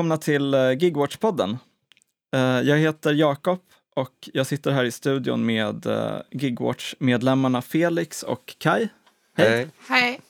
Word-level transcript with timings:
välkomna 0.00 0.16
till 0.16 0.54
eh, 0.54 0.58
Gigwatch-podden. 0.58 1.58
Eh, 2.34 2.40
Jag 2.40 2.78
heter 2.78 3.12
Jakob 3.12 3.58
och 3.96 4.28
jag 4.32 4.46
sitter 4.46 4.70
här 4.70 4.84
i 4.84 4.90
studion 4.90 5.46
med 5.46 5.86
eh, 5.86 6.16
Gigwatch-medlemmarna 6.30 7.62
Felix 7.62 8.22
och 8.22 8.54
Kai. 8.58 8.88
Hej. 9.36 9.68
Hej. 9.88 10.20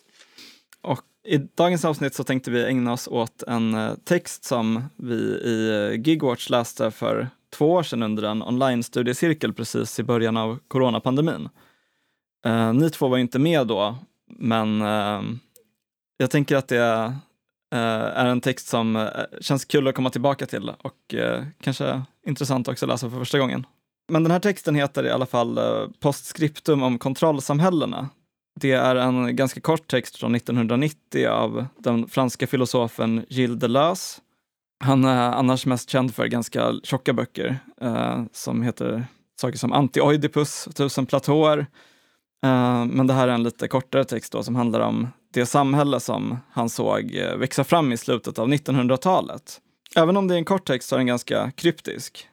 Och 0.80 1.04
I 1.25 1.36
dagens 1.36 1.85
avsnitt 1.85 2.14
så 2.14 2.25
tänkte 2.25 2.50
vi 2.50 2.64
ägna 2.64 2.93
oss 2.93 3.09
åt 3.09 3.43
en 3.43 3.96
text 4.04 4.45
som 4.45 4.85
vi 4.96 5.14
i 5.45 5.95
Gigwatch 6.05 6.50
läste 6.50 6.91
för 6.91 7.29
två 7.50 7.73
år 7.73 7.82
sedan 7.82 8.02
under 8.02 8.23
en 8.23 8.43
online-studiecirkel 8.43 9.52
precis 9.52 9.98
i 9.98 10.02
början 10.02 10.37
av 10.37 10.59
coronapandemin. 10.68 11.48
Ni 12.75 12.90
två 12.90 13.09
var 13.09 13.18
inte 13.18 13.39
med 13.39 13.67
då, 13.67 13.96
men 14.26 14.81
jag 16.17 16.31
tänker 16.31 16.57
att 16.57 16.68
det 16.68 17.14
Eh, 17.73 18.19
är 18.19 18.27
en 18.27 18.41
text 18.41 18.69
som 18.69 18.97
eh, 18.97 19.09
känns 19.41 19.65
kul 19.65 19.89
att 19.89 19.95
komma 19.95 20.11
tillbaka 20.11 20.47
till 20.47 20.73
och 20.83 21.15
eh, 21.15 21.45
kanske 21.61 22.03
intressant 22.27 22.69
också 22.69 22.87
att 22.87 22.89
läsa 22.89 23.11
för 23.11 23.19
första 23.19 23.39
gången. 23.39 23.67
Men 24.13 24.23
den 24.23 24.33
här 24.33 24.41
texten 24.41 24.75
heter 24.75 25.07
i 25.07 25.11
alla 25.11 25.27
fall 25.27 25.61
Postscriptum 26.01 26.83
om 26.83 26.99
kontrollsamhällena. 26.99 28.09
Det 28.61 28.73
är 28.73 28.96
en 28.96 29.37
ganska 29.37 29.61
kort 29.61 29.87
text 29.87 30.17
från 30.17 30.35
1990 30.35 31.29
av 31.29 31.67
den 31.79 32.09
franska 32.09 32.47
filosofen 32.47 33.25
Gilles 33.29 33.61
Deleuze. 33.61 34.21
Han 34.84 35.05
är 35.05 35.33
annars 35.33 35.67
mest 35.67 35.91
känd 35.91 36.15
för 36.15 36.27
ganska 36.27 36.75
tjocka 36.83 37.12
böcker 37.12 37.59
eh, 37.81 38.23
som 38.33 38.62
heter 38.62 39.05
saker 39.41 39.59
som 39.59 39.73
Anti-Oidipus, 39.73 40.73
Tusen 40.75 41.07
platåer. 41.07 41.59
Eh, 42.45 42.84
men 42.84 43.07
det 43.07 43.15
här 43.15 43.29
är 43.29 43.33
en 43.33 43.43
lite 43.43 43.69
kortare 43.69 44.05
text 44.05 44.33
då, 44.33 44.43
som 44.43 44.57
handlar 44.57 44.81
om 44.81 45.09
det 45.33 45.47
samhälle 45.47 46.00
som 46.00 46.39
han 46.53 46.69
såg 46.69 47.14
eh, 47.14 47.36
växa 47.36 47.64
fram 47.64 47.92
i 47.92 47.97
slutet 47.97 48.39
av 48.39 48.48
1900-talet. 48.48 49.61
Även 49.97 50.17
om 50.17 50.28
det 50.28 50.34
är 50.34 50.39
en 50.39 50.45
kort 50.45 50.67
text 50.67 50.89
så 50.89 50.95
är 50.95 50.98
den 50.98 51.06
ganska 51.06 51.50
kryptisk. 51.50 52.28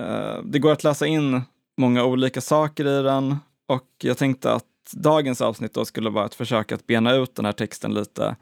Eh, 0.00 0.42
det 0.44 0.58
går 0.58 0.72
att 0.72 0.84
läsa 0.84 1.06
in 1.06 1.42
många 1.78 2.04
olika 2.04 2.40
saker 2.40 2.86
i 2.86 3.02
den 3.02 3.36
och 3.68 3.86
jag 4.02 4.18
tänkte 4.18 4.52
att 4.52 4.64
dagens 4.92 5.40
avsnitt 5.40 5.74
då 5.74 5.84
skulle 5.84 6.10
vara 6.10 6.26
ett 6.26 6.34
försök 6.34 6.72
att 6.72 6.86
bena 6.86 7.14
ut 7.14 7.34
den 7.34 7.44
här 7.44 7.52
texten 7.52 7.94
lite 7.94 8.36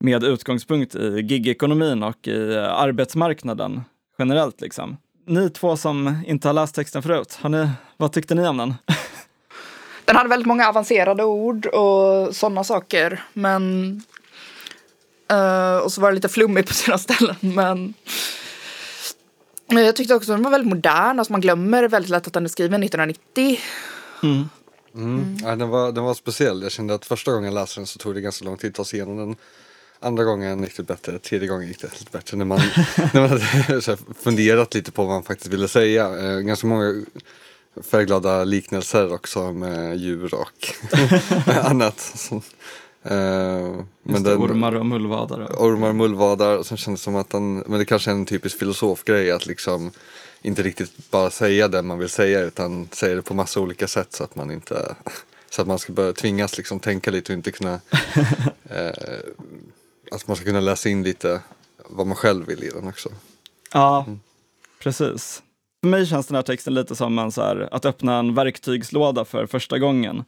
med 0.00 0.24
utgångspunkt 0.24 0.94
i 0.94 1.20
gigekonomin 1.28 2.02
och 2.02 2.28
i 2.28 2.54
eh, 2.54 2.74
arbetsmarknaden 2.74 3.80
generellt. 4.18 4.60
Liksom. 4.60 4.96
Ni 5.26 5.50
två 5.50 5.76
som 5.76 6.22
inte 6.26 6.48
har 6.48 6.52
läst 6.52 6.74
texten 6.74 7.02
förut, 7.02 7.38
har 7.40 7.48
ni, 7.48 7.68
vad 7.96 8.12
tyckte 8.12 8.34
ni 8.34 8.48
om 8.48 8.56
den? 8.56 8.74
Den 10.08 10.16
hade 10.16 10.28
väldigt 10.28 10.46
många 10.46 10.68
avancerade 10.68 11.24
ord 11.24 11.66
och 11.66 12.36
sådana 12.36 12.64
saker. 12.64 13.24
Men... 13.32 14.02
eh, 15.30 15.76
och 15.76 15.92
så 15.92 16.00
var 16.00 16.08
det 16.08 16.14
lite 16.14 16.28
flummigt 16.28 16.68
på 16.68 16.74
sina 16.74 16.98
ställen. 17.08 17.36
Men... 17.40 17.94
men 19.66 19.84
jag 19.84 19.96
tyckte 19.96 20.14
också 20.14 20.32
att 20.32 20.36
den 20.36 20.44
var 20.44 20.50
väldigt 20.50 20.68
modern. 20.68 21.18
Alltså 21.18 21.32
man 21.32 21.40
glömmer 21.40 21.88
väldigt 21.88 22.10
lätt 22.10 22.26
att 22.26 22.32
den 22.32 22.44
är 22.44 22.48
skriven 22.48 22.82
1990. 22.82 23.60
Mm. 24.94 25.38
Ja, 25.42 25.56
den, 25.56 25.68
var, 25.68 25.92
den 25.92 26.04
var 26.04 26.14
speciell. 26.14 26.62
Jag 26.62 26.72
kände 26.72 26.94
att 26.94 27.06
första 27.06 27.32
gången 27.32 27.44
jag 27.44 27.54
läste 27.54 27.80
den 27.80 27.86
så 27.86 27.98
tog 27.98 28.14
det 28.14 28.20
ganska 28.20 28.44
lång 28.44 28.56
tid 28.56 28.70
att 28.70 28.76
ta 28.76 28.84
sig 28.84 28.98
igenom 28.98 29.16
den. 29.16 29.36
Andra 30.00 30.24
gången 30.24 30.62
gick 30.62 30.76
det 30.76 30.82
bättre, 30.82 31.18
tredje 31.18 31.48
gången 31.48 31.68
gick 31.68 31.80
det 31.80 31.98
lite 31.98 32.10
bättre 32.12 32.36
när 32.36 32.44
man, 32.44 32.58
när 33.12 33.20
man 33.20 33.30
hade 33.30 33.82
så 33.82 33.90
här, 33.90 33.98
funderat 34.22 34.74
lite 34.74 34.92
på 34.92 35.04
vad 35.04 35.14
man 35.14 35.22
faktiskt 35.22 35.52
ville 35.52 35.68
säga. 35.68 36.18
Eh, 36.18 36.38
ganska 36.38 36.66
många 36.66 37.02
färgglada 37.82 38.44
liknelser 38.44 39.12
också 39.12 39.52
med 39.52 39.96
djur 39.96 40.34
och 40.34 40.74
annat. 41.64 42.00
Så, 42.00 42.34
eh, 42.34 43.80
men 44.02 44.22
det, 44.22 44.36
ormar 44.36 44.74
och 44.74 44.86
mullvadare. 44.86 45.44
ormar 45.44 45.88
och 45.88 45.94
mullvadar 45.94 46.62
som 46.62 46.76
kändes 46.76 47.02
som 47.02 47.16
att 47.16 47.32
han, 47.32 47.54
men 47.56 47.78
det 47.78 47.84
kanske 47.84 48.10
är 48.10 48.14
en 48.14 48.26
typisk 48.26 48.58
filosofgrej 48.58 49.30
att 49.30 49.46
liksom 49.46 49.90
inte 50.42 50.62
riktigt 50.62 51.10
bara 51.10 51.30
säga 51.30 51.68
det 51.68 51.82
man 51.82 51.98
vill 51.98 52.08
säga 52.08 52.40
utan 52.40 52.88
säga 52.92 53.14
det 53.14 53.22
på 53.22 53.34
massa 53.34 53.60
olika 53.60 53.88
sätt 53.88 54.12
så 54.12 54.24
att 54.24 54.36
man 54.36 54.50
inte 54.50 54.94
så 55.50 55.62
att 55.62 55.68
man 55.68 55.78
ska 55.78 55.92
börja 55.92 56.12
tvingas 56.12 56.56
liksom 56.56 56.80
tänka 56.80 57.10
lite 57.10 57.32
och 57.32 57.36
inte 57.36 57.50
kunna 57.50 57.72
eh, 58.70 58.92
att 60.10 60.26
man 60.26 60.36
ska 60.36 60.44
kunna 60.44 60.60
läsa 60.60 60.88
in 60.88 61.02
lite 61.02 61.40
vad 61.88 62.06
man 62.06 62.16
själv 62.16 62.46
vill 62.46 62.64
i 62.64 62.68
den 62.68 62.88
också. 62.88 63.08
Ja, 63.72 64.06
precis. 64.78 65.42
För 65.80 65.88
mig 65.88 66.06
känns 66.06 66.26
den 66.26 66.34
här 66.34 66.42
texten 66.42 66.74
lite 66.74 66.96
som 66.96 67.18
en, 67.18 67.32
så 67.32 67.42
här, 67.42 67.68
att 67.72 67.84
öppna 67.84 68.18
en 68.18 68.34
verktygslåda 68.34 69.24
för 69.24 69.46
första 69.46 69.78
gången. 69.78 70.24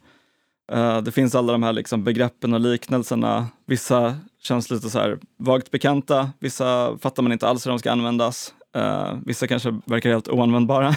Uh, 0.72 1.03
det 1.03 1.12
finns 1.12 1.34
alla 1.34 1.53
de 1.53 1.62
här 1.62 1.72
liksom 1.72 2.05
begreppen 2.05 2.55
och 2.55 2.61
liknelserna. 2.61 3.49
Vissa 3.66 4.16
känns 4.43 4.71
lite 4.71 4.91
så 4.91 4.99
här 4.99 5.19
vagt 5.38 5.71
bekanta, 5.71 6.31
vissa 6.38 6.99
fattar 6.99 7.22
man 7.22 7.33
inte 7.33 7.49
alls 7.49 7.66
hur 7.66 7.71
de 7.71 7.78
ska 7.78 7.93
användas. 7.93 8.55
Uh, 8.77 9.19
vissa 9.27 9.47
kanske 9.47 9.81
verkar 9.84 10.11
helt 10.11 10.28
oanvändbara. 10.28 10.94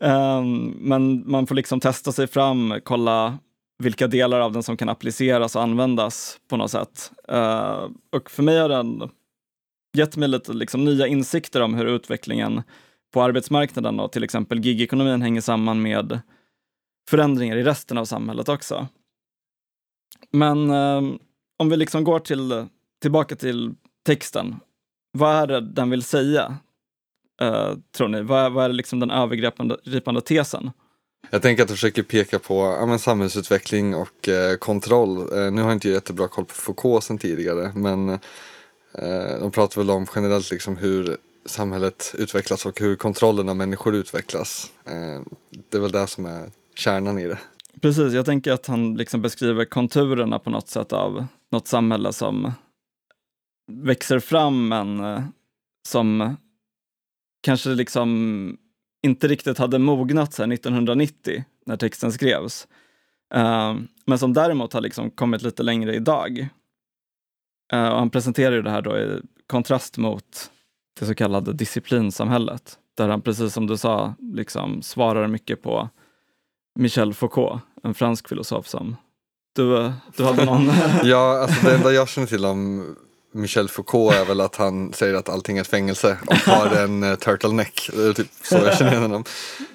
um, 0.00 0.66
men 0.80 1.30
man 1.30 1.46
får 1.46 1.54
liksom 1.54 1.80
testa 1.80 2.12
sig 2.12 2.26
fram, 2.26 2.80
kolla 2.84 3.38
vilka 3.78 4.06
delar 4.06 4.40
av 4.40 4.52
den 4.52 4.62
som 4.62 4.76
kan 4.76 4.88
appliceras 4.88 5.56
och 5.56 5.62
användas 5.62 6.38
på 6.48 6.56
något 6.56 6.70
sätt. 6.70 7.12
Uh, 7.32 7.88
och 8.12 8.30
för 8.30 8.42
mig 8.42 8.58
har 8.58 8.68
den 8.68 9.10
gett 9.96 10.16
mig 10.16 10.28
lite 10.28 10.52
liksom 10.52 10.84
nya 10.84 11.06
insikter 11.06 11.60
om 11.60 11.74
hur 11.74 11.86
utvecklingen 11.86 12.62
på 13.16 13.22
arbetsmarknaden 13.22 14.00
och 14.00 14.12
till 14.12 14.24
exempel 14.24 14.64
gigekonomin 14.64 15.22
hänger 15.22 15.40
samman 15.40 15.82
med 15.82 16.20
förändringar 17.10 17.56
i 17.56 17.62
resten 17.62 17.98
av 17.98 18.04
samhället 18.04 18.48
också. 18.48 18.88
Men 20.32 20.70
eh, 20.70 21.02
om 21.58 21.68
vi 21.68 21.76
liksom 21.76 22.04
går 22.04 22.18
till, 22.18 22.66
tillbaka 23.02 23.36
till 23.36 23.74
texten. 24.06 24.56
Vad 25.12 25.36
är 25.36 25.46
det 25.46 25.60
den 25.60 25.90
vill 25.90 26.02
säga, 26.02 26.58
eh, 27.40 27.72
tror 27.96 28.08
ni? 28.08 28.22
Vad 28.22 28.44
är, 28.44 28.50
vad 28.50 28.64
är 28.64 28.68
liksom 28.68 29.00
den 29.00 29.10
övergripande 29.10 30.20
tesen? 30.20 30.70
Jag 31.30 31.42
tänker 31.42 31.62
att 31.62 31.70
jag 31.70 31.78
försöker 31.78 32.02
peka 32.02 32.38
på 32.38 32.76
ja, 32.80 32.86
men 32.86 32.98
samhällsutveckling 32.98 33.94
och 33.94 34.28
eh, 34.28 34.56
kontroll. 34.56 35.18
Eh, 35.18 35.52
nu 35.52 35.62
har 35.62 35.68
jag 35.68 35.76
inte 35.76 35.88
jättebra 35.88 36.28
koll 36.28 36.44
på 36.44 36.54
Foucault 36.54 37.04
sen 37.04 37.18
tidigare 37.18 37.72
men 37.74 38.08
eh, 38.08 39.40
de 39.40 39.50
pratar 39.50 39.80
väl 39.80 39.90
om 39.90 40.06
generellt 40.14 40.50
liksom 40.50 40.76
hur 40.76 41.16
samhället 41.46 42.14
utvecklas 42.18 42.66
och 42.66 42.80
hur 42.80 42.96
kontrollen 42.96 43.48
av 43.48 43.56
människor 43.56 43.94
utvecklas. 43.94 44.72
Eh, 44.84 45.22
det 45.70 45.76
är 45.76 45.80
väl 45.80 45.92
det 45.92 46.06
som 46.06 46.26
är 46.26 46.50
kärnan 46.74 47.18
i 47.18 47.26
det. 47.26 47.38
Precis, 47.80 48.12
jag 48.12 48.26
tänker 48.26 48.52
att 48.52 48.66
han 48.66 48.94
liksom 48.94 49.22
beskriver 49.22 49.64
konturerna 49.64 50.38
på 50.38 50.50
något 50.50 50.68
sätt 50.68 50.92
av 50.92 51.26
något 51.52 51.68
samhälle 51.68 52.12
som 52.12 52.52
växer 53.72 54.18
fram 54.18 54.68
men 54.68 55.00
eh, 55.00 55.22
som 55.88 56.36
kanske 57.42 57.68
liksom 57.70 58.58
inte 59.02 59.28
riktigt 59.28 59.58
hade 59.58 59.78
mognat 59.78 60.32
sen 60.32 60.52
1990 60.52 61.44
när 61.66 61.76
texten 61.76 62.12
skrevs. 62.12 62.68
Eh, 63.34 63.76
men 64.04 64.18
som 64.18 64.32
däremot 64.32 64.72
har 64.72 64.80
liksom 64.80 65.10
kommit 65.10 65.42
lite 65.42 65.62
längre 65.62 65.94
idag. 65.94 66.48
Och 67.72 67.78
han 67.78 68.10
presenterar 68.10 68.54
ju 68.54 68.62
det 68.62 68.70
här 68.70 68.82
då 68.82 68.98
i 68.98 69.20
kontrast 69.46 69.98
mot 69.98 70.50
det 70.98 71.06
så 71.06 71.14
kallade 71.14 71.52
disciplinsamhället. 71.52 72.78
Där 72.96 73.08
han, 73.08 73.22
precis 73.22 73.52
som 73.52 73.66
du 73.66 73.76
sa, 73.76 74.14
liksom 74.18 74.82
svarar 74.82 75.28
mycket 75.28 75.62
på 75.62 75.88
Michel 76.78 77.14
Foucault, 77.14 77.62
en 77.82 77.94
fransk 77.94 78.28
filosof 78.28 78.68
som 78.68 78.96
du, 79.56 79.92
du 80.16 80.24
hade 80.24 80.44
någon... 80.44 80.72
Ja, 81.04 81.42
alltså 81.42 81.66
det 81.66 81.74
enda 81.74 81.92
jag 81.92 82.08
känner 82.08 82.26
till 82.28 82.44
om 82.44 82.84
Michel 83.32 83.68
Foucault 83.68 84.14
är 84.14 84.24
väl 84.24 84.40
att 84.40 84.56
han 84.56 84.92
säger 84.92 85.14
att 85.14 85.28
allting 85.28 85.56
är 85.56 85.60
ett 85.60 85.66
fängelse 85.66 86.18
och 86.26 86.36
har 86.36 86.76
en 86.76 87.02
uh, 87.02 87.14
turtleneck. 87.14 87.90
Det 87.92 88.02
är 88.02 88.12
typ 88.12 88.28
så 88.42 88.54
jag 88.54 88.78
känner 88.78 88.90
igen 88.90 89.02
honom. 89.02 89.24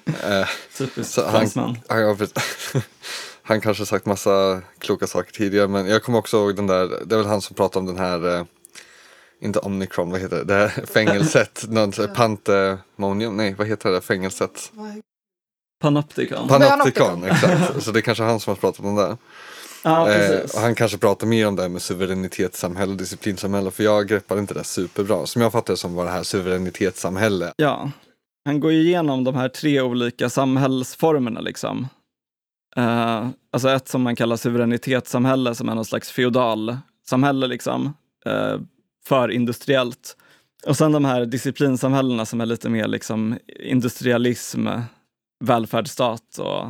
Eh, 0.06 0.48
Typiskt 0.78 1.18
han, 1.18 1.32
fransman. 1.32 1.78
han, 1.88 2.18
precis. 2.18 2.36
han 3.44 3.62
kanske 3.62 3.82
har 3.82 3.86
sagt 3.86 4.06
massa 4.06 4.62
kloka 4.80 5.08
saker 5.08 5.32
tidigare 5.32 5.68
men 5.68 5.88
jag 5.88 6.04
kommer 6.04 6.20
också 6.20 6.38
ihåg 6.38 6.56
den 6.56 6.68
där, 6.68 6.88
det 7.06 7.16
är 7.16 7.18
väl 7.18 7.28
han 7.28 7.42
som 7.42 7.56
pratar 7.56 7.80
om 7.80 7.86
den 7.86 7.98
här 7.98 8.38
eh, 8.38 8.46
inte 9.42 9.60
Omnicron, 9.60 10.12
vad 10.12 10.20
heter 10.22 10.38
det? 10.38 10.44
Det 10.44 10.54
här 10.54 10.86
fängelset, 10.86 11.66
något 11.70 12.14
Pantemonium, 12.16 13.38
nej 13.38 13.54
vad 13.58 13.68
heter 13.68 13.90
det 13.90 13.96
där 13.96 14.02
fängelset? 14.02 14.72
Panopticon. 15.82 16.48
Panopticon, 16.48 17.24
exakt. 17.24 17.84
Så 17.84 17.92
det 17.92 18.00
är 18.00 18.02
kanske 18.02 18.24
han 18.24 18.40
som 18.40 18.52
har 18.52 18.56
pratat 18.56 18.86
om 18.86 18.96
det. 18.96 19.18
ja, 19.84 20.10
Eh, 20.10 20.18
precis. 20.30 20.56
och 20.56 20.62
han 20.62 20.76
kanske 20.76 20.98
pratar 20.98 21.28
mer 21.28 21.48
om 21.48 21.56
det 21.56 21.62
här 21.62 21.70
med 21.70 21.82
suveränitetssamhälle 21.82 22.92
och 22.92 22.98
disciplinsamhälle 22.98 23.72
för 23.72 23.84
jag 23.84 24.08
greppar 24.08 24.40
inte 24.40 24.54
det 24.54 24.64
superbra. 24.64 25.26
Som 25.26 25.42
jag 25.42 25.52
fattar 25.52 25.74
det 25.74 25.78
som 25.78 25.96
var 25.96 26.06
det 26.06 26.12
här 26.12 26.24
suveränitetssamhälle. 26.24 27.54
Ja. 27.58 27.92
Han 28.46 28.60
går 28.60 28.72
ju 28.72 28.82
igenom 28.82 29.24
de 29.24 29.36
här 29.36 29.50
tre 29.50 29.82
olika 29.82 30.30
samhällsformerna 30.30 31.42
liksom. 31.42 31.88
Eh, 32.76 33.28
alltså 33.54 33.70
ett 33.70 33.88
som 33.88 34.02
man 34.02 34.16
kallar 34.16 34.36
suveränitetssamhälle 34.36 35.56
som 35.56 35.70
är 35.70 35.76
någon 35.76 35.86
slags 35.86 36.12
feodalsamhälle 36.12 37.48
liksom. 37.48 37.94
Uh, 38.28 38.62
för 39.06 39.32
industriellt. 39.32 40.18
Och 40.66 40.78
sen 40.78 40.92
de 40.92 41.06
här 41.06 41.26
disciplinsamhällena 41.26 42.26
som 42.26 42.42
är 42.42 42.46
lite 42.46 42.70
mer 42.70 42.88
liksom 42.88 43.38
industrialism, 43.60 44.68
välfärdsstat 45.44 46.38
och 46.38 46.68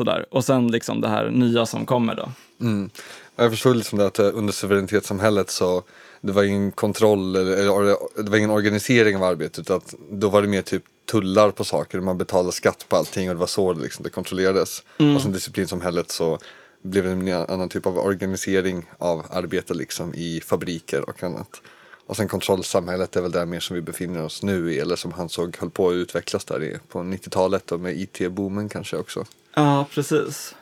Sådär. 0.00 0.26
Och 0.30 0.44
sen 0.44 0.68
liksom 0.68 1.00
det 1.00 1.08
här 1.08 1.30
nya 1.30 1.66
som 1.66 1.86
kommer 1.86 2.14
då. 2.14 2.32
Mm. 2.60 2.90
Jag 3.36 3.50
förstod 3.50 3.76
liksom 3.76 3.98
det 3.98 4.06
att 4.06 4.18
eh, 4.18 4.30
under 4.34 4.52
suveränitetssamhället 4.52 5.50
så 5.50 5.82
det 6.20 6.32
var 6.32 6.42
ingen 6.42 6.72
kontroll 6.72 7.36
eller, 7.36 8.22
det 8.22 8.30
var 8.30 8.36
ingen 8.36 8.50
organisering 8.50 9.16
av 9.16 9.22
arbetet 9.22 9.58
utan 9.58 9.76
att 9.76 9.94
då 10.10 10.28
var 10.28 10.42
det 10.42 10.48
mer 10.48 10.62
typ 10.62 10.82
tullar 11.10 11.50
på 11.50 11.64
saker, 11.64 12.00
man 12.00 12.18
betalade 12.18 12.52
skatt 12.52 12.86
på 12.88 12.96
allting 12.96 13.28
och 13.28 13.34
det 13.34 13.40
var 13.40 13.46
så 13.46 13.72
liksom, 13.72 14.02
det 14.02 14.10
kontrollerades. 14.10 14.82
Mm. 14.98 15.16
Och 15.16 15.22
som 15.22 15.32
disciplinsamhället 15.32 16.10
så 16.10 16.38
blev 16.82 17.06
en 17.06 17.28
annan 17.28 17.68
typ 17.68 17.86
av 17.86 17.98
organisering 17.98 18.90
av 18.98 19.26
arbete 19.30 19.74
liksom 19.74 20.14
i 20.14 20.40
fabriker 20.40 21.08
och 21.08 21.22
annat. 21.22 21.62
Och 22.06 22.16
sen 22.16 22.28
kontrollsamhället 22.28 23.16
är 23.16 23.22
väl 23.22 23.30
där 23.30 23.46
mer 23.46 23.60
som 23.60 23.74
vi 23.74 23.82
befinner 23.82 24.24
oss 24.24 24.42
nu 24.42 24.72
i 24.72 24.78
eller 24.78 24.96
som 24.96 25.12
han 25.12 25.28
såg 25.28 25.56
höll 25.56 25.70
på 25.70 25.88
att 25.88 25.94
utvecklas 25.94 26.44
där 26.44 26.62
i, 26.62 26.78
på 26.88 26.98
90-talet 26.98 27.72
och 27.72 27.80
med 27.80 28.00
IT-boomen 28.00 28.68
kanske 28.68 28.96
också. 28.96 29.24
Ja, 29.54 29.86
precis. 29.94 30.54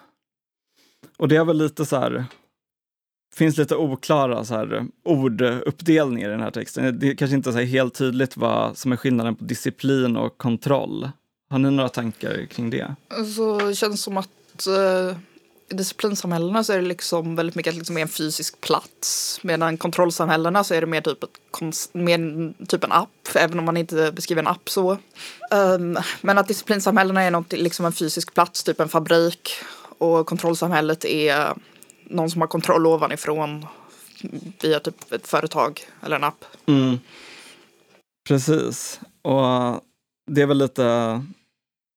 Och 1.16 1.28
det 1.28 1.36
är 1.36 1.44
väl 1.44 1.58
lite 1.58 1.86
så 1.86 1.96
här, 1.96 2.24
finns 3.34 3.56
lite 3.56 3.76
oklara 3.76 4.44
så 4.44 4.54
här, 4.54 4.86
orduppdelningar 5.04 6.28
i 6.28 6.32
den 6.32 6.40
här 6.40 6.50
texten. 6.50 6.98
Det 6.98 7.08
är 7.08 7.14
kanske 7.14 7.36
inte 7.36 7.50
är 7.50 7.64
helt 7.64 7.94
tydligt 7.94 8.36
vad 8.36 8.78
som 8.78 8.92
är 8.92 8.96
skillnaden 8.96 9.36
på 9.36 9.44
disciplin 9.44 10.16
och 10.16 10.38
kontroll. 10.38 11.10
Har 11.50 11.58
ni 11.58 11.70
några 11.70 11.88
tankar 11.88 12.46
kring 12.46 12.70
det? 12.70 12.94
Alltså, 13.08 13.58
det 13.58 13.74
känns 13.74 14.02
som 14.02 14.16
att 14.16 14.66
eh, 14.66 15.16
disciplinsamhällena 15.68 16.64
så 16.64 16.72
är 16.72 16.76
det 16.76 16.88
liksom 16.88 17.36
väldigt 17.36 17.54
mycket 17.54 17.74
liksom 17.74 17.96
en 17.96 18.08
fysisk 18.08 18.60
plats. 18.60 19.40
Medan 19.42 19.76
kontrollsamhällena 19.76 20.64
så 20.64 20.74
är 20.74 20.80
det 20.80 20.86
mer 20.86 21.00
typ, 21.00 21.22
ett 21.22 21.30
mer 21.92 22.52
typ 22.66 22.84
en 22.84 22.92
app, 22.92 23.28
även 23.34 23.58
om 23.58 23.64
man 23.64 23.76
inte 23.76 24.12
beskriver 24.12 24.42
en 24.42 24.48
app 24.48 24.70
så. 24.70 24.98
Um, 25.50 25.98
men 26.20 26.38
att 26.38 26.48
disciplinsamhällena 26.48 27.22
är 27.22 27.30
något, 27.30 27.52
liksom 27.52 27.86
en 27.86 27.92
fysisk 27.92 28.34
plats, 28.34 28.64
typ 28.64 28.80
en 28.80 28.88
fabrik. 28.88 29.50
Och 29.98 30.26
kontrollsamhället 30.26 31.04
är 31.04 31.54
någon 32.04 32.30
som 32.30 32.40
har 32.40 32.48
kontroll 32.48 32.86
ovanifrån 32.86 33.66
via 34.62 34.80
typ 34.80 35.12
ett 35.12 35.28
företag 35.28 35.80
eller 36.02 36.16
en 36.16 36.24
app. 36.24 36.44
Mm. 36.66 36.98
Precis. 38.28 39.00
Och 39.22 39.80
det 40.30 40.42
är 40.42 40.46
väl 40.46 40.58
lite 40.58 40.82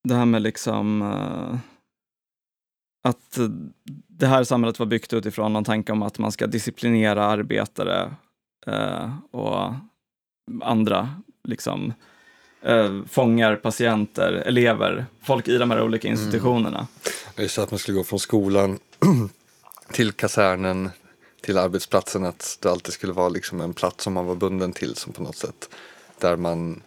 det 0.03 0.15
här 0.15 0.25
med 0.25 0.41
liksom 0.41 1.01
uh, 1.01 1.57
att 3.01 3.37
det 4.07 4.27
här 4.27 4.43
samhället 4.43 4.79
var 4.79 4.85
byggt 4.85 5.13
utifrån 5.13 5.53
någon 5.53 5.63
tanke 5.63 5.91
om 5.91 6.03
att 6.03 6.19
man 6.19 6.31
ska 6.31 6.47
disciplinera 6.47 7.25
arbetare 7.25 8.15
uh, 8.67 9.15
och 9.31 9.73
andra 10.61 11.09
liksom 11.43 11.93
uh, 12.69 13.05
fångar, 13.05 13.55
patienter, 13.55 14.33
elever, 14.33 15.05
folk 15.23 15.47
i 15.47 15.57
de 15.57 15.71
här 15.71 15.81
olika 15.81 16.07
mm. 16.07 16.19
institutionerna. 16.19 16.77
Mm. 16.77 16.87
Just 17.43 17.57
att 17.57 17.71
man 17.71 17.79
skulle 17.79 17.97
gå 17.97 18.03
från 18.03 18.19
skolan 18.19 18.79
till 19.91 20.11
kasernen, 20.11 20.89
till 21.41 21.57
arbetsplatsen, 21.57 22.25
att 22.25 22.57
det 22.61 22.71
alltid 22.71 22.93
skulle 22.93 23.13
vara 23.13 23.29
liksom 23.29 23.61
en 23.61 23.73
plats 23.73 24.03
som 24.03 24.13
man 24.13 24.25
var 24.25 24.35
bunden 24.35 24.73
till 24.73 24.95
som 24.95 25.13
på 25.13 25.23
något 25.23 25.35
sätt 25.35 25.69
där 26.19 26.35
man 26.35 26.81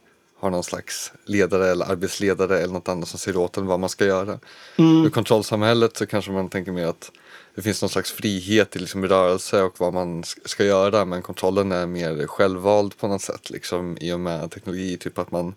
har 0.44 0.50
någon 0.50 0.64
slags 0.64 1.12
ledare 1.24 1.70
eller 1.70 1.84
arbetsledare 1.84 2.58
eller 2.58 2.72
något 2.72 2.88
annat 2.88 3.08
som 3.08 3.18
säger 3.18 3.38
åt 3.38 3.56
en 3.56 3.66
vad 3.66 3.80
man 3.80 3.88
ska 3.88 4.04
göra. 4.04 4.38
Mm. 4.76 5.06
I 5.06 5.10
kontrollsamhället 5.10 5.96
så 5.96 6.06
kanske 6.06 6.30
man 6.30 6.48
tänker 6.48 6.72
mer 6.72 6.86
att 6.86 7.12
det 7.54 7.62
finns 7.62 7.82
någon 7.82 7.88
slags 7.88 8.12
frihet 8.12 8.76
i 8.76 8.78
liksom 8.78 9.06
rörelse 9.06 9.62
och 9.62 9.80
vad 9.80 9.94
man 9.94 10.24
ska 10.44 10.64
göra 10.64 11.04
men 11.04 11.22
kontrollen 11.22 11.72
är 11.72 11.86
mer 11.86 12.26
självvald 12.26 12.98
på 12.98 13.08
något 13.08 13.22
sätt 13.22 13.50
liksom 13.50 13.98
i 14.00 14.12
och 14.12 14.20
med 14.20 14.50
teknologi, 14.50 14.96
typ 14.96 15.18
att 15.18 15.30
man 15.30 15.54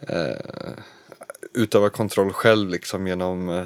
eh, 0.00 0.72
utövar 1.54 1.88
kontroll 1.88 2.32
själv 2.32 2.68
liksom 2.70 3.06
genom 3.06 3.48
eh, 3.48 3.64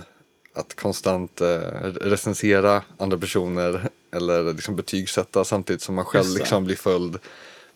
att 0.54 0.74
konstant 0.74 1.40
eh, 1.40 1.58
recensera 2.00 2.82
andra 2.98 3.18
personer 3.18 3.88
eller 4.16 4.52
liksom 4.52 4.76
betygsätta 4.76 5.44
samtidigt 5.44 5.82
som 5.82 5.94
man 5.94 6.04
själv 6.04 6.34
liksom 6.34 6.64
blir 6.64 6.76
följd 6.76 7.18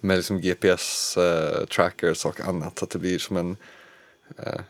med 0.00 0.16
liksom 0.16 0.40
GPS-trackers 0.40 2.24
eh, 2.24 2.28
och 2.28 2.40
annat. 2.40 2.78
Så 2.78 2.84
att 2.84 2.90
det 2.90 2.98
blir 2.98 3.18
som 3.18 3.36
en, 3.36 3.56
eh, 4.38 4.60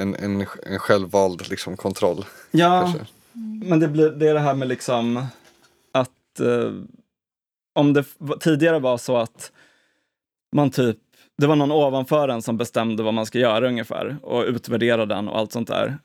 en, 0.00 0.14
en, 0.14 0.46
en 0.62 0.78
självvald 0.78 1.48
liksom, 1.50 1.76
kontroll. 1.76 2.24
Ja, 2.50 2.80
kanske. 2.80 3.06
men 3.68 3.80
det, 3.80 3.88
blir, 3.88 4.10
det 4.10 4.28
är 4.28 4.34
det 4.34 4.40
här 4.40 4.54
med 4.54 4.68
liksom 4.68 5.26
att 5.92 6.40
eh, 6.40 6.72
om 7.74 7.92
det 7.92 8.04
tidigare 8.40 8.78
var 8.78 8.98
så 8.98 9.16
att 9.16 9.52
man 10.52 10.70
typ 10.70 10.98
det 11.38 11.46
var 11.46 11.56
någon 11.56 11.72
ovanför 11.72 12.28
en 12.28 12.42
som 12.42 12.56
bestämde 12.56 13.02
vad 13.02 13.14
man 13.14 13.26
ska 13.26 13.38
göra 13.38 13.68
ungefär 13.68 14.16
och 14.22 14.44
utvärderade 14.44 15.14
den 15.14 15.28
och 15.28 15.38
allt 15.38 15.52
sånt 15.52 15.68
där 15.68 15.98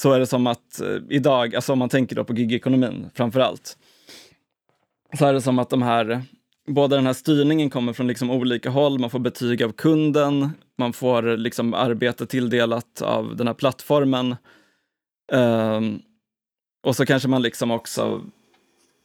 så 0.00 0.12
är 0.12 0.18
det 0.18 0.26
som 0.26 0.46
att 0.46 0.80
eh, 0.80 0.96
idag, 1.08 1.54
alltså 1.54 1.72
om 1.72 1.78
man 1.78 1.88
tänker 1.88 2.16
då 2.16 2.24
på 2.24 2.34
gigekonomin 2.34 3.10
framför 3.14 3.40
allt, 3.40 3.78
så 5.18 5.26
är 5.26 5.32
det 5.32 5.40
som 5.40 5.58
att 5.58 5.70
de 5.70 5.82
här, 5.82 6.22
båda 6.66 6.96
den 6.96 7.06
här 7.06 7.12
styrningen 7.12 7.70
kommer 7.70 7.92
från 7.92 8.06
liksom 8.06 8.30
olika 8.30 8.70
håll, 8.70 8.98
man 8.98 9.10
får 9.10 9.18
betyg 9.18 9.62
av 9.62 9.72
kunden, 9.72 10.50
man 10.78 10.92
får 10.92 11.36
liksom 11.36 11.74
arbete 11.74 12.26
tilldelat 12.26 13.02
av 13.02 13.36
den 13.36 13.46
här 13.46 13.54
plattformen. 13.54 14.36
Um, 15.32 16.02
och 16.82 16.96
så 16.96 17.06
kanske 17.06 17.28
man 17.28 17.42
liksom 17.42 17.70
också 17.70 18.22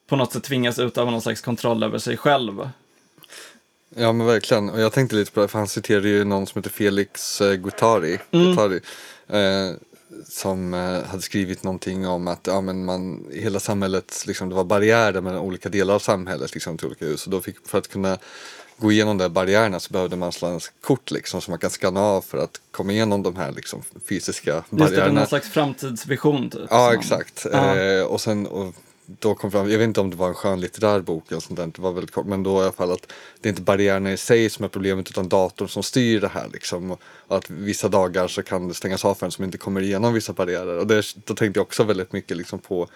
på 0.07 0.15
något 0.15 0.33
sätt 0.33 0.43
tvingas 0.43 0.79
utöva 0.79 1.11
någon 1.11 1.21
slags 1.21 1.41
kontroll 1.41 1.83
över 1.83 1.97
sig 1.97 2.17
själv. 2.17 2.69
Ja 3.95 4.13
men 4.13 4.27
verkligen, 4.27 4.69
och 4.69 4.79
jag 4.79 4.93
tänkte 4.93 5.15
lite 5.15 5.31
på 5.31 5.39
det, 5.39 5.47
för 5.47 5.59
han 5.59 5.67
citerade 5.67 6.09
ju 6.09 6.23
någon 6.23 6.47
som 6.47 6.59
heter 6.59 6.69
Felix 6.69 7.41
eh, 7.41 7.53
Guttari. 7.53 8.19
Mm. 8.31 8.47
Guttari 8.47 8.79
eh, 9.27 9.75
som 10.25 10.73
eh, 10.73 11.03
hade 11.03 11.21
skrivit 11.21 11.63
någonting 11.63 12.07
om 12.07 12.27
att 12.27 12.47
ja, 12.47 12.61
men 12.61 12.85
man, 12.85 13.25
hela 13.33 13.59
samhället, 13.59 14.23
liksom, 14.27 14.49
det 14.49 14.55
var 14.55 14.63
barriärer 14.63 15.21
mellan 15.21 15.39
olika 15.39 15.69
delar 15.69 15.95
av 15.95 15.99
samhället 15.99 16.53
liksom, 16.53 16.77
till 16.77 16.87
olika 16.87 17.05
hus. 17.05 17.25
Och 17.25 17.31
då 17.31 17.41
fick, 17.41 17.67
för 17.67 17.77
att 17.77 17.87
kunna 17.87 18.17
gå 18.77 18.91
igenom 18.91 19.17
de 19.17 19.29
barriärerna 19.29 19.79
så 19.79 19.93
behövde 19.93 20.15
man 20.15 20.31
slags 20.31 20.71
kort 20.81 21.11
liksom, 21.11 21.41
som 21.41 21.51
man 21.51 21.59
kan 21.59 21.69
skanna 21.69 22.01
av 22.01 22.21
för 22.21 22.37
att 22.37 22.61
komma 22.71 22.91
igenom 22.91 23.23
de 23.23 23.35
här 23.35 23.51
liksom, 23.51 23.81
fysiska 24.09 24.63
barriärerna. 24.69 24.95
Just 24.95 25.05
det, 25.05 25.11
någon 25.11 25.27
slags 25.27 25.49
framtidsvision. 25.49 26.49
Typ, 26.49 26.61
ja, 26.69 26.93
exakt. 26.93 27.45
Eh, 27.45 28.01
och 28.07 28.21
sen, 28.21 28.47
och 28.47 28.75
då 29.07 29.35
kom 29.35 29.51
fram, 29.51 29.71
jag 29.71 29.77
vet 29.77 29.87
inte 29.87 30.01
om 30.01 30.09
det 30.09 30.15
var 30.15 30.27
en 30.27 30.33
skönlitterär 30.33 31.01
bok 31.01 31.31
eller 31.31 31.41
sånt 31.41 31.59
där, 31.59 31.67
det 31.67 31.81
var 31.81 31.91
väldigt 31.91 32.11
kort, 32.11 32.25
men 32.25 32.43
då 32.43 32.59
i 32.59 32.63
alla 32.63 32.71
fall 32.71 32.91
att 32.91 33.13
det 33.41 33.49
är 33.49 33.49
inte 33.49 33.61
barriärerna 33.61 34.11
i 34.11 34.17
sig 34.17 34.49
som 34.49 34.65
är 34.65 34.69
problemet 34.69 35.09
utan 35.09 35.29
datorn 35.29 35.67
som 35.67 35.83
styr 35.83 36.21
det 36.21 36.27
här 36.27 36.49
liksom. 36.53 36.91
Och 36.91 37.37
att 37.37 37.49
vissa 37.49 37.89
dagar 37.89 38.27
så 38.27 38.43
kan 38.43 38.67
det 38.67 38.73
stängas 38.73 39.05
av 39.05 39.15
för 39.15 39.25
en 39.25 39.31
som 39.31 39.43
inte 39.43 39.57
kommer 39.57 39.81
igenom 39.81 40.13
vissa 40.13 40.33
barriärer. 40.33 40.77
Och 40.77 40.87
det, 40.87 41.03
då 41.25 41.33
tänkte 41.33 41.59
jag 41.59 41.65
också 41.65 41.83
väldigt 41.83 42.13
mycket 42.13 42.37
liksom 42.37 42.59
på 42.59 42.87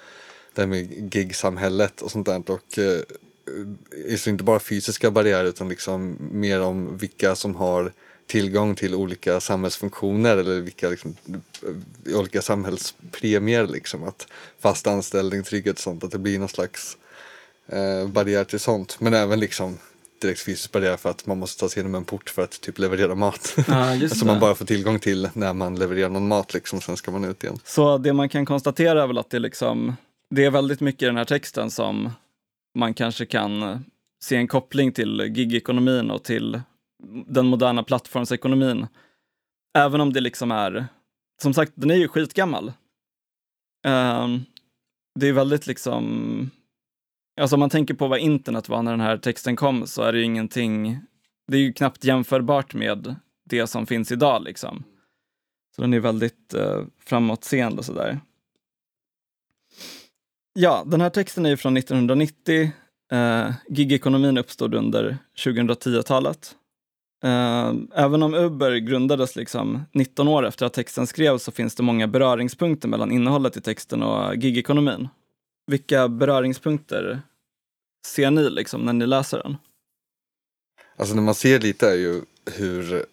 det 0.54 0.62
här 0.62 0.68
med 0.68 1.14
gigsamhället 1.14 2.02
och 2.02 2.12
sånt 2.12 2.26
där. 2.26 2.52
Och 2.52 2.78
eh, 2.78 4.28
inte 4.28 4.44
bara 4.44 4.60
fysiska 4.60 5.12
barriärer 5.12 5.46
utan 5.46 5.70
liksom 5.70 6.18
mer 6.32 6.62
om 6.62 6.98
vilka 6.98 7.36
som 7.36 7.56
har 7.56 7.94
tillgång 8.28 8.76
till 8.76 8.96
olika 8.96 9.40
samhällsfunktioner 9.40 10.38
eller 10.38 10.62
vilka 10.62 10.90
liksom, 10.90 11.16
olika 12.16 12.42
samhällspremier. 12.42 13.68
Liksom, 13.68 14.04
att 14.04 14.28
fast 14.60 14.88
anställning, 14.88 15.44
trygghet 15.44 15.76
och 15.76 15.82
sånt, 15.82 16.04
att 16.04 16.12
det 16.12 16.20
blir 16.20 16.40
någon 16.40 16.50
slags 16.50 16.98
eh, 17.68 18.08
barriär 18.08 18.44
till 18.44 18.60
sånt. 18.60 19.00
Men 19.00 19.14
även 19.14 19.40
liksom 19.40 19.78
direkt 20.22 20.42
fysisk 20.42 20.72
barriär 20.72 20.98
för 20.98 21.10
att 21.10 21.26
man 21.26 21.40
måste 21.40 21.60
ta 21.60 21.70
sig 21.70 21.80
igenom 21.80 21.96
en 21.96 22.06
port 22.06 22.30
för 22.30 22.44
att 22.44 22.62
typ 22.62 22.80
leverera 22.80 23.16
mat. 23.16 23.56
Ja, 23.68 24.10
Som 24.10 24.28
man 24.28 24.40
bara 24.40 24.56
får 24.56 24.66
tillgång 24.66 25.00
till 25.00 25.30
när 25.34 25.54
man 25.54 25.80
levererar 25.80 26.10
någon 26.10 26.28
mat 26.28 26.54
liksom, 26.54 26.82
sen 26.82 26.98
ska 26.98 27.12
man 27.12 27.26
ut 27.26 27.44
igen. 27.44 27.60
Så 27.66 27.98
det 27.98 28.14
man 28.14 28.30
kan 28.30 28.46
konstatera 28.46 29.04
är 29.04 29.08
väl 29.08 29.18
att 29.18 29.30
det, 29.30 29.40
liksom, 29.40 29.96
det 30.30 30.46
är 30.46 30.52
väldigt 30.52 30.80
mycket 30.80 31.02
i 31.02 31.06
den 31.06 31.18
här 31.18 31.26
texten 31.26 31.72
som 31.72 32.10
man 32.76 32.94
kanske 32.94 33.26
kan 33.26 33.84
se 34.24 34.36
en 34.36 34.48
koppling 34.48 34.92
till 34.92 35.34
gigekonomin 35.36 36.12
och 36.12 36.24
till 36.24 36.62
den 37.28 37.48
moderna 37.48 37.84
plattformsekonomin. 37.84 38.88
Även 39.78 40.02
om 40.02 40.14
det 40.14 40.22
liksom 40.22 40.52
är, 40.52 40.86
som 41.42 41.54
sagt, 41.54 41.72
den 41.76 41.92
är 41.92 41.96
ju 41.96 42.08
skitgammal. 42.08 42.74
Um, 43.88 44.46
det 45.20 45.28
är 45.28 45.34
väldigt 45.34 45.68
liksom, 45.68 46.52
alltså 47.42 47.56
om 47.56 47.60
man 47.60 47.70
tänker 47.70 47.94
på 47.94 48.08
vad 48.08 48.20
internet 48.20 48.70
var 48.70 48.84
när 48.84 48.92
den 48.92 49.00
här 49.00 49.18
texten 49.18 49.56
kom 49.56 49.88
så 49.88 50.02
är 50.02 50.14
det 50.14 50.20
ju 50.20 50.26
ingenting, 50.26 51.00
det 51.48 51.58
är 51.58 51.62
ju 51.62 51.74
knappt 51.74 52.04
jämförbart 52.04 52.74
med 52.74 53.16
det 53.46 53.68
som 53.68 53.86
finns 53.86 54.12
idag 54.12 54.44
liksom. 54.44 54.84
Så 55.76 55.82
den 55.82 55.94
är 55.94 56.00
väldigt 56.00 56.54
uh, 56.58 56.86
framåtseende 57.00 57.84
sådär. 57.84 58.20
Ja, 60.54 60.84
den 60.86 61.02
här 61.02 61.10
texten 61.10 61.46
är 61.46 61.50
ju 61.50 61.58
från 61.58 61.78
1990. 61.78 62.72
Uh, 63.14 63.20
eh, 63.20 63.54
gigekonomin 63.70 64.38
uppstod 64.38 64.76
under 64.76 65.18
2010-talet. 65.38 66.56
Uh, 67.26 67.74
även 67.96 68.24
om 68.24 68.34
Uber 68.34 68.76
grundades 68.76 69.36
liksom 69.36 69.84
19 69.92 70.28
år 70.28 70.46
efter 70.46 70.66
att 70.66 70.74
texten 70.74 71.08
skrevs 71.08 71.44
så 71.44 71.52
finns 71.52 71.76
det 71.76 71.84
många 71.84 72.08
beröringspunkter 72.08 72.88
mellan 72.88 73.12
innehållet 73.12 73.58
i 73.58 73.62
texten 73.62 74.04
och 74.04 74.36
gigekonomin. 74.36 75.08
Vilka 75.68 76.08
beröringspunkter 76.08 77.22
ser 78.08 78.32
ni 78.32 78.50
liksom 78.50 78.82
när 78.82 78.94
ni 78.94 79.06
läser 79.06 79.44
den? 79.44 79.58
Alltså 80.98 81.16
när 81.16 81.22
man 81.22 81.36
ser 81.36 81.60
lite 81.60 81.90
är 81.90 81.96
ju 81.96 82.22
hur 82.46 83.06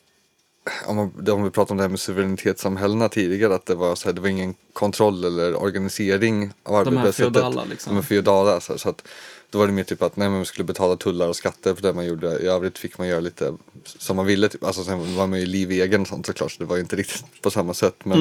om, 0.86 1.44
vi 1.44 1.50
pratade 1.50 1.70
om 1.70 1.76
det 1.76 1.82
här 1.82 1.88
med 1.88 2.00
suveränitetssamhällena 2.00 3.08
tidigare, 3.08 3.54
att 3.54 3.66
det 3.66 3.74
var, 3.74 3.94
så 3.94 4.08
här, 4.08 4.12
det 4.12 4.20
var 4.20 4.28
ingen 4.28 4.54
kontroll 4.72 5.24
eller 5.24 5.62
organisering 5.62 6.52
av 6.62 6.74
arbetet. 6.74 6.94
De 6.94 7.04
här 7.04 7.12
feodala 7.12 7.64
liksom. 7.64 7.94
De 7.94 8.00
här 8.00 8.06
feodala, 8.06 8.60
så, 8.60 8.72
här, 8.72 8.78
så 8.78 8.88
att 8.88 9.08
då 9.50 9.58
var 9.58 9.66
det 9.66 9.72
mer 9.72 9.84
typ 9.84 10.02
att 10.02 10.16
nej, 10.16 10.28
man 10.28 10.44
skulle 10.46 10.64
betala 10.64 10.96
tullar 10.96 11.28
och 11.28 11.36
skatter 11.36 11.74
för 11.74 11.82
det 11.82 11.92
man 11.92 12.06
gjorde. 12.06 12.38
I 12.38 12.46
övrigt 12.46 12.78
fick 12.78 12.98
man 12.98 13.08
göra 13.08 13.20
lite 13.20 13.56
som 13.84 14.16
man 14.16 14.26
ville. 14.26 14.48
Typ. 14.48 14.64
Alltså 14.64 14.84
sen 14.84 15.16
var 15.16 15.26
man 15.26 15.40
ju 15.40 15.46
livegen 15.46 16.00
och 16.00 16.08
sånt 16.08 16.26
såklart 16.26 16.52
så 16.52 16.58
det 16.58 16.64
var 16.68 16.76
ju 16.76 16.82
inte 16.82 16.96
riktigt 16.96 17.24
på 17.42 17.50
samma 17.50 17.74
sätt. 17.74 18.04
Men, 18.04 18.18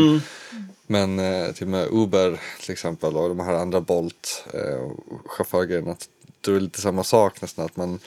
Mm. 0.87 1.17
men 1.17 1.53
typ 1.53 1.67
med 1.67 1.87
Uber 1.91 2.41
till 2.61 2.71
exempel 2.71 3.15
och 3.15 3.29
de 3.29 3.39
här 3.39 3.53
andra 3.53 3.81
Bolt 3.81 4.45
eh, 4.53 4.75
och 4.75 5.31
chaufförgrejerna. 5.31 5.95
Då 6.41 6.51
är 6.51 6.55
det 6.55 6.61
lite 6.61 6.81
samma 6.81 7.03
sak 7.03 7.41
nästan 7.41 7.65
att 7.65 7.75
man 7.77 7.99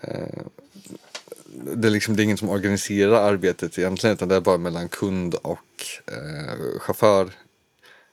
eh, 0.00 0.42
det 1.74 1.88
är 1.88 1.90
liksom 1.92 2.16
det 2.16 2.22
är 2.22 2.24
ingen 2.24 2.38
som 2.38 2.48
organiserar 2.50 3.32
arbetet 3.32 3.78
egentligen 3.78 4.14
utan 4.14 4.28
det 4.28 4.36
är 4.36 4.40
bara 4.40 4.58
mellan 4.58 4.88
kund 4.88 5.34
och 5.34 5.84
eh, 6.06 6.78
chaufför. 6.80 7.30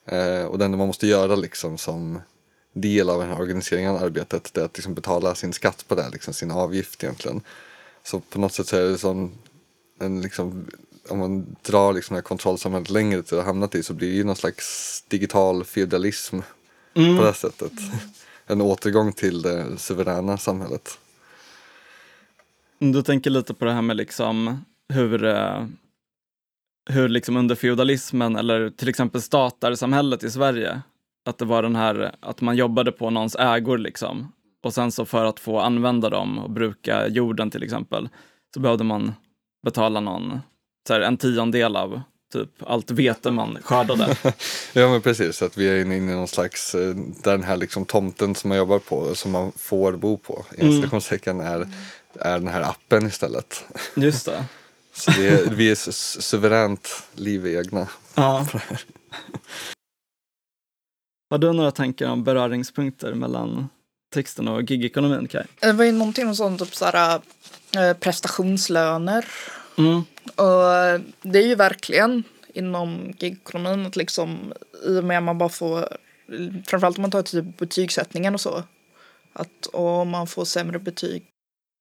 Eh, 0.06 0.44
och 0.44 0.58
det 0.60 0.66
enda 0.66 0.78
man 0.78 0.88
måste 0.88 1.08
göra 1.08 1.36
liksom 1.36 1.78
som 1.78 2.20
del 2.82 3.10
av 3.10 3.20
den 3.20 3.30
här 3.30 3.40
organiseringen 3.40 3.92
av 3.92 4.04
arbetet 4.04 4.54
det 4.54 4.62
är 4.62 4.66
att 4.66 4.78
liksom 4.78 4.94
betala 4.94 5.36
sin 5.36 5.54
skatt 5.54 5.86
på 5.88 5.96
det, 5.96 6.10
liksom 6.10 6.34
sin 6.34 6.52
avgift 6.52 7.04
egentligen. 7.04 7.42
Så 8.04 8.20
på 8.20 8.40
något 8.40 8.54
sätt 8.54 8.68
så 8.68 8.76
är 8.76 8.82
det 8.82 8.98
som 8.98 9.32
en 10.00 10.22
liksom 10.22 10.68
om 11.10 11.20
man 11.20 11.56
drar 11.62 11.94
liksom 11.94 12.14
det 12.14 12.18
här 12.18 12.24
kontrollsamhället 12.24 12.90
längre 12.90 13.24
till 13.24 13.36
det 13.36 13.42
har 13.42 13.48
hamnat 13.48 13.76
i 13.76 13.84
så 13.84 13.94
blir 13.94 14.10
det 14.10 14.16
ju 14.16 14.24
någon 14.24 14.36
slags 14.36 15.04
digital 15.08 15.64
feudalism 15.66 16.40
Mm. 16.94 17.18
på 17.18 17.24
det 17.24 17.34
sättet. 17.34 17.72
En 18.48 18.62
återgång 18.62 19.14
till 19.14 19.42
det 19.42 19.78
suveräna 19.78 20.38
samhället. 20.38 21.00
Du 22.80 23.02
tänker 23.02 23.30
lite 23.30 23.54
på 23.54 23.66
det 23.66 23.74
här 23.74 23.82
med 23.82 23.98
liksom 23.98 24.66
hur, 24.94 25.24
eh, 25.26 25.66
hur 26.90 27.10
liksom 27.10 27.38
under 27.38 27.56
feodalismen 27.56 28.36
eller 28.36 28.70
till 28.70 28.90
exempel 28.90 29.22
statarsamhället 29.22 30.24
i 30.24 30.32
Sverige, 30.32 30.82
att 31.30 31.38
det 31.38 31.46
var 31.46 31.64
den 31.64 31.76
här 31.76 32.16
att 32.20 32.42
man 32.42 32.56
jobbade 32.56 32.92
på 32.92 33.10
någons 33.10 33.36
ägor 33.36 33.78
liksom. 33.78 34.32
Och 34.64 34.74
sen 34.74 34.92
så 34.92 35.06
för 35.06 35.26
att 35.26 35.40
få 35.40 35.60
använda 35.60 36.10
dem 36.10 36.40
och 36.40 36.50
bruka 36.50 37.08
jorden 37.08 37.52
till 37.52 37.64
exempel, 37.64 38.10
så 38.54 38.60
behövde 38.60 38.84
man 38.84 39.14
betala 39.66 40.00
någon, 40.00 40.40
så 40.88 40.94
här, 40.94 41.02
en 41.02 41.18
tiondel 41.18 41.76
av 41.76 42.02
typ 42.34 42.50
allt 42.68 42.92
vete 42.92 43.32
man 43.32 43.58
skördade. 43.64 44.16
Ja 44.74 44.90
men 44.90 45.02
precis, 45.02 45.42
att 45.42 45.58
vi 45.58 45.68
är 45.70 45.82
inne 45.82 45.96
i 45.96 46.00
någon 46.02 46.28
slags, 46.28 46.76
eh, 46.76 46.96
där 47.24 47.32
den 47.32 47.44
här 47.44 47.58
liksom 47.58 47.86
tomten 47.86 48.36
som 48.36 48.48
man 48.50 48.58
jobbar 48.58 48.80
på, 48.80 49.16
som 49.16 49.32
man 49.32 49.52
får 49.56 49.92
bo 49.94 50.18
på, 50.18 50.46
i 50.58 50.62
Mm. 50.62 51.40
är, 51.40 51.68
är 52.20 52.40
den 52.40 52.48
här 52.48 52.62
appen 52.62 53.08
istället. 53.08 53.66
Just 53.96 54.26
det. 54.26 54.46
Så 54.94 55.12
det 55.12 55.28
är, 55.28 55.50
vi 55.50 55.72
är 55.72 55.76
su- 55.76 56.22
suveränt 56.22 57.04
livegna. 57.16 57.88
Ja. 58.16 58.48
Har 61.30 61.38
du 61.38 61.54
några 61.54 61.72
tankar 61.72 62.10
om 62.10 62.24
beröringspunkter 62.24 63.14
mellan 63.14 63.70
texten 64.14 64.48
och 64.48 64.72
gigekonomin, 64.72 65.28
Kaj? 65.28 65.46
Det 65.62 65.72
var 65.72 65.86
ju 65.86 65.92
någonting 65.92 66.28
om 66.42 66.58
typ 66.58 66.76
såhär 66.76 67.22
eh, 67.78 67.98
prestationslöner. 68.00 69.26
Mm. 69.78 69.98
Och 70.36 71.02
det 71.22 71.40
är 71.40 71.48
ju 71.48 71.56
verkligen 71.56 72.24
inom 72.54 73.14
gigekonomin 73.20 73.86
att 73.86 73.96
liksom 73.96 74.54
i 74.86 75.00
och 75.00 75.04
med 75.04 75.18
att 75.18 75.24
man 75.24 75.38
bara 75.38 75.50
får 75.50 75.88
framförallt 76.68 76.98
om 76.98 77.02
man 77.02 77.12
tar 77.12 77.22
typ 77.22 77.58
betygssättningen 77.58 78.34
och 78.34 78.42
så. 78.42 78.64
Att 79.34 79.68
om 79.74 80.10
man 80.10 80.28
får 80.28 80.46
sämre 80.46 80.80
betyg. 80.80 81.26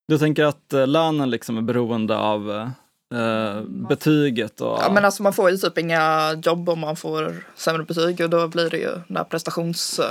Du 0.08 0.18
tänker 0.18 0.44
att 0.44 0.72
eh, 0.72 0.86
lönen 0.86 1.30
liksom 1.30 1.58
är 1.58 1.62
beroende 1.62 2.16
av 2.16 2.70
eh, 3.14 3.62
betyget 3.62 4.60
och... 4.60 4.78
Ja 4.82 4.90
men 4.92 5.04
alltså 5.04 5.22
man 5.22 5.32
får 5.32 5.50
ju 5.50 5.56
typ 5.56 5.78
inga 5.78 6.34
jobb 6.42 6.68
om 6.68 6.78
man 6.78 6.96
får 6.96 7.44
sämre 7.56 7.82
betyg 7.82 8.20
och 8.20 8.30
då 8.30 8.48
blir 8.48 8.70
det 8.70 8.76
ju 8.78 8.90
den 9.08 9.16
här 9.16 9.24
prestations... 9.24 9.98
eh, 9.98 10.04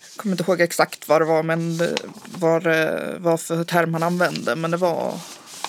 Jag 0.00 0.16
kommer 0.16 0.32
inte 0.32 0.44
ihåg 0.44 0.60
exakt 0.60 1.08
vad 1.08 1.20
det 1.20 1.24
var 1.24 1.42
men 1.42 1.76
det 1.78 1.94
vad 2.38 2.62
det 2.64 3.16
var 3.18 3.36
för 3.36 3.64
term 3.64 3.94
han 3.94 4.02
använde 4.02 4.56
men 4.56 4.70
det 4.70 4.76
var 4.76 5.14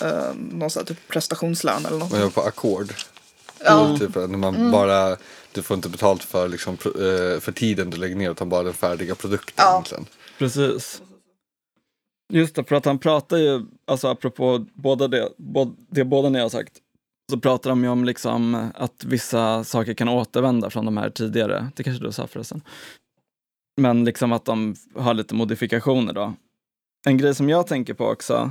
eh, 0.02 0.34
någon 0.34 0.70
sån 0.70 0.80
här 0.80 0.86
typ 0.86 1.08
prestationslön 1.08 1.86
eller 1.86 1.98
något. 1.98 2.10
Man 2.10 2.20
jobbar 2.20 2.42
på 2.42 2.48
ackord. 2.48 2.94
Ja. 3.64 3.96
Typ, 3.98 4.14
när 4.14 4.26
man 4.26 4.70
bara, 4.70 5.16
du 5.52 5.62
får 5.62 5.74
inte 5.74 5.88
betalt 5.88 6.24
för, 6.24 6.48
liksom, 6.48 6.74
eh, 6.84 7.40
för 7.40 7.52
tiden 7.52 7.90
du 7.90 7.96
lägger 7.96 8.16
ner 8.16 8.30
utan 8.30 8.48
bara 8.48 8.62
den 8.62 8.72
färdiga 8.74 9.14
produkten 9.14 9.54
Ja. 9.56 9.70
egentligen. 9.72 10.06
Precis. 10.38 11.00
Just 12.32 12.54
det, 12.54 12.64
för 12.64 12.76
att 12.76 12.84
han 12.84 12.98
pratar 12.98 13.36
ju, 13.36 13.62
alltså 13.84 14.08
apropå 14.08 14.66
båda 14.74 15.08
det, 15.08 15.28
både, 15.36 15.72
det 15.90 16.04
båda 16.04 16.28
ni 16.28 16.40
har 16.40 16.48
sagt, 16.48 16.72
så 17.30 17.38
pratar 17.38 17.70
de 17.70 17.84
ju 17.84 17.90
om 17.90 18.04
liksom 18.04 18.70
att 18.74 19.04
vissa 19.04 19.64
saker 19.64 19.94
kan 19.94 20.08
återvända 20.08 20.70
från 20.70 20.84
de 20.84 20.96
här 20.96 21.10
tidigare, 21.10 21.70
det 21.76 21.82
kanske 21.82 22.04
du 22.04 22.12
sa 22.12 22.26
förresten. 22.26 22.62
Men 23.76 24.04
liksom 24.04 24.32
att 24.32 24.44
de 24.44 24.74
har 24.94 25.14
lite 25.14 25.34
modifikationer 25.34 26.12
då. 26.12 26.34
En 27.06 27.18
grej 27.18 27.34
som 27.34 27.48
jag 27.48 27.66
tänker 27.66 27.94
på 27.94 28.06
också, 28.06 28.50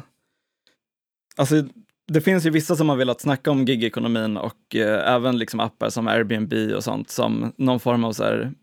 alltså 1.36 1.64
det 2.08 2.22
finns 2.22 2.46
ju 2.46 2.50
vissa 2.50 2.76
som 2.76 2.90
har 2.90 2.96
velat 2.96 3.22
snacka 3.22 3.52
om 3.52 3.66
gigekonomin 3.66 4.38
och 4.38 4.76
eh, 4.76 5.14
även 5.14 5.38
liksom 5.38 5.60
appar 5.60 5.90
som 5.90 6.08
Airbnb 6.08 6.54
och 6.76 6.84
sånt 6.84 7.10
som 7.10 7.54
någon 7.58 7.80
form 7.80 8.04
av 8.04 8.14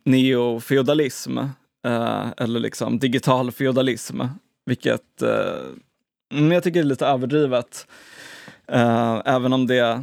neofeodalism 0.05 1.39
eh, 1.87 2.27
eller 2.37 2.61
liksom 2.61 2.99
digital 2.99 3.53
feodalism, 3.53 4.21
vilket 4.71 5.23
eh, 5.23 6.39
mm, 6.39 6.53
jag 6.53 6.63
tycker 6.63 6.81
är 6.81 6.85
lite 6.85 7.07
överdrivet. 7.07 7.87
Eh, 8.67 9.23
även 9.25 9.53
om 9.53 9.67
det 9.67 10.03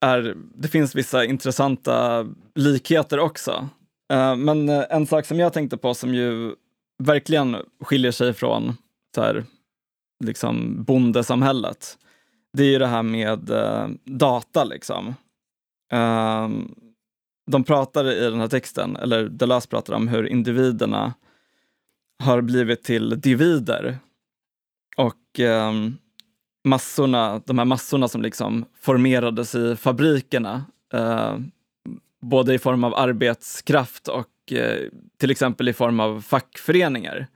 är, 0.00 0.36
det 0.54 0.68
finns 0.68 0.94
vissa 0.94 1.24
intressanta 1.24 2.26
likheter 2.54 3.18
också. 3.18 3.68
Eh, 4.12 4.36
men 4.36 4.68
eh, 4.68 4.84
en 4.90 5.06
sak 5.06 5.26
som 5.26 5.38
jag 5.38 5.52
tänkte 5.52 5.76
på 5.76 5.94
som 5.94 6.14
ju 6.14 6.54
verkligen 7.02 7.56
skiljer 7.80 8.12
sig 8.12 8.32
från 8.32 8.76
så 9.14 9.22
här, 9.22 9.44
liksom 10.24 10.84
bondesamhället, 10.84 11.98
det 12.52 12.62
är 12.62 12.70
ju 12.70 12.78
det 12.78 12.86
här 12.86 13.02
med 13.02 13.50
eh, 13.50 13.88
data 14.04 14.64
liksom. 14.64 15.14
Eh, 15.92 16.48
de 17.50 17.64
pratar 17.64 18.10
i 18.10 18.30
den 18.30 18.40
här 18.40 18.48
texten, 18.48 18.96
eller 18.96 19.28
Deleuze 19.28 19.68
pratar 19.68 19.94
om 19.94 20.08
hur 20.08 20.26
individerna 20.26 21.14
har 22.22 22.40
blivit 22.40 22.82
till 22.82 23.20
divider. 23.20 23.98
Och 24.96 25.40
eh, 25.40 25.72
massorna, 26.64 27.42
de 27.46 27.58
här 27.58 27.64
massorna 27.64 28.08
som 28.08 28.22
liksom 28.22 28.64
formerades 28.80 29.54
i 29.54 29.76
fabrikerna, 29.76 30.64
eh, 30.92 31.38
både 32.20 32.54
i 32.54 32.58
form 32.58 32.84
av 32.84 32.94
arbetskraft 32.94 34.08
och 34.08 34.52
eh, 34.52 34.88
till 35.18 35.30
exempel 35.30 35.68
i 35.68 35.72
form 35.72 36.00
av 36.00 36.20
fackföreningar. 36.20 37.26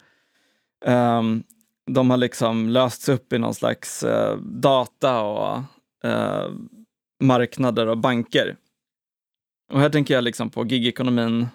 Ehm, 0.85 1.43
de 1.90 2.11
har 2.11 2.16
liksom 2.16 2.69
lösts 2.69 3.09
upp 3.09 3.33
i 3.33 3.38
någon 3.38 3.55
slags 3.55 4.02
eh, 4.02 4.37
data 4.38 5.23
och 5.23 5.62
eh, 6.05 6.50
marknader 7.21 7.87
och 7.87 7.99
banker. 7.99 8.57
Och 9.73 9.81
här 9.81 9.90
tänker 9.90 10.14
jag 10.14 10.25
liksom 10.25 10.50
på 10.50 10.66
gigekonomin 10.66 11.47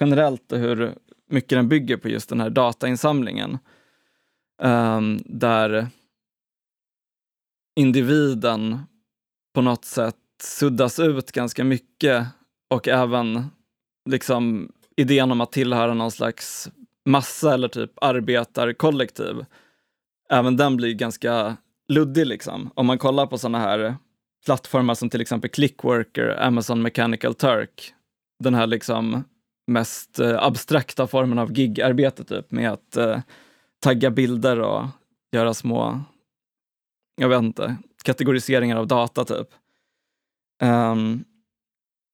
generellt 0.00 0.52
och 0.52 0.58
hur 0.58 0.94
mycket 1.28 1.58
den 1.58 1.68
bygger 1.68 1.96
på 1.96 2.08
just 2.08 2.28
den 2.28 2.40
här 2.40 2.50
datainsamlingen. 2.50 3.58
Um, 4.62 5.20
där 5.24 5.88
individen 7.76 8.78
på 9.54 9.62
något 9.62 9.84
sätt 9.84 10.16
suddas 10.42 10.98
ut 10.98 11.32
ganska 11.32 11.64
mycket 11.64 12.26
och 12.70 12.88
även 12.88 13.44
liksom 14.08 14.72
idén 14.96 15.32
om 15.32 15.40
att 15.40 15.52
tillhöra 15.52 15.94
någon 15.94 16.10
slags 16.10 16.70
massa 17.04 17.54
eller 17.54 17.68
typ 17.68 17.92
arbetarkollektiv. 18.00 19.44
Även 20.30 20.56
den 20.56 20.76
blir 20.76 20.94
ganska 20.94 21.56
luddig 21.88 22.26
liksom. 22.26 22.70
Om 22.74 22.86
man 22.86 22.98
kollar 22.98 23.26
på 23.26 23.38
sådana 23.38 23.58
här 23.58 23.96
plattformar 24.44 24.94
som 24.94 25.10
till 25.10 25.20
exempel 25.20 25.50
Clickworker, 25.50 26.42
Amazon 26.42 26.82
Mechanical 26.82 27.34
Turk. 27.34 27.94
Den 28.38 28.54
här 28.54 28.66
liksom 28.66 29.24
mest 29.66 30.18
eh, 30.18 30.42
abstrakta 30.42 31.06
formen 31.06 31.38
av 31.38 31.52
gigarbete 31.52 32.24
typ 32.24 32.50
med 32.50 32.72
att 32.72 32.96
eh, 32.96 33.20
tagga 33.80 34.10
bilder 34.10 34.60
och 34.60 34.86
göra 35.32 35.54
små, 35.54 36.00
jag 37.16 37.28
vet 37.28 37.42
inte, 37.42 37.76
kategoriseringar 38.04 38.76
av 38.76 38.86
data 38.86 39.24
typ. 39.24 39.48
Um, 40.62 41.24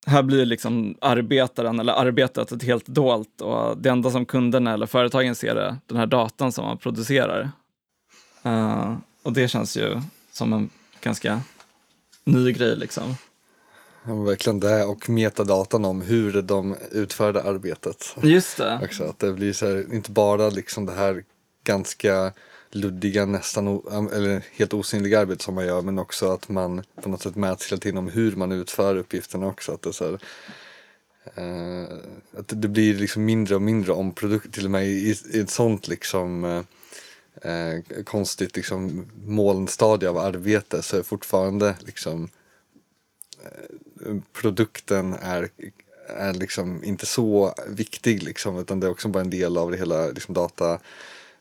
här 0.05 0.23
blir 0.23 0.45
liksom 0.45 0.97
arbetaren 1.01 1.79
eller 1.79 1.93
arbetet 1.93 2.51
ett 2.51 2.63
helt 2.63 2.87
dolt 2.87 3.41
och 3.41 3.77
det 3.77 3.89
enda 3.89 4.11
som 4.11 4.25
kunderna 4.25 4.73
eller 4.73 4.85
företagen 4.85 5.35
ser 5.35 5.55
är 5.55 5.77
den 5.85 5.97
här 5.97 6.05
datan 6.05 6.51
som 6.51 6.65
man 6.65 6.77
producerar. 6.77 7.51
Uh, 8.45 8.97
och 9.23 9.33
det 9.33 9.47
känns 9.47 9.77
ju 9.77 10.01
som 10.31 10.53
en 10.53 10.69
ganska 11.01 11.41
ny 12.23 12.51
grej 12.51 12.75
liksom. 12.75 13.15
Men 14.03 14.25
verkligen 14.25 14.59
det 14.59 14.85
och 14.85 15.09
metadatan 15.09 15.85
om 15.85 16.01
hur 16.01 16.41
de 16.41 16.75
utförde 16.91 17.43
arbetet. 17.43 18.15
Just 18.21 18.57
det. 18.57 18.79
Också, 18.83 19.03
att 19.03 19.19
det 19.19 19.33
blir 19.33 19.53
så 19.53 19.65
här, 19.65 19.93
inte 19.93 20.11
bara 20.11 20.49
liksom 20.49 20.85
det 20.85 20.93
här 20.93 21.23
ganska 21.63 22.33
luddiga, 22.71 23.25
nästan 23.25 23.67
o, 23.67 24.09
eller 24.13 24.45
helt 24.51 24.73
osynliga 24.73 25.19
arbete 25.19 25.43
som 25.43 25.55
man 25.55 25.65
gör 25.65 25.81
men 25.81 25.99
också 25.99 26.31
att 26.31 26.49
man 26.49 26.83
på 27.01 27.09
något 27.09 27.21
sätt 27.21 27.35
mäts 27.35 27.71
hela 27.71 27.79
tiden 27.79 27.97
om 27.97 28.07
hur 28.07 28.35
man 28.35 28.51
utför 28.51 28.95
uppgifterna 28.95 29.47
också. 29.47 29.71
Att 29.71 29.81
det, 29.81 29.93
så 29.93 30.05
här, 30.05 30.19
eh, 31.35 31.87
att 32.37 32.47
det 32.47 32.67
blir 32.67 32.95
liksom 32.95 33.25
mindre 33.25 33.55
och 33.55 33.61
mindre 33.61 33.93
om 33.93 34.11
produkter, 34.11 34.49
till 34.51 34.65
och 34.65 34.71
med 34.71 34.85
i, 34.85 35.15
i 35.33 35.39
ett 35.39 35.49
sånt 35.49 35.87
liksom 35.87 36.43
eh, 36.43 37.51
eh, 37.51 38.03
konstigt 38.03 38.55
liksom 38.55 39.05
molnstadie 39.25 40.09
av 40.09 40.17
arbete 40.17 40.81
så 40.81 40.97
är 40.97 41.03
fortfarande 41.03 41.75
liksom 41.79 42.29
eh, 43.43 43.75
produkten 44.33 45.13
är, 45.21 45.49
är 46.07 46.33
liksom 46.33 46.83
inte 46.83 47.05
så 47.05 47.53
viktig 47.67 48.23
liksom 48.23 48.59
utan 48.59 48.79
det 48.79 48.87
är 48.87 48.91
också 48.91 49.07
bara 49.07 49.21
en 49.21 49.29
del 49.29 49.57
av 49.57 49.71
det 49.71 49.77
hela 49.77 50.07
liksom 50.07 50.33
data 50.33 50.79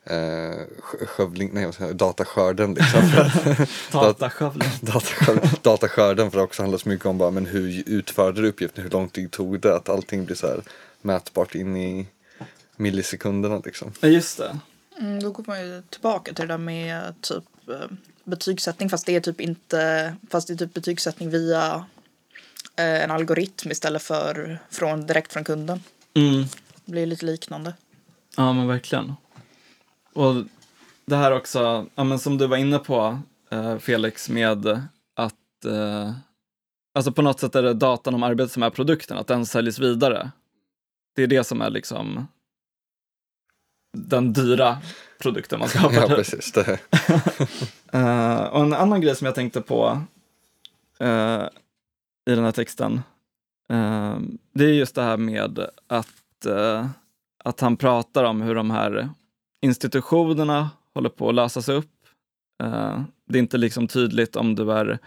eh, 0.04 0.61
skövling, 1.07 1.50
nej, 1.52 1.64
vad 1.64 1.75
säger, 1.75 1.95
dataskörden. 1.95 2.75
Liksom. 2.75 3.00
Dataskövling. 3.92 4.69
dataskörden, 4.81 5.49
dataskörden 5.62 6.31
för 6.31 6.38
det 6.38 6.45
också 6.45 6.62
handlar 6.62 6.78
så 6.78 6.88
mycket 6.88 7.07
om 7.07 7.19
bara, 7.19 7.31
men 7.31 7.47
hur 7.47 7.83
utförde 7.87 8.42
du 8.42 8.49
uppgiften, 8.49 8.85
hur 8.85 8.90
lång 8.90 9.09
tid 9.09 9.31
tog 9.31 9.61
det, 9.61 9.76
att 9.76 9.88
allting 9.88 10.25
blir 10.25 10.37
så 10.37 10.47
här 10.47 10.62
mätbart 11.02 11.54
in 11.54 11.76
i 11.76 12.07
millisekunderna 12.76 13.62
liksom. 13.64 13.92
Ja, 14.00 14.09
just 14.09 14.38
det. 14.38 14.59
Mm, 14.99 15.23
då 15.23 15.31
går 15.31 15.45
man 15.47 15.61
ju 15.61 15.83
tillbaka 15.90 16.35
till 16.35 16.47
det 16.47 16.52
där 16.52 16.59
med 16.59 17.14
typ 17.21 17.45
eh, 17.69 17.97
betygssättning 18.25 18.90
fast 18.90 19.07
det 19.07 19.16
är 19.16 19.21
typ 19.21 19.40
inte, 19.40 20.14
fast 20.31 20.49
det 20.49 20.54
är 20.54 20.57
typ 20.57 20.75
betygssättning 20.75 21.31
via 21.31 21.85
en 22.76 23.11
algoritm 23.11 23.71
istället 23.71 24.02
för 24.02 24.59
från, 24.71 25.07
direkt 25.07 25.33
från 25.33 25.45
kunden. 25.45 25.81
Mm. 26.14 26.45
Det 26.85 26.93
blir 26.93 27.07
lite 27.07 27.26
liknande. 27.26 27.75
Ja, 28.37 28.52
men 28.52 28.67
verkligen. 28.67 29.14
Och 30.12 30.35
det 31.05 31.17
här 31.17 31.33
också, 31.33 31.87
ja, 31.95 32.05
men 32.05 32.19
som 32.19 32.38
du 32.38 32.47
var 32.47 32.57
inne 32.57 32.79
på 32.79 33.21
eh, 33.50 33.79
Felix, 33.79 34.29
med 34.29 34.67
att 35.14 35.64
eh, 35.67 36.12
alltså 36.95 37.12
på 37.12 37.23
något 37.23 37.41
sätt 37.41 37.55
är 37.55 37.62
det 37.62 37.75
datan 37.75 38.14
om 38.14 38.23
arbetet 38.23 38.52
som 38.52 38.62
är 38.62 38.71
produkten, 38.71 39.19
att 39.19 39.26
den 39.26 39.47
säljs 39.47 39.79
vidare. 39.79 40.31
Det 41.17 41.23
är 41.23 41.26
det 41.26 41.45
som 41.45 41.62
är 41.62 41.71
liksom 41.71 42.26
den 43.97 44.33
dyra 44.33 44.79
produkten 45.19 45.59
man 45.59 45.69
skapar. 45.69 45.95
Ja 45.95 46.09
precis, 46.09 46.52
det. 46.52 46.79
Eh, 47.95 48.43
och 48.43 48.62
en 48.62 48.73
annan 48.73 49.00
grej 49.00 49.17
som 49.17 49.25
jag 49.25 49.35
tänkte 49.35 49.61
på 49.61 50.02
eh, 50.99 51.43
i 52.31 52.35
den 52.35 52.45
här 52.45 52.52
texten, 52.52 53.00
eh, 53.69 54.19
det 54.52 54.64
är 54.64 54.73
just 54.73 54.95
det 54.95 55.02
här 55.02 55.17
med 55.17 55.67
att, 55.87 56.47
eh, 56.47 56.87
att 57.45 57.61
han 57.61 57.76
pratar 57.76 58.25
om 58.25 58.43
hur 58.43 58.55
de 58.55 58.71
här 58.71 59.09
institutionerna 59.62 60.71
håller 60.95 61.09
på 61.09 61.29
att 61.29 61.35
lösas 61.35 61.69
upp. 61.69 62.07
Eh, 62.62 63.02
det 63.29 63.38
är 63.38 63.43
inte 63.43 63.59
liksom 63.59 63.88
tydligt 63.88 64.37
om 64.37 64.55
du 64.55 64.73
är 64.73 64.99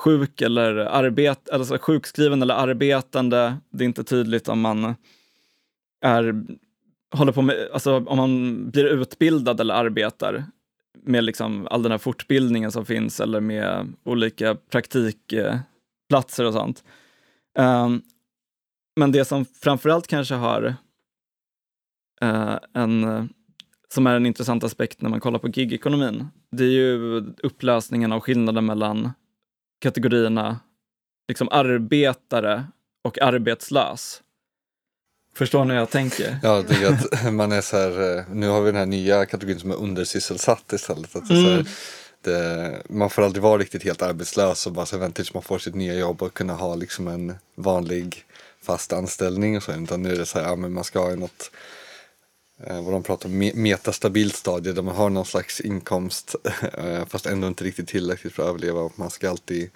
sjuk 0.00 0.40
eller 0.40 0.76
arbet, 0.76 1.50
alltså 1.50 1.78
sjukskriven 1.78 2.42
eller 2.42 2.54
arbetande. 2.54 3.56
Det 3.70 3.84
är 3.84 3.86
inte 3.86 4.04
tydligt 4.04 4.48
om 4.48 4.60
man 4.60 4.94
är 6.00 6.44
håller 7.10 7.32
på 7.32 7.42
med, 7.42 7.68
alltså 7.72 7.96
om 8.06 8.16
man 8.16 8.70
blir 8.70 8.84
utbildad 8.84 9.60
eller 9.60 9.74
arbetar 9.74 10.44
med 11.02 11.24
liksom 11.24 11.68
all 11.70 11.82
den 11.82 11.92
här 11.92 11.98
fortbildningen 11.98 12.72
som 12.72 12.86
finns 12.86 13.20
eller 13.20 13.40
med 13.40 13.92
olika 14.04 14.54
praktik 14.54 15.32
eh, 15.32 15.58
praktikplatser 16.08 16.44
och 16.44 16.52
sånt. 16.52 16.84
Um, 17.58 18.02
men 18.96 19.12
det 19.12 19.24
som 19.24 19.44
framförallt 19.44 20.06
kanske 20.06 20.34
har 20.34 20.76
uh, 22.24 22.58
en, 22.74 23.28
som 23.94 24.06
är 24.06 24.16
en 24.16 24.26
intressant 24.26 24.64
aspekt 24.64 25.02
när 25.02 25.10
man 25.10 25.20
kollar 25.20 25.38
på 25.38 25.48
gigekonomin, 25.48 26.28
det 26.50 26.64
är 26.64 26.70
ju 26.70 27.24
upplösningen 27.42 28.12
av 28.12 28.20
skillnaden 28.20 28.66
mellan 28.66 29.10
kategorierna 29.80 30.60
liksom 31.28 31.48
arbetare 31.50 32.66
och 33.04 33.22
arbetslös. 33.22 34.22
Förstår 35.34 35.64
ni 35.64 35.72
hur 35.72 35.80
jag 35.80 35.90
tänker? 35.90 36.38
Ja, 36.42 36.56
jag 36.56 36.68
tycker 36.68 36.86
att 36.86 37.32
man 37.34 37.52
är 37.52 37.60
så 37.60 37.76
här, 37.76 38.18
eh, 38.18 38.24
nu 38.30 38.48
har 38.48 38.62
vi 38.62 38.70
den 38.70 38.78
här 38.78 38.86
nya 38.86 39.26
kategorin 39.26 39.60
som 39.60 39.70
är 39.70 39.76
undersysselsatt 39.76 40.72
istället. 40.72 41.16
Att 41.16 41.28
det 41.28 41.34
är 41.34 41.42
så 41.42 41.50
här, 41.50 41.66
Mm. 42.26 42.82
man 42.88 43.10
får 43.10 43.22
aldrig 43.22 43.42
vara 43.42 43.58
riktigt 43.58 43.82
helt 43.82 44.02
arbetslös 44.02 44.66
och 44.66 44.72
bara 44.72 44.86
så 44.86 44.98
vänta 44.98 45.16
tills 45.16 45.34
man 45.34 45.42
får 45.42 45.58
sitt 45.58 45.74
nya 45.74 45.94
jobb 45.94 46.22
och 46.22 46.34
kunna 46.34 46.54
ha 46.54 46.74
liksom 46.74 47.08
en 47.08 47.34
vanlig 47.54 48.24
fast 48.62 48.92
anställning 48.92 49.56
och 49.56 49.62
så. 49.62 49.72
Utan 49.72 50.02
nu 50.02 50.12
är 50.12 50.18
det 50.18 50.26
så 50.26 50.38
här, 50.38 50.46
ja 50.46 50.56
men 50.56 50.72
man 50.72 50.84
ska 50.84 51.00
ha 51.00 51.16
något 51.16 51.50
eh, 52.64 52.84
vad 52.84 52.92
de 52.92 53.02
pratar 53.02 53.28
om, 53.28 53.50
metastabilt 53.54 54.36
stadie 54.36 54.72
där 54.72 54.82
man 54.82 54.96
har 54.96 55.10
någon 55.10 55.26
slags 55.26 55.60
inkomst 55.60 56.34
eh, 56.78 57.06
fast 57.06 57.26
ändå 57.26 57.48
inte 57.48 57.64
riktigt 57.64 57.88
tillräckligt 57.88 58.32
för 58.32 58.42
att 58.42 58.48
överleva 58.48 58.80
och 58.80 58.98
man 58.98 59.10
ska 59.10 59.30
alltid 59.30 59.70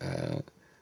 eh, 0.00 0.36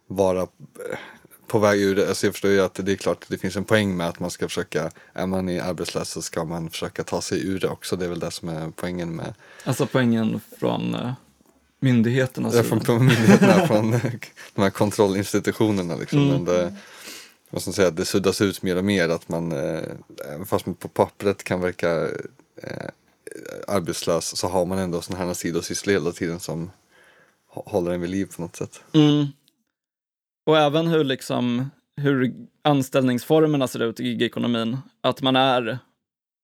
vara 0.06 0.40
eh, 0.40 0.98
på 1.46 1.58
väg 1.58 1.80
ur 1.80 1.96
det. 1.96 2.08
Alltså 2.08 2.26
jag 2.26 2.34
förstår 2.34 2.50
ju 2.50 2.60
att 2.60 2.74
det 2.74 2.92
är 2.92 2.96
klart 2.96 3.22
att 3.22 3.28
det 3.28 3.38
finns 3.38 3.56
en 3.56 3.64
poäng 3.64 3.96
med 3.96 4.08
att 4.08 4.20
man 4.20 4.30
ska 4.30 4.48
försöka, 4.48 4.90
är 5.12 5.26
man 5.26 5.48
i 5.48 5.60
arbetslös 5.60 6.10
så 6.10 6.22
ska 6.22 6.44
man 6.44 6.70
försöka 6.70 7.04
ta 7.04 7.20
sig 7.20 7.46
ur 7.46 7.60
det 7.60 7.68
också. 7.68 7.96
Det 7.96 8.04
är 8.04 8.08
väl 8.08 8.18
det 8.20 8.30
som 8.30 8.48
är 8.48 8.72
poängen 8.76 9.16
med 9.16 9.34
Alltså 9.64 9.86
poängen 9.86 10.40
från 10.58 10.94
uh, 10.94 11.12
myndigheternas 11.80 12.54
Ja, 12.54 12.62
från, 12.62 12.80
från 12.80 13.06
myndigheterna, 13.06 13.66
från 13.66 13.90
de 14.54 14.62
här 14.62 14.70
kontrollinstitutionerna. 14.70 15.96
Liksom. 15.96 16.18
Mm. 16.18 16.30
Men 16.30 16.44
det, 16.44 16.74
vad 17.50 17.62
ska 17.62 17.72
säga, 17.72 17.90
det 17.90 18.04
suddas 18.04 18.40
ut 18.40 18.62
mer 18.62 18.76
och 18.76 18.84
mer 18.84 19.08
att 19.08 19.28
man, 19.28 19.52
eh, 19.52 19.82
även 20.32 20.46
fast 20.46 20.66
man 20.66 20.74
på 20.74 20.88
pappret 20.88 21.44
kan 21.44 21.60
verka 21.60 22.08
eh, 22.62 22.88
arbetslös 23.68 24.36
så 24.36 24.48
har 24.48 24.64
man 24.66 24.78
ändå 24.78 25.00
sådana 25.00 25.24
här 25.24 25.34
sidosysslor 25.34 25.92
hela 25.92 26.12
tiden 26.12 26.40
som 26.40 26.70
hå- 27.54 27.70
håller 27.70 27.90
en 27.90 28.00
vid 28.00 28.10
liv 28.10 28.28
på 28.36 28.42
något 28.42 28.56
sätt. 28.56 28.80
Mm. 28.92 29.26
Och 30.46 30.58
även 30.58 30.86
hur, 30.86 31.04
liksom, 31.04 31.70
hur 31.96 32.34
anställningsformerna 32.62 33.68
ser 33.68 33.82
ut 33.82 34.00
i 34.00 34.04
gigekonomin. 34.04 34.78
Att 35.00 35.22
man 35.22 35.36
är 35.36 35.78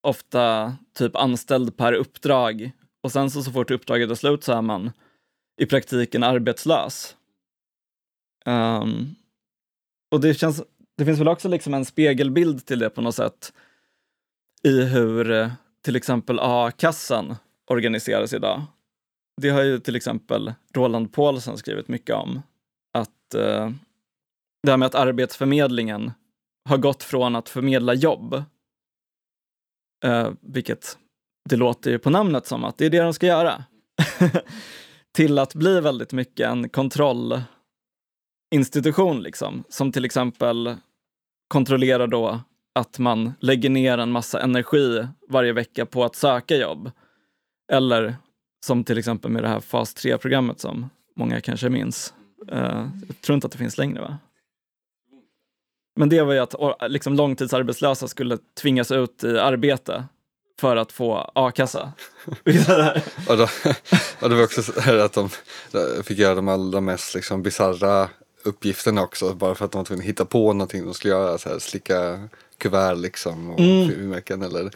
ofta 0.03 0.77
typ 0.95 1.17
anställd 1.17 1.77
per 1.77 1.93
uppdrag 1.93 2.71
och 3.03 3.13
sen 3.13 3.31
så, 3.31 3.43
så 3.43 3.53
fort 3.53 3.71
uppdraget 3.71 4.11
är 4.11 4.15
slut 4.15 4.45
så 4.45 4.53
är 4.53 4.63
man 4.63 4.91
i 5.61 5.67
praktiken 5.67 6.23
arbetslös. 6.23 7.17
Um, 8.47 9.15
och 10.11 10.21
det, 10.21 10.35
känns, 10.35 10.63
det 10.97 11.05
finns 11.05 11.21
väl 11.21 11.29
också 11.29 11.49
liksom 11.49 11.75
en 11.75 11.85
spegelbild 11.85 12.67
till 12.67 12.79
det 12.79 12.91
på 12.91 13.01
något 13.01 13.15
sätt 13.15 13.53
i 14.63 14.83
hur 14.83 15.31
eh, 15.31 15.51
till 15.85 15.97
exempel 15.97 16.39
a-kassan 16.41 17.37
organiseras 17.67 18.33
idag. 18.33 18.63
Det 19.41 19.49
har 19.49 19.63
ju 19.63 19.79
till 19.79 19.97
exempel 19.97 20.55
Roland 20.75 21.13
Paulsen 21.13 21.59
skrivit 21.59 21.89
mycket 21.89 22.17
om. 22.17 22.43
Att 22.93 23.35
uh, 23.37 23.71
det 24.63 24.71
här 24.71 24.77
med 24.77 24.87
att 24.87 24.95
Arbetsförmedlingen 24.95 26.13
har 26.69 26.77
gått 26.77 27.03
från 27.03 27.37
att 27.37 27.49
förmedla 27.49 27.95
jobb, 27.95 28.35
eh, 30.05 30.31
vilket 30.41 30.99
det 31.49 31.57
låter 31.57 31.91
ju 31.91 31.99
på 31.99 32.11
namnet 32.11 32.47
som 32.47 32.65
att 32.65 32.79
det 32.79 32.87
är 32.87 32.91
det 32.91 33.03
de 33.03 33.15
ska 33.15 33.27
göra, 33.27 33.65
till 35.15 35.39
att 35.39 35.55
bli 35.55 35.81
väldigt 35.81 36.13
mycket 36.13 36.49
en 36.49 36.69
kontrollinstitution, 36.69 39.23
liksom, 39.23 39.65
som 39.69 39.93
till 39.93 40.05
exempel 40.05 40.77
kontrollerar 41.49 42.07
då 42.07 42.41
att 42.75 42.99
man 42.99 43.33
lägger 43.41 43.71
ner 43.71 43.99
en 43.99 44.11
massa 44.11 44.43
energi 44.43 45.07
varje 45.29 45.53
vecka 45.53 45.87
på 45.87 46.05
att 46.05 46.17
söka 46.17 46.57
jobb. 46.57 46.91
Eller 47.73 48.17
som 48.67 48.85
till 48.85 48.99
exempel 48.99 49.31
med 49.31 49.43
det 49.43 49.49
här 49.49 49.61
fas 49.61 49.97
3-programmet 49.97 50.61
som 50.61 50.91
många 51.17 51.41
kanske 51.41 51.69
minns. 51.69 52.15
Uh, 52.53 52.89
jag 53.09 53.21
tror 53.21 53.35
inte 53.35 53.47
att 53.47 53.53
det 53.53 53.59
finns 53.59 53.79
längre 53.79 54.01
va? 54.01 54.19
Men 56.01 56.09
det 56.09 56.23
var 56.23 56.33
ju 56.33 56.39
att 56.39 56.55
liksom, 56.89 57.15
långtidsarbetslösa 57.15 58.09
skulle 58.09 58.39
tvingas 58.61 58.91
ut 58.91 59.25
i 59.25 59.39
arbete 59.39 60.05
för 60.61 60.77
att 60.77 60.93
få 60.93 61.31
a-kassa. 61.35 61.93
Och, 63.29 63.37
då, 63.37 63.49
och 64.21 64.29
det 64.31 64.35
var 64.35 64.43
också 64.43 64.63
så 64.63 64.81
här 64.81 64.97
att 64.97 65.13
de 65.13 65.29
fick 66.03 66.19
göra 66.19 66.35
de 66.35 66.49
allra 66.49 66.81
mest 66.81 67.15
liksom 67.15 67.43
bisarra 67.43 68.09
uppgifterna 68.43 69.03
också 69.03 69.35
bara 69.35 69.55
för 69.55 69.65
att 69.65 69.73
de 69.73 69.79
var 69.79 69.85
tvungna 69.85 70.03
att 70.03 70.09
hitta 70.09 70.25
på 70.25 70.53
någonting 70.53 70.85
de 70.85 70.95
skulle 70.95 71.15
göra. 71.15 71.39
Så 71.39 71.49
här, 71.49 71.59
slicka 71.59 72.29
kuvert 72.59 72.95
liksom 72.95 73.51
och 73.51 73.61
Mm. 73.61 73.89
frimärken 73.89 74.43
eller 74.43 74.71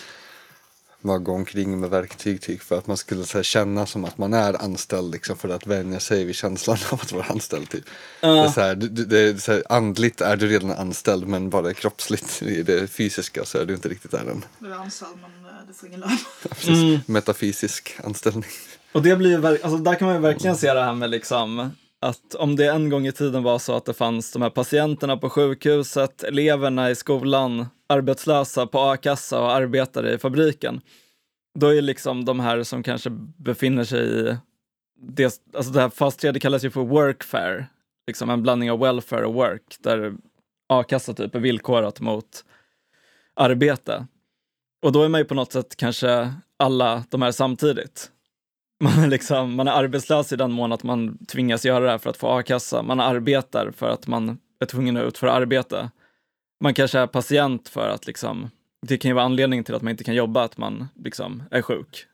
bara 1.05 1.19
gå 1.19 1.33
omkring 1.33 1.81
med 1.81 1.90
verktyg 1.90 2.40
typ, 2.40 2.62
för 2.62 2.79
att 2.79 2.87
man 2.87 2.97
skulle 2.97 3.25
så 3.25 3.38
här, 3.38 3.43
känna 3.43 3.87
som 3.87 4.05
att 4.05 4.19
man 4.19 4.35
är 4.35 4.62
anställd 4.62 5.12
liksom, 5.12 5.37
för 5.37 5.49
att 5.49 5.67
vänja 5.67 6.01
sig 6.01 6.25
vid 6.25 6.35
känslan 6.35 6.79
av 6.90 7.01
att 7.03 7.12
vara 7.12 7.25
anställd. 7.25 7.69
Typ. 7.71 7.85
Det 8.21 8.27
är 8.27 8.35
Ja. 8.37 8.53
så 8.53 8.61
här, 8.61 8.75
det 8.75 9.19
är 9.19 9.37
så 9.37 9.53
här, 9.53 9.62
andligt 9.69 10.21
är 10.21 10.37
du 10.37 10.47
redan 10.49 10.71
anställd 10.71 11.29
men 11.29 11.51
bara 11.51 11.75
kroppsligt 11.75 12.43
i 12.43 12.62
det 12.62 12.87
fysiska 12.87 13.45
så 13.45 13.59
är 13.59 13.64
du 13.64 13.75
inte 13.75 13.88
riktigt 13.88 14.11
där 14.11 14.25
än. 14.31 14.45
Du 14.59 14.73
är 14.73 14.77
anställd 14.77 15.12
men 15.21 15.51
eh, 15.51 15.57
du 15.69 15.75
får 15.75 15.88
ingen 15.88 16.01
lön. 16.01 16.19
Mm. 16.69 16.99
Metafysisk 17.07 17.97
anställning. 18.05 18.45
Och 18.93 19.03
det 19.03 19.17
blir 19.17 19.45
alltså 19.47 19.77
där 19.77 19.95
kan 19.95 20.07
man 20.07 20.14
ju 20.17 20.23
verkligen 20.23 20.57
se 20.57 20.75
det 20.75 20.83
här 20.85 20.95
med 20.95 21.11
liksom 21.11 21.71
att 22.05 22.35
om 22.35 22.57
det 22.57 22.67
en 22.67 22.90
gång 22.90 23.07
i 23.07 23.12
tiden 23.12 23.43
var 23.43 23.59
så 23.59 23.77
att 23.77 23.85
det 23.85 23.95
fanns 23.95 24.33
de 24.33 24.43
här 24.43 24.51
patienterna 24.51 25.17
på 25.17 25.31
sjukhuset, 25.31 26.23
eleverna 26.23 26.90
i 26.90 26.95
skolan, 26.95 27.67
arbetslösa 27.87 28.67
på 28.67 28.79
a-kassa 28.81 29.40
och 29.40 29.53
arbetare 29.53 30.14
i 30.14 30.19
fabriken. 30.19 30.81
då 31.59 31.67
är 31.67 31.83
liksom 31.83 32.25
de 32.25 32.40
här 32.40 32.62
som 32.62 32.83
kanske 32.83 33.11
befinner 33.37 33.85
sig 33.85 34.21
i 34.21 34.37
det, 35.01 35.40
alltså 35.55 35.73
det 35.73 35.81
här 35.81 35.88
fas 35.88 36.17
3, 36.17 36.33
det 36.33 36.40
kallas 36.40 36.64
ju 36.64 36.71
för 36.71 36.85
workfare, 36.85 37.67
liksom 38.07 38.31
en 38.31 38.43
blandning 38.43 38.71
av 38.71 38.79
welfare 38.79 39.27
och 39.27 39.35
work, 39.35 39.77
där 39.81 40.14
a-kassa 40.69 41.14
typ 41.14 41.35
är 41.35 41.40
villkorat 41.40 42.01
mot 42.01 42.45
arbete. 43.35 44.07
Och 44.83 44.93
då 44.93 45.03
är 45.03 45.09
man 45.09 45.21
ju 45.21 45.25
på 45.25 45.35
något 45.35 45.53
sätt 45.53 45.77
kanske 45.77 46.35
alla 46.57 47.05
de 47.11 47.23
här 47.23 47.33
samtidigt. 47.33 48.11
Man 48.80 48.98
är, 48.98 49.08
liksom, 49.08 49.54
man 49.54 49.68
är 49.68 49.72
arbetslös 49.72 50.32
i 50.32 50.37
den 50.37 50.52
mån 50.52 50.72
att 50.72 50.82
man 50.82 51.26
tvingas 51.26 51.64
göra 51.64 51.84
det 51.84 51.90
här 51.90 51.98
för 51.98 52.10
att 52.10 52.16
få 52.16 52.38
a-kassa. 52.38 52.82
Man 52.82 53.00
arbetar 53.00 53.70
för 53.70 53.88
att 53.88 54.06
man 54.06 54.38
är 54.60 54.66
tvungen 54.66 54.96
att 54.96 55.04
utföra 55.04 55.32
arbete. 55.32 55.90
Man 56.60 56.74
kanske 56.74 56.98
är 56.98 57.06
patient 57.06 57.68
för 57.68 57.88
att 57.88 58.06
liksom, 58.06 58.50
det 58.87 58.98
kan 58.98 59.08
ju 59.08 59.14
vara 59.14 59.24
anledningen 59.24 59.64
till 59.64 59.74
att 59.74 59.82
man 59.82 59.90
inte 59.90 60.04
kan 60.04 60.14
jobba, 60.14 60.44
att 60.44 60.58
man 60.58 60.88
liksom 61.04 61.42
är 61.50 61.62
sjuk. 61.62 62.06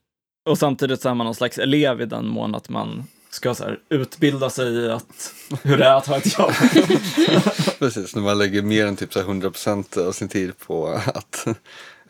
Och 0.49 0.59
samtidigt 0.59 1.01
så 1.01 1.09
är 1.09 1.15
man 1.15 1.25
någon 1.25 1.35
slags 1.35 1.59
elev 1.59 2.01
i 2.01 2.07
den 2.07 2.29
mån 2.29 2.55
att 2.55 2.69
man 2.69 3.05
ska 3.31 3.55
så 3.55 3.65
här, 3.65 3.79
utbilda 3.89 4.51
sig 4.51 4.73
i 4.73 4.91
att, 4.91 5.35
hur 5.63 5.77
det 5.77 5.85
är 5.85 5.95
att 5.95 6.07
ha 6.07 6.17
ett 6.17 6.39
jobb. 6.39 6.53
Precis, 7.79 8.15
när 8.15 8.23
man 8.23 8.39
lägger 8.39 8.63
mer 8.63 8.87
än 8.87 8.97
typ 8.97 9.13
så 9.13 9.21
100% 9.21 10.07
av 10.09 10.13
sin 10.13 10.29
tid 10.29 10.59
på 10.59 10.87
att 10.89 11.47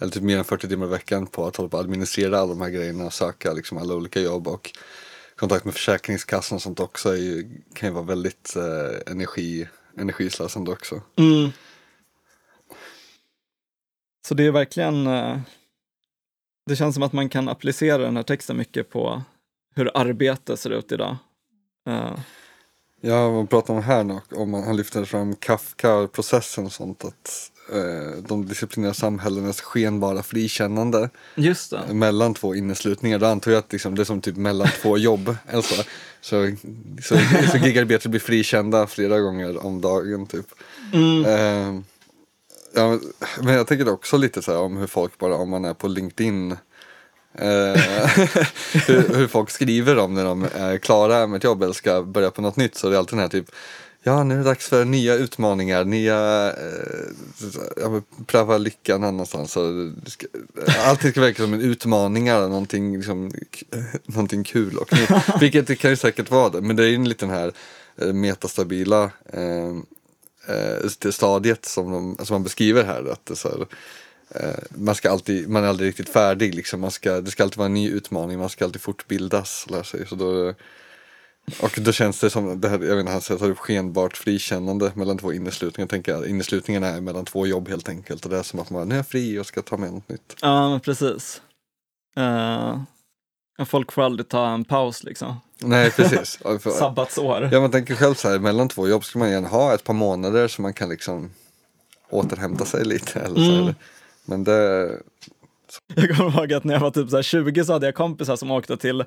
eller 0.00 0.12
typ 0.12 0.22
mer 0.22 0.38
än 0.38 0.44
40 0.44 0.68
timmar 0.68 0.86
i 0.86 0.88
veckan 0.88 1.26
på 1.26 1.46
att 1.46 1.56
hålla 1.56 1.68
på 1.68 1.76
att 1.76 1.84
administrera 1.84 2.38
alla 2.38 2.48
de 2.48 2.60
här 2.60 2.70
grejerna 2.70 3.04
och 3.04 3.12
söka 3.12 3.52
liksom 3.52 3.78
alla 3.78 3.94
olika 3.94 4.20
jobb 4.20 4.48
och 4.48 4.70
kontakt 5.36 5.64
med 5.64 5.74
Försäkringskassan 5.74 6.56
och 6.56 6.62
sånt 6.62 6.80
också 6.80 7.08
är 7.08 7.16
ju, 7.16 7.60
kan 7.74 7.88
ju 7.88 7.92
vara 7.94 8.04
väldigt 8.04 8.56
eh, 8.56 9.12
energi, 9.12 9.68
energislösande 9.96 10.70
också. 10.70 11.02
Mm. 11.16 11.50
Så 14.28 14.34
det 14.34 14.46
är 14.46 14.50
verkligen, 14.50 15.06
eh, 15.06 15.38
det 16.66 16.76
känns 16.76 16.94
som 16.94 17.02
att 17.02 17.12
man 17.12 17.28
kan 17.28 17.48
applicera 17.48 17.98
den 17.98 18.16
här 18.16 18.22
texten 18.22 18.56
mycket 18.56 18.90
på 18.90 19.22
hur 19.74 19.90
arbete 19.94 20.56
ser 20.56 20.70
ut 20.70 20.92
idag. 20.92 21.16
Uh. 21.88 22.18
Ja, 23.00 23.30
vad 23.30 23.50
pratar 23.50 23.74
man 23.74 23.82
här 23.82 24.04
nu 24.04 24.20
om? 24.30 24.54
Han 24.54 24.76
lyfter 24.76 25.04
fram 25.04 25.36
Kafka-processen 25.36 26.66
och 26.66 26.72
sånt. 26.72 27.04
Att 27.04 27.52
eh, 27.72 28.22
de 28.28 28.46
disciplinära 28.46 28.94
samhällenas 28.94 29.60
skenbara 29.60 30.22
frikännande. 30.22 31.10
Just 31.34 31.70
det. 31.70 31.94
Mellan 31.94 32.34
två 32.34 32.54
inneslutningar. 32.54 33.18
Då 33.18 33.26
antar 33.26 33.50
jag 33.50 33.58
att 33.58 33.72
liksom, 33.72 33.94
det 33.94 34.02
är 34.02 34.04
som 34.04 34.20
typ 34.20 34.36
mellan 34.36 34.68
två 34.82 34.98
jobb. 34.98 35.36
Alltså, 35.52 35.82
så, 36.20 36.52
så, 37.02 37.18
så 37.50 37.56
gigarbetare 37.56 38.10
blir 38.10 38.20
frikända 38.20 38.86
flera 38.86 39.20
gånger 39.20 39.66
om 39.66 39.80
dagen 39.80 40.26
typ. 40.26 40.46
Mm. 40.92 41.24
Eh, 41.24 41.82
ja, 42.74 42.98
men 43.42 43.54
jag 43.54 43.66
tänker 43.66 43.88
också 43.88 44.16
lite 44.16 44.42
så 44.42 44.52
här 44.52 44.58
om 44.58 44.76
hur 44.76 44.86
folk 44.86 45.18
bara, 45.18 45.34
om 45.34 45.50
man 45.50 45.64
är 45.64 45.74
på 45.74 45.88
LinkedIn 45.88 46.56
Eh, 47.34 47.46
hur, 48.86 49.16
hur, 49.16 49.26
folk 49.26 49.50
skriver 49.50 49.98
om 49.98 50.14
när 50.14 50.24
de 50.24 50.46
är 50.54 50.78
klara 50.78 51.26
med 51.26 51.36
ett 51.36 51.44
jobb 51.44 51.62
eller 51.62 51.72
ska 51.72 52.02
börja 52.02 52.30
på 52.30 52.42
något 52.42 52.56
nytt 52.56 52.74
så 52.74 52.88
det 52.88 52.96
är 52.96 52.98
alltid 52.98 53.12
den 53.12 53.20
här 53.20 53.28
typ 53.28 53.50
Ja, 54.02 54.24
nu 54.24 54.34
är 54.34 54.38
det 54.38 54.44
dags 54.44 54.68
för 54.68 54.84
nya 54.84 55.14
utmaningar, 55.14 55.84
nya, 55.84 56.50
eh, 56.52 58.00
pröva 58.26 58.58
lyckan 58.58 59.04
annanstans. 59.04 59.52
Så 59.52 59.92
ska, 60.06 60.26
alltid 60.84 61.10
ska 61.10 61.20
verka 61.20 61.42
som 61.42 61.54
en 61.54 61.60
utmaning, 61.60 62.24
någonting, 62.24 62.96
liksom, 62.96 63.32
någonting 64.04 64.44
kul 64.44 64.76
och 64.76 64.92
nytt. 64.92 65.10
Vilket 65.40 65.66
det 65.66 65.76
kan 65.76 65.90
ju 65.90 65.96
säkert 65.96 66.30
vara 66.30 66.50
det, 66.50 66.60
men 66.60 66.76
det 66.76 66.84
är 66.84 66.88
ju 66.88 66.94
en 66.94 67.08
liten 67.08 67.30
här 67.30 67.52
eh, 67.96 68.12
metastabila 68.12 69.10
eh, 69.32 69.76
eh, 70.56 71.10
stadiet 71.10 71.64
som, 71.64 71.90
de, 71.92 72.26
som 72.26 72.34
man 72.34 72.42
beskriver 72.42 72.84
här. 72.84 73.12
Att 73.12 73.26
det 73.26 73.36
så 73.36 73.48
här, 73.48 73.66
Eh, 74.34 74.58
man, 74.70 74.94
ska 74.94 75.10
alltid, 75.10 75.48
man 75.48 75.64
är 75.64 75.68
aldrig 75.68 75.88
riktigt 75.88 76.08
färdig. 76.08 76.54
Liksom. 76.54 76.80
Man 76.80 76.90
ska, 76.90 77.20
det 77.20 77.30
ska 77.30 77.42
alltid 77.42 77.58
vara 77.58 77.66
en 77.66 77.74
ny 77.74 77.90
utmaning, 77.90 78.38
man 78.38 78.48
ska 78.48 78.64
alltid 78.64 78.80
fortbildas. 78.80 79.66
Lär 79.70 79.82
sig. 79.82 80.06
Så 80.06 80.14
då, 80.14 80.54
och 81.60 81.78
då 81.80 81.92
känns 81.92 82.20
det 82.20 82.30
som, 82.30 82.60
det 82.60 82.68
här, 82.68 82.78
jag 82.78 82.96
vet 82.96 83.00
inte, 83.00 83.12
han 83.12 83.20
säger 83.20 83.54
skenbart 83.54 84.16
frikännande 84.16 84.92
mellan 84.94 85.18
två 85.18 85.32
inneslutningar. 85.32 85.84
Jag 85.84 85.90
tänker 85.90 86.28
inneslutningarna 86.28 86.86
är 86.86 87.00
mellan 87.00 87.24
två 87.24 87.46
jobb 87.46 87.68
helt 87.68 87.88
enkelt. 87.88 88.24
Och 88.24 88.30
det 88.30 88.38
är 88.38 88.42
som 88.42 88.60
att 88.60 88.70
man 88.70 88.88
nu 88.88 88.98
är 88.98 89.02
fri 89.02 89.38
och 89.38 89.46
ska 89.46 89.62
ta 89.62 89.76
med 89.76 89.92
något 89.92 90.08
nytt. 90.08 90.36
Ja, 90.42 90.70
men 90.70 90.80
precis. 90.80 91.42
Uh, 92.18 92.82
folk 93.66 93.92
får 93.92 94.02
aldrig 94.02 94.28
ta 94.28 94.48
en 94.48 94.64
paus 94.64 95.04
liksom. 95.04 95.40
Nej, 95.58 95.90
precis. 95.90 96.38
Sabbatsår. 96.78 97.48
Ja, 97.52 97.60
man 97.60 97.70
tänker 97.70 97.94
själv 97.94 98.14
så 98.14 98.28
här, 98.28 98.38
mellan 98.38 98.68
två 98.68 98.88
jobb 98.88 99.04
ska 99.04 99.18
man 99.18 99.30
gärna 99.30 99.48
ha 99.48 99.74
ett 99.74 99.84
par 99.84 99.94
månader 99.94 100.48
så 100.48 100.62
man 100.62 100.74
kan 100.74 100.88
liksom 100.88 101.30
återhämta 102.10 102.64
sig 102.64 102.84
lite. 102.84 103.20
Eller 103.20 103.34
så 103.34 103.52
mm. 103.52 103.74
Men 104.24 104.44
det... 104.44 104.90
Jag 105.94 106.16
kommer 106.16 106.38
ihåg 106.38 106.52
att 106.52 106.64
när 106.64 106.74
jag 106.74 106.80
var 106.80 106.90
typ 106.90 107.10
så 107.10 107.22
20 107.22 107.64
så 107.64 107.72
hade 107.72 107.86
jag 107.86 107.94
kompisar 107.94 108.36
som 108.36 108.50
åkte 108.50 108.76
till 108.76 109.04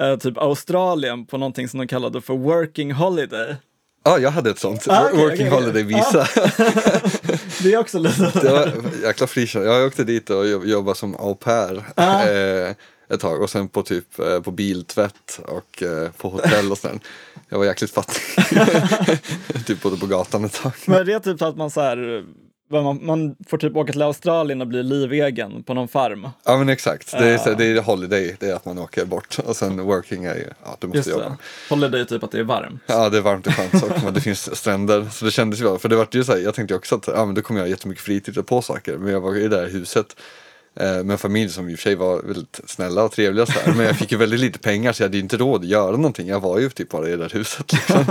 eh, 0.00 0.16
typ 0.16 0.38
Australien 0.38 1.26
på 1.26 1.38
någonting 1.38 1.68
som 1.68 1.78
de 1.78 1.86
kallade 1.86 2.20
för 2.20 2.34
working 2.34 2.92
holiday. 2.92 3.56
Ja, 4.04 4.18
jag 4.18 4.30
hade 4.30 4.50
ett 4.50 4.58
sånt. 4.58 4.88
Ah, 4.88 5.04
okay, 5.04 5.24
working 5.24 5.46
okay, 5.46 5.60
holiday 5.60 5.82
visa. 5.82 6.20
Ah. 6.20 6.26
det 7.62 7.72
är 7.72 7.76
också 7.76 7.98
lite... 7.98 8.30
det 8.42 8.50
var 8.50 8.72
jäkla 9.02 9.26
frikört. 9.26 9.64
Jag 9.64 9.86
åkte 9.86 10.04
dit 10.04 10.30
och 10.30 10.46
jobbade 10.46 10.98
som 10.98 11.16
au 11.16 11.34
pair. 11.34 11.82
Ah. 11.94 12.22
Eh, 12.22 12.74
ett 13.08 13.20
tag 13.20 13.42
och 13.42 13.50
sen 13.50 13.68
på 13.68 13.82
typ 13.82 14.18
eh, 14.18 14.40
på 14.40 14.50
biltvätt 14.50 15.40
och 15.48 15.82
eh, 15.82 16.10
på 16.10 16.28
hotell 16.28 16.72
och 16.72 16.78
sådär. 16.78 16.98
Jag 17.48 17.58
var 17.58 17.64
jäkligt 17.64 17.90
fattig. 17.90 18.22
typ 19.66 19.82
både 19.82 19.96
på 19.96 20.06
gatan 20.06 20.44
ett 20.44 20.52
tag. 20.52 20.72
Men 20.86 21.06
det 21.06 21.12
är 21.12 21.20
typ 21.20 21.38
så 21.38 21.44
att 21.44 21.56
man 21.56 21.70
så 21.70 21.80
här 21.80 22.24
man, 22.68 23.06
man, 23.06 23.36
får 23.46 23.58
typ 23.58 23.76
åka 23.76 23.92
till 23.92 24.02
Australien 24.02 24.60
och 24.60 24.66
bli 24.66 24.82
livegen 24.82 25.62
på 25.62 25.74
någon 25.74 25.88
farm. 25.88 26.28
Ja 26.44 26.58
men 26.58 26.68
exakt, 26.68 27.12
det 27.12 27.28
är, 27.28 27.50
uh, 27.50 27.56
det 27.56 27.64
är 27.64 27.82
holiday, 27.82 28.36
det 28.40 28.50
är 28.50 28.54
att 28.54 28.64
man 28.64 28.78
åker 28.78 29.04
bort. 29.04 29.38
Och 29.38 29.56
sen 29.56 29.82
working 29.82 30.24
är 30.24 30.34
ju, 30.34 30.46
ja 30.64 30.76
du 30.80 30.86
måste 30.86 30.98
just 30.98 31.08
jobba. 31.08 31.28
Det. 31.28 31.74
Holiday 31.74 32.00
är 32.00 32.04
typ 32.04 32.22
att 32.22 32.30
det 32.30 32.38
är 32.38 32.44
varmt. 32.44 32.82
Ja 32.86 33.10
det 33.10 33.16
är 33.16 33.22
varmt 33.22 33.46
och 33.46 33.52
skönt 33.52 34.04
och 34.04 34.12
det 34.12 34.20
finns 34.20 34.56
stränder. 34.56 35.08
Så 35.12 35.24
det 35.24 35.30
kändes 35.30 35.60
ju 35.60 35.64
bra, 35.64 35.78
för 35.78 35.88
det 35.88 35.96
var 35.96 36.08
ju 36.10 36.24
så 36.24 36.32
här, 36.32 36.38
jag 36.38 36.54
tänkte 36.54 36.74
också 36.74 36.94
att 36.94 37.06
ja, 37.06 37.24
men 37.24 37.34
då 37.34 37.42
kommer 37.42 37.60
jag 37.60 37.64
ha 37.64 37.70
jättemycket 37.70 38.04
fritid 38.04 38.46
på 38.46 38.62
saker. 38.62 38.96
Men 38.96 39.12
jag 39.12 39.20
var 39.20 39.36
i 39.36 39.48
det 39.48 39.56
här 39.56 39.68
huset 39.68 40.16
eh, 40.80 40.86
med 40.86 41.10
en 41.10 41.18
familj 41.18 41.50
som 41.50 41.68
i 41.68 41.74
och 41.74 41.78
för 41.78 41.82
sig 41.82 41.94
var 41.94 42.22
väldigt 42.22 42.60
snälla 42.66 43.04
och 43.04 43.12
trevliga 43.12 43.46
så. 43.46 43.58
Men 43.66 43.86
jag 43.86 43.98
fick 43.98 44.12
ju 44.12 44.18
väldigt 44.18 44.40
lite 44.40 44.58
pengar 44.58 44.92
så 44.92 45.02
jag 45.02 45.08
hade 45.08 45.18
inte 45.18 45.36
råd 45.36 45.60
att 45.60 45.68
göra 45.68 45.96
någonting. 45.96 46.28
Jag 46.28 46.40
var 46.40 46.58
ju 46.58 46.70
typ 46.70 46.88
bara 46.88 47.08
i 47.08 47.10
det 47.10 47.16
där 47.16 47.30
huset. 47.30 47.72
Liksom. 47.72 48.04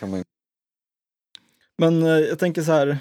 man... 0.10 0.24
Men 1.78 2.02
eh, 2.02 2.08
jag 2.08 2.38
tänker 2.38 2.62
så 2.62 2.72
här, 2.72 2.98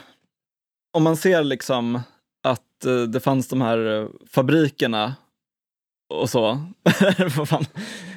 om 0.96 1.04
man 1.04 1.18
ser 1.18 1.44
liksom 1.44 2.00
att 2.44 2.86
eh, 2.86 3.02
det 3.02 3.20
fanns 3.20 3.48
de 3.48 3.62
här 3.62 4.02
eh, 4.02 4.08
fabrikerna 4.30 5.16
och 6.14 6.30
så. 6.30 6.48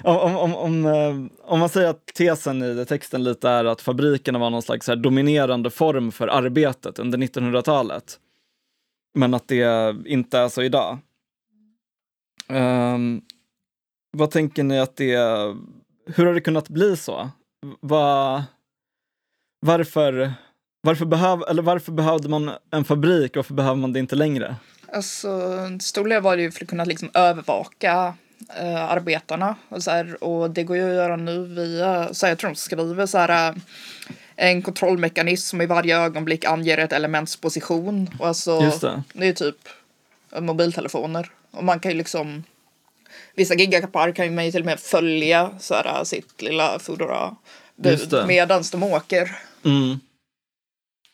om, 0.05 0.37
om, 0.37 0.55
om, 0.55 0.87
eh, 0.87 1.15
om, 1.43 1.61
man 1.61 1.69
säger 1.69 1.89
att 1.89 2.07
tesen 2.07 2.63
i 2.63 2.85
texten 2.85 3.25
lite 3.25 3.49
är 3.49 3.65
att 3.65 3.81
fabrikerna 3.81 4.39
var 4.39 4.51
någon 4.51 4.63
slags 4.63 4.89
här 4.89 4.97
dominerande 4.97 5.71
form 5.71 6.13
för 6.13 6.29
arbetet 6.29 6.99
under 6.99 7.19
1900-talet. 7.19 8.19
Men 9.15 9.35
att 9.35 9.49
det 9.49 9.97
inte 10.07 10.39
är 10.39 10.49
så 10.49 10.63
idag. 10.63 10.99
Um, 12.49 13.23
vad 14.11 14.31
tänker 14.31 14.63
ni 14.63 14.81
att 14.81 14.97
det, 14.97 15.17
hur 16.07 16.27
har 16.27 16.35
det 16.35 16.41
kunnat 16.41 16.69
bli 16.69 16.97
så? 16.97 17.31
Va, 17.81 18.45
varför, 19.61 20.35
varför, 20.81 21.05
behöv, 21.05 21.43
eller 21.49 21.63
varför 21.63 21.93
behövde 21.93 22.29
man 22.29 22.51
en 22.71 22.85
fabrik? 22.85 23.37
Varför 23.37 23.55
behöver 23.55 23.77
man 23.77 23.93
det 23.93 23.99
inte 23.99 24.17
längre? 24.17 24.57
Alltså, 24.93 25.31
storlek 25.81 26.23
var 26.23 26.37
det 26.37 26.43
ju 26.43 26.51
för 26.51 26.65
att 26.65 26.69
kunna 26.71 26.85
liksom 26.85 27.11
övervaka 27.15 28.15
äh, 28.61 28.85
arbetarna 28.85 29.57
och 29.69 29.83
så 29.83 29.91
här, 29.91 30.25
och 30.25 30.51
det 30.51 30.65
går 30.65 30.77
ju 30.77 30.83
att 30.83 30.95
göra 30.95 31.17
nu 31.17 31.45
via, 31.45 32.15
så 32.15 32.27
här, 32.27 32.31
jag 32.31 32.39
tror 32.39 32.51
de 32.51 32.57
skriver 32.57 33.07
så 33.07 33.19
här, 33.19 33.49
äh, 33.49 33.57
en 34.37 34.63
kontrollmekanism 34.63 35.51
som 35.51 35.61
i 35.61 35.67
varje 35.67 35.99
ögonblick 35.99 36.45
anger 36.45 36.79
ett 36.79 36.93
elements 36.93 37.37
position. 37.37 38.11
Och 38.19 38.29
alltså, 38.29 38.61
Just 38.63 38.81
det. 38.81 39.03
det 39.13 39.29
är 39.29 39.33
typ 39.33 39.69
mobiltelefoner. 40.39 41.31
Och 41.51 41.65
man 41.65 41.81
kan 41.81 41.93
ju 41.93 41.99
liksom, 41.99 42.45
vissa 43.35 43.55
gigakappar 43.55 44.13
kan 44.13 44.25
ju 44.25 44.31
man 44.31 44.45
ju 44.45 44.51
till 44.51 44.61
och 44.61 44.67
med 44.67 44.81
följa 44.81 45.51
så 45.61 45.75
här, 45.75 46.05
sitt 46.05 46.43
lilla 46.43 46.79
Foodora-bud 46.79 48.27
medan 48.27 48.63
de 48.73 48.83
åker. 48.83 49.37
Mm. 49.65 50.01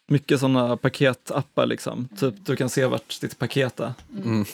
Mycket 0.06 0.40
sådana 0.40 0.76
paketappar 0.76 1.66
liksom. 1.66 2.08
Typ 2.20 2.34
du 2.46 2.56
kan 2.56 2.68
se 2.68 2.86
vart 2.86 3.20
ditt 3.20 3.38
paket 3.38 3.80
är. 3.80 3.92
Mm. 4.24 4.44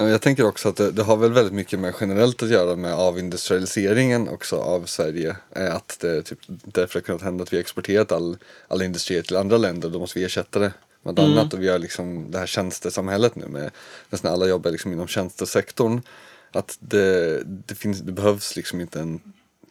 Jag 0.00 0.22
tänker 0.22 0.46
också 0.46 0.68
att 0.68 0.76
det, 0.76 0.90
det, 0.90 1.02
har 1.02 1.16
väl 1.16 1.32
väldigt 1.32 1.54
mycket 1.54 1.78
med 1.78 1.94
generellt 2.00 2.42
att 2.42 2.48
göra 2.48 2.76
med 2.76 2.94
avindustrialiseringen 2.94 4.28
också 4.28 4.56
av 4.56 4.84
Sverige. 4.84 5.36
Att 5.52 5.98
det 6.00 6.22
typ, 6.22 6.38
därför 6.46 6.94
har 6.94 7.00
kunnat 7.00 7.22
hända 7.22 7.42
att 7.42 7.52
vi 7.52 7.58
exporterat 7.58 8.12
all, 8.12 8.36
all 8.68 8.82
industri 8.82 9.22
till 9.22 9.36
andra 9.36 9.56
länder. 9.56 9.90
Då 9.90 9.98
måste 9.98 10.18
vi 10.18 10.24
ersätta 10.24 10.58
det 10.58 10.72
med 11.02 11.18
mm. 11.18 11.32
annat. 11.32 11.54
Och 11.54 11.62
vi 11.62 11.68
har 11.68 11.78
liksom 11.78 12.30
det 12.30 12.38
här 12.38 12.46
tjänstesamhället 12.46 13.36
nu 13.36 13.46
med 13.46 13.70
nästan 14.10 14.32
alla 14.32 14.46
jobbar 14.46 14.70
liksom 14.70 14.92
inom 14.92 15.06
tjänstesektorn. 15.06 16.00
Att 16.52 16.76
det, 16.80 17.42
det, 17.44 17.74
finns, 17.74 18.00
det 18.00 18.12
behövs 18.12 18.56
liksom 18.56 18.80
inte 18.80 19.00
en 19.00 19.20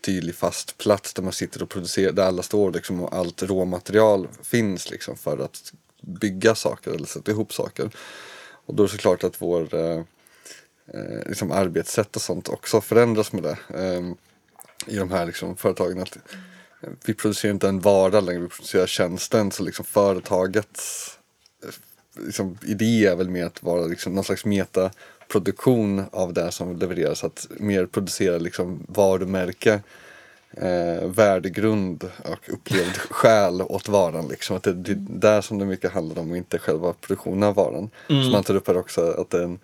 tydlig 0.04 0.36
fast 0.36 0.78
plats 0.78 1.14
där 1.14 1.24
man 1.24 1.34
sitter 1.34 1.64
och 1.64 1.70
producerar, 1.70 2.12
där 2.12 2.24
alla 2.24 2.44
står 2.44 2.72
liksom 2.72 3.04
och 3.04 3.16
allt 3.16 3.44
råmaterial 3.44 4.28
finns 4.44 4.92
liksom 4.92 5.18
för 5.18 5.38
att 5.38 5.74
bygga 6.02 6.56
saker 6.56 6.92
eller 6.92 7.06
sätta 7.06 7.32
ihop 7.32 7.54
saker. 7.54 7.92
Och 8.66 8.76
då 8.76 8.84
är 8.84 8.88
det 8.88 8.92
såklart 8.92 9.24
att 9.24 9.42
vår, 9.42 9.76
eh, 9.76 10.04
eh 10.94 11.28
liksom 11.28 11.52
arbetssätt 11.52 12.16
och 12.16 12.22
sånt 12.22 12.50
också 12.50 12.82
förändras 12.82 13.32
med 13.32 13.44
det. 13.44 13.58
Eh, 13.70 14.14
I 14.94 14.98
de 14.98 15.12
här 15.12 15.26
liksom 15.26 15.58
företagen. 15.58 16.02
Att, 16.02 16.18
vi 17.06 17.14
producerar 17.14 17.54
inte 17.54 17.68
en 17.68 17.80
vara 17.80 18.20
längre, 18.20 18.42
vi 18.42 18.48
producerar 18.48 18.88
tjänsten. 18.88 19.52
Så 19.52 19.64
liksom 19.64 19.86
företagets 19.86 21.10
eh, 21.64 22.26
liksom, 22.26 22.58
idé 22.64 23.06
är 23.06 23.16
väl 23.16 23.30
mer 23.30 23.46
att 23.46 23.64
vara 23.64 23.86
liksom 23.86 24.16
någon 24.16 24.24
slags 24.24 24.46
meta 24.46 24.92
metaproduktion 25.28 26.06
av 26.12 26.34
det 26.34 26.52
som 26.52 26.76
levereras. 26.76 27.24
Att 27.24 27.48
mer 27.50 27.86
producera 27.86 28.38
liksom 28.38 28.84
varumärke 28.88 29.82
eh, 30.52 31.08
värdegrund 31.08 32.04
och 32.04 32.50
upplevd 32.54 32.98
själ 33.10 33.62
åt 33.62 33.88
varan. 33.88 34.28
Liksom. 34.28 34.58
Att 34.58 34.64
det, 34.64 34.74
det 34.74 34.92
är 34.92 34.96
där 35.10 35.42
som 35.42 35.60
det 35.60 35.66
mycket 35.66 35.92
handlar 35.92 36.22
om 36.22 36.32
och 36.32 36.38
inte 36.38 36.60
själva 36.60 36.94
produktionen 36.94 37.44
av 37.44 37.56
varan. 37.56 37.90
Mm. 38.10 38.24
Så 38.24 38.30
man 38.30 38.44
tar 38.44 38.56
upp 38.56 38.68
här 38.68 38.78
också 38.78 39.02
att 39.02 39.30
det 39.30 39.38
är 39.38 39.44
en 39.44 39.60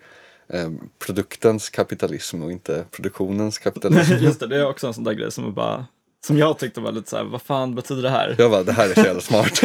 eh, 0.48 0.70
produktens 0.98 1.70
kapitalism 1.70 2.42
och 2.42 2.52
inte 2.52 2.84
produktionens 2.90 3.58
kapitalism. 3.58 4.12
Just 4.20 4.40
det, 4.40 4.46
det 4.46 4.56
är 4.56 4.68
också 4.68 4.86
en 4.86 4.94
sån 4.94 5.04
där 5.04 5.12
grej 5.12 5.32
som 5.32 5.46
är 5.46 5.50
bara 5.50 5.86
som 6.26 6.38
jag 6.38 6.58
tyckte 6.58 6.80
var 6.80 6.92
lite 6.92 7.10
så 7.10 7.16
här, 7.16 7.24
vad 7.24 7.42
fan 7.42 7.74
betyder 7.74 8.02
det 8.02 8.10
här? 8.10 8.34
Jag 8.38 8.50
bara, 8.50 8.62
det 8.62 8.72
här 8.72 8.88
är 8.88 8.94
så 8.94 9.00
jävla 9.00 9.20
smart. 9.20 9.60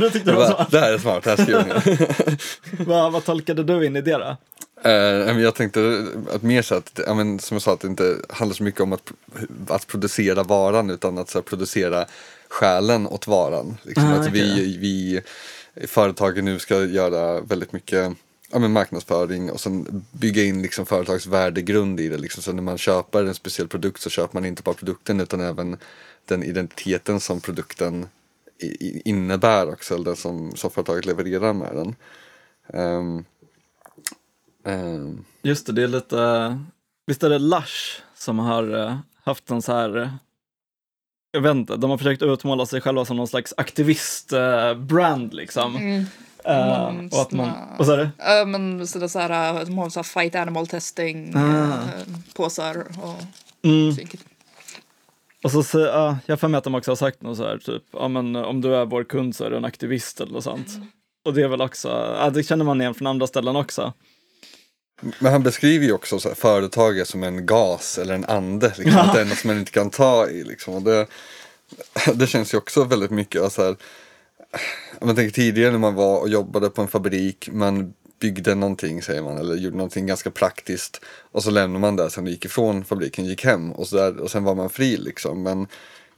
du 0.00 0.10
tyckte 0.10 0.30
det 0.30 0.36
var 0.36 0.46
smart. 0.46 0.70
det 0.70 0.80
här 0.80 0.92
är 0.92 0.98
smart, 0.98 1.24
det 1.24 1.30
här 1.30 1.36
skriver 1.36 1.66
jag. 1.68 2.86
vad, 2.86 3.12
vad 3.12 3.24
tolkade 3.24 3.62
du 3.62 3.86
in 3.86 3.96
i 3.96 4.00
det 4.00 4.12
då? 4.12 4.36
Men 4.84 5.40
jag 5.40 5.54
tänkte 5.54 6.06
att 6.34 6.42
mer 6.42 6.62
så 6.62 6.74
att, 6.74 7.00
ja, 7.06 7.14
men, 7.14 7.38
som 7.38 7.54
jag 7.54 7.62
sa, 7.62 7.72
att 7.72 7.80
det 7.80 7.88
inte 7.88 8.16
handlar 8.28 8.54
så 8.54 8.62
mycket 8.62 8.80
om 8.80 8.92
att, 8.92 9.12
att 9.68 9.86
producera 9.86 10.42
varan 10.42 10.90
utan 10.90 11.18
att 11.18 11.30
så 11.30 11.38
här, 11.38 11.42
producera 11.42 12.06
själen 12.48 13.06
åt 13.06 13.26
varan. 13.26 13.76
Liksom, 13.82 14.04
Ah, 14.04 14.14
att 14.14 14.26
vi, 14.26 14.52
okej. 14.52 14.78
vi 14.78 15.20
företagen 15.86 16.44
nu 16.44 16.58
ska 16.58 16.84
göra 16.84 17.40
väldigt 17.40 17.72
mycket 17.72 18.12
ja, 18.52 18.58
men 18.58 18.72
marknadsföring 18.72 19.50
och 19.50 19.60
sen 19.60 20.04
bygga 20.12 20.44
in 20.44 20.62
liksom 20.62 20.86
företags 20.86 21.26
värdegrund 21.26 22.00
i 22.00 22.08
det. 22.08 22.18
Liksom. 22.18 22.42
Så 22.42 22.52
när 22.52 22.62
man 22.62 22.78
köper 22.78 23.24
en 23.24 23.34
speciell 23.34 23.68
produkt 23.68 24.00
så 24.00 24.10
köper 24.10 24.34
man 24.34 24.44
inte 24.44 24.62
bara 24.62 24.74
produkten 24.74 25.20
utan 25.20 25.40
även 25.40 25.76
den 26.24 26.42
identiteten 26.42 27.20
som 27.20 27.40
produkten 27.40 28.06
innebär 29.04 29.72
också, 29.72 29.94
eller 29.94 30.04
den 30.04 30.16
som, 30.16 30.56
som 30.56 30.70
företaget 30.70 31.04
levererar 31.04 31.52
med 31.52 31.70
den. 31.74 31.94
Ehm, 32.74 33.24
ehm, 34.64 35.24
Just 35.42 35.66
det, 35.66 35.72
det 35.72 35.82
är 35.82 35.88
lite, 35.88 36.58
visst 37.06 37.22
är 37.22 37.30
det 37.30 37.38
Lush 37.38 38.00
som 38.14 38.38
har 38.38 38.78
eh, 38.86 38.96
haft 39.24 39.50
en 39.50 39.62
så 39.62 39.72
här, 39.72 39.96
eh, 39.98 40.08
jag 41.30 41.40
vet 41.40 41.54
inte, 41.54 41.76
de 41.76 41.90
har 41.90 41.98
försökt 41.98 42.22
utmåla 42.22 42.66
sig 42.66 42.80
själva 42.80 43.04
som 43.04 43.16
någon 43.16 43.28
slags 43.28 43.54
aktivist-brand 43.56 45.34
liksom. 45.34 45.76
Mm. 45.76 46.04
Eh, 46.44 46.88
Mm, 46.88 47.06
och 47.06 47.20
att 47.20 47.32
man, 47.32 47.50
vad 47.78 47.86
sa 47.86 47.96
du? 47.96 48.08
Ja 48.18 48.44
men 48.44 48.86
så 48.86 48.98
det 48.98 49.04
är 49.06 49.08
så 49.08 49.18
här, 49.18 49.64
de 49.64 49.78
har 49.78 49.90
så 49.90 49.98
här 49.98 50.04
fight 50.04 50.34
animal 50.34 50.66
testing 50.66 51.32
Ah. 51.36 51.40
eh, 51.72 51.78
påsar 52.34 52.86
och 53.02 53.22
Mm. 53.64 53.96
Och 55.44 55.50
så, 55.50 55.62
så 55.62 55.78
ja, 55.80 56.18
jag 56.26 56.40
för 56.40 56.48
mig 56.48 56.58
att 56.58 56.64
de 56.64 56.74
också 56.74 56.90
har 56.90 56.96
sagt 56.96 57.22
något 57.22 57.36
så 57.36 57.44
här, 57.44 57.58
typ, 57.58 57.82
ja 57.92 58.08
men 58.08 58.36
om 58.36 58.60
du 58.60 58.76
är 58.76 58.84
vår 58.84 59.04
kund 59.04 59.36
så 59.36 59.44
är 59.44 59.50
du 59.50 59.56
en 59.56 59.64
aktivist 59.64 60.20
eller 60.20 60.32
något 60.32 60.44
sånt. 60.44 60.68
Och 61.24 61.34
det 61.34 61.42
är 61.42 61.48
väl 61.48 61.60
också, 61.60 61.88
ja, 62.18 62.30
det 62.30 62.42
känner 62.42 62.64
man 62.64 62.80
igen 62.80 62.94
från 62.94 63.06
andra 63.06 63.26
ställen 63.26 63.56
också. 63.56 63.92
Men 65.18 65.32
han 65.32 65.42
beskriver 65.42 65.86
ju 65.86 65.92
också 65.92 66.18
så 66.18 66.34
företaget 66.34 67.08
som 67.08 67.22
en 67.22 67.46
gas 67.46 67.98
eller 67.98 68.14
en 68.14 68.24
ande. 68.24 68.66
Liksom, 68.76 68.92
Ja. 68.92 69.00
Att 69.00 69.14
det 69.14 69.20
är 69.20 69.24
något 69.24 69.38
som 69.38 69.48
man 69.48 69.58
inte 69.58 69.72
kan 69.72 69.90
ta 69.90 70.28
i. 70.28 70.44
Liksom. 70.44 70.74
Och 70.74 70.82
det, 70.82 71.06
det 72.14 72.26
känns 72.26 72.54
ju 72.54 72.58
också 72.58 72.84
väldigt 72.84 73.10
mycket. 73.10 73.42
Alltså 73.42 73.62
här, 73.62 73.76
man 75.00 75.16
tänker 75.16 75.34
tidigare 75.34 75.70
när 75.70 75.78
man 75.78 75.94
var 75.94 76.18
och 76.18 76.28
jobbade 76.28 76.70
på 76.70 76.82
en 76.82 76.88
fabrik. 76.88 77.48
Man 77.52 77.94
byggde 78.20 78.54
någonting 78.54 79.02
säger 79.02 79.22
man. 79.22 79.38
Eller 79.38 79.54
gjorde 79.54 79.76
någonting 79.76 80.06
ganska 80.06 80.30
praktiskt. 80.30 81.00
Och 81.32 81.42
så 81.42 81.50
lämnade 81.50 81.80
man 81.80 81.96
det 81.96 82.10
sen 82.10 82.24
och 82.24 82.30
gick 82.30 82.44
ifrån 82.44 82.84
fabriken. 82.84 83.24
Gick 83.24 83.44
hem 83.44 83.72
och, 83.72 83.88
så 83.88 83.96
där, 83.96 84.20
och 84.20 84.30
sen 84.30 84.44
var 84.44 84.54
man 84.54 84.70
fri 84.70 84.96
liksom. 84.96 85.42
Men 85.42 85.66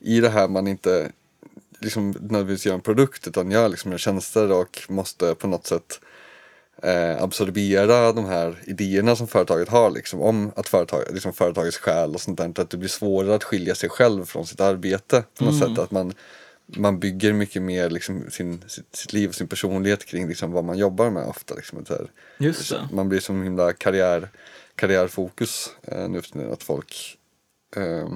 i 0.00 0.20
det 0.20 0.28
här 0.28 0.48
man 0.48 0.68
inte 0.68 1.12
liksom 1.80 2.10
nödvändigtvis 2.10 2.66
gör 2.66 2.74
en 2.74 2.80
produkt 2.80 3.28
utan 3.28 3.50
gör 3.50 3.68
liksom 3.68 3.98
tjänster 3.98 4.52
och 4.52 4.80
måste 4.88 5.34
på 5.34 5.46
något 5.46 5.66
sätt 5.66 6.00
eh, 6.84 7.22
absorbera 7.22 8.12
de 8.12 8.24
här 8.24 8.56
idéerna 8.66 9.16
som 9.16 9.26
företaget 9.26 9.68
har 9.68 9.90
liksom, 9.90 10.20
om 10.20 10.52
att 10.56 10.68
företag, 10.68 11.02
liksom 11.12 11.32
företagets 11.32 11.78
själ 11.78 12.14
och 12.14 12.20
sånt 12.20 12.38
där. 12.38 12.62
Att 12.62 12.70
det 12.70 12.76
blir 12.76 12.88
svårare 12.88 13.34
att 13.34 13.44
skilja 13.44 13.74
sig 13.74 13.88
själv 13.88 14.24
från 14.24 14.46
sitt 14.46 14.60
arbete 14.60 15.24
på 15.38 15.44
något 15.44 15.58
sätt. 15.58 15.78
Att 15.78 15.90
man, 15.90 16.12
man 16.66 16.98
bygger 16.98 17.32
mycket 17.32 17.62
mer 17.62 17.90
liksom, 17.90 18.30
sin, 18.30 18.64
sitt, 18.66 18.96
sitt 18.96 19.12
liv 19.12 19.28
och 19.28 19.34
sin 19.34 19.48
personlighet 19.48 20.04
kring 20.04 20.28
liksom, 20.28 20.52
vad 20.52 20.64
man 20.64 20.78
jobbar 20.78 21.10
med 21.10 21.26
ofta. 21.26 21.54
Liksom, 21.54 21.78
att 21.78 21.86
så 21.86 22.08
Just 22.38 22.70
det. 22.70 22.88
man 22.92 23.08
blir 23.08 23.20
som 23.20 23.42
himla 23.42 23.72
karriär, 23.72 24.28
karriärfokus 24.74 25.70
eh, 25.82 26.08
nu 26.08 26.22
för 26.22 26.30
tiden. 26.30 26.52
Att 26.52 26.62
folk 26.62 27.18
eh, 27.76 28.08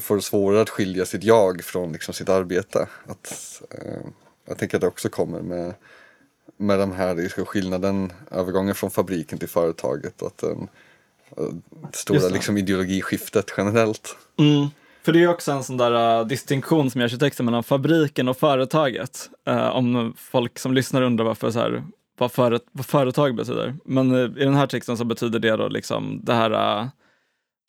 får 0.00 0.20
svårare 0.20 0.62
att 0.62 0.70
skilja 0.70 1.06
sitt 1.06 1.24
jag 1.24 1.64
från 1.64 1.92
liksom, 1.92 2.14
sitt 2.14 2.28
arbete. 2.28 2.88
Att, 3.06 3.62
eh, 3.70 4.00
jag 4.48 4.58
tänker 4.58 4.76
att 4.76 4.80
det 4.80 4.86
också 4.86 5.08
kommer 5.08 5.40
med, 5.40 5.74
med 6.58 6.78
den 6.78 6.92
här 6.92 7.14
liksom, 7.14 7.44
skillnaden, 7.44 8.12
övergången 8.30 8.74
från 8.74 8.90
fabriken 8.90 9.38
till 9.38 9.48
företaget. 9.48 10.22
Att 10.22 10.38
den, 10.38 10.68
och 11.30 11.54
det 11.92 11.96
stora 11.96 12.28
liksom, 12.28 12.58
ideologiskiftet 12.58 13.54
generellt. 13.56 14.16
Mm. 14.38 14.68
För 15.02 15.12
det 15.12 15.22
är 15.22 15.28
också 15.28 15.52
en 15.52 15.64
sån 15.64 15.76
där 15.76 16.20
uh, 16.20 16.26
distinktion 16.26 16.90
som 16.90 17.00
görs 17.00 17.14
i 17.14 17.18
texten 17.18 17.46
mellan 17.46 17.62
fabriken 17.62 18.28
och 18.28 18.36
företaget. 18.36 19.30
Eh, 19.46 19.68
om 19.68 20.14
folk 20.16 20.58
som 20.58 20.74
lyssnar 20.74 21.02
undrar 21.02 21.24
varför 21.24 21.50
så 21.50 21.58
här, 21.58 21.84
vad, 22.18 22.32
före, 22.32 22.58
vad 22.72 22.86
företag 22.86 23.34
betyder. 23.34 23.74
Men 23.84 24.14
eh, 24.14 24.42
i 24.42 24.44
den 24.44 24.54
här 24.54 24.66
texten 24.66 24.96
så 24.96 25.04
betyder 25.04 25.38
det 25.38 25.56
då 25.56 25.68
liksom 25.68 26.20
det 26.24 26.34
här 26.34 26.80
uh, 26.80 26.88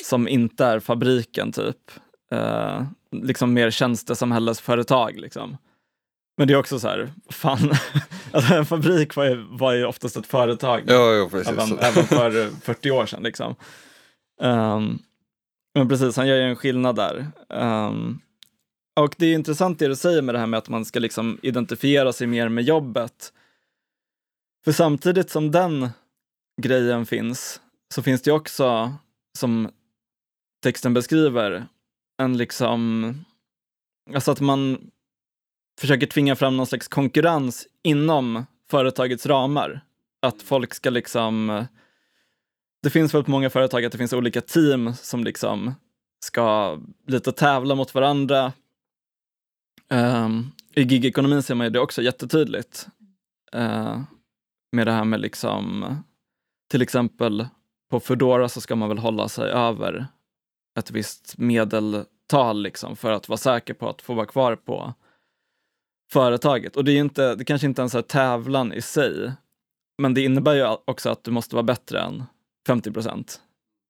som 0.04 0.28
inte 0.28 0.66
är 0.66 0.80
fabriken 0.80 1.52
typ. 1.52 1.92
Uh, 2.34 2.84
liksom 3.12 3.54
mer 3.54 3.72
tjänstesamhällesföretag 3.72 5.18
liksom. 5.18 5.58
Men 6.40 6.48
det 6.48 6.54
är 6.54 6.58
också 6.58 6.80
så 6.80 6.88
här, 6.88 7.12
fan, 7.30 7.72
alltså 8.32 8.54
en 8.54 8.66
fabrik 8.66 9.16
var 9.16 9.26
ju, 9.26 9.36
var 9.36 9.74
ju 9.74 9.86
oftast 9.86 10.18
ett 10.18 10.28
företag. 10.28 10.84
Ja, 10.88 11.14
ja 11.14 11.30
precis. 11.30 11.48
Även, 11.48 11.80
även 11.80 12.04
för 12.04 12.42
eh, 12.46 12.50
40 12.62 12.92
år 12.92 13.06
sedan 13.06 13.24
liksom. 13.24 13.56
Ehm, 14.42 15.00
men 15.76 15.90
precis, 15.90 16.18
han 16.18 16.28
gör 16.28 16.36
ju 16.36 16.42
en 16.42 16.56
skillnad 16.56 16.96
där. 16.96 17.28
Ehm, 17.50 18.20
och 19.00 19.16
det 19.18 19.26
är 19.26 19.34
intressant 19.34 19.80
det 19.80 19.88
du 19.88 19.96
säger 19.96 20.22
med 20.22 20.36
det 20.36 20.40
här 20.40 20.48
med 20.48 20.58
att 20.58 20.70
man 20.70 20.86
ska 20.86 21.00
liksom 21.00 21.40
identifiera 21.42 22.14
sig 22.14 22.28
mer 22.28 22.50
med 22.50 22.64
jobbet. 22.64 23.34
För 24.66 24.72
samtidigt 24.72 25.30
som 25.30 25.52
den 25.52 25.90
grejen 26.62 27.06
finns 27.06 27.62
så 27.94 28.02
finns 28.02 28.22
det 28.22 28.32
också, 28.32 28.94
som 29.38 29.70
texten 30.64 30.94
beskriver, 30.94 31.66
en 32.22 32.38
liksom, 32.38 33.14
alltså 34.14 34.32
att 34.32 34.42
man 34.42 34.92
försöker 35.80 36.08
tvinga 36.08 36.36
fram 36.36 36.58
någon 36.58 36.68
slags 36.68 36.88
konkurrens 36.88 37.68
inom 37.84 38.46
företagets 38.72 39.26
ramar. 39.26 39.82
Att 40.22 40.42
folk 40.42 40.74
ska 40.74 40.90
liksom, 40.90 41.66
det 42.84 42.90
finns 42.90 43.14
väldigt 43.14 43.28
många 43.28 43.50
företag 43.50 43.86
att 43.86 43.92
det 43.92 43.98
finns 43.98 44.14
olika 44.14 44.42
team 44.42 44.94
som 44.94 45.24
liksom 45.24 45.74
ska 46.26 46.78
lite 47.08 47.32
tävla 47.32 47.76
mot 47.76 47.96
varandra. 47.96 48.54
Um, 49.90 50.52
I 50.76 50.82
gigekonomin 50.82 51.44
ser 51.44 51.56
man 51.56 51.66
ju 51.66 51.72
det 51.72 51.80
också 51.80 52.02
jättetydligt. 52.02 52.88
Uh, 53.56 54.02
med 54.72 54.88
det 54.88 54.92
här 54.92 55.04
med 55.04 55.20
liksom, 55.20 55.96
till 56.72 56.82
exempel 56.82 57.48
på 57.90 58.00
Foodora 58.00 58.50
så 58.50 58.62
ska 58.62 58.76
man 58.76 58.90
väl 58.90 58.98
hålla 58.98 59.30
sig 59.30 59.52
över 59.52 60.08
ett 60.80 60.92
visst 60.92 61.38
medeltal 61.38 62.62
liksom 62.62 62.96
för 62.96 63.12
att 63.12 63.30
vara 63.30 63.38
säker 63.38 63.74
på 63.74 63.90
att 63.90 64.02
få 64.02 64.14
vara 64.14 64.26
kvar 64.26 64.56
på 64.56 64.94
företaget. 66.12 66.76
Och 66.76 66.86
det 66.86 66.92
är 66.92 67.00
inte, 67.00 67.36
det 67.36 67.46
kanske 67.46 67.68
inte 67.68 67.82
ens 67.82 67.96
är 67.96 68.02
tävlan 68.02 68.74
i 68.74 68.82
sig, 68.82 69.34
men 69.98 70.14
det 70.14 70.22
innebär 70.22 70.54
ju 70.54 70.78
också 70.86 71.10
att 71.10 71.24
du 71.24 71.32
måste 71.32 71.56
vara 71.56 71.64
bättre 71.64 72.02
än 72.02 72.24
50 72.68 72.92
procent. 72.92 73.42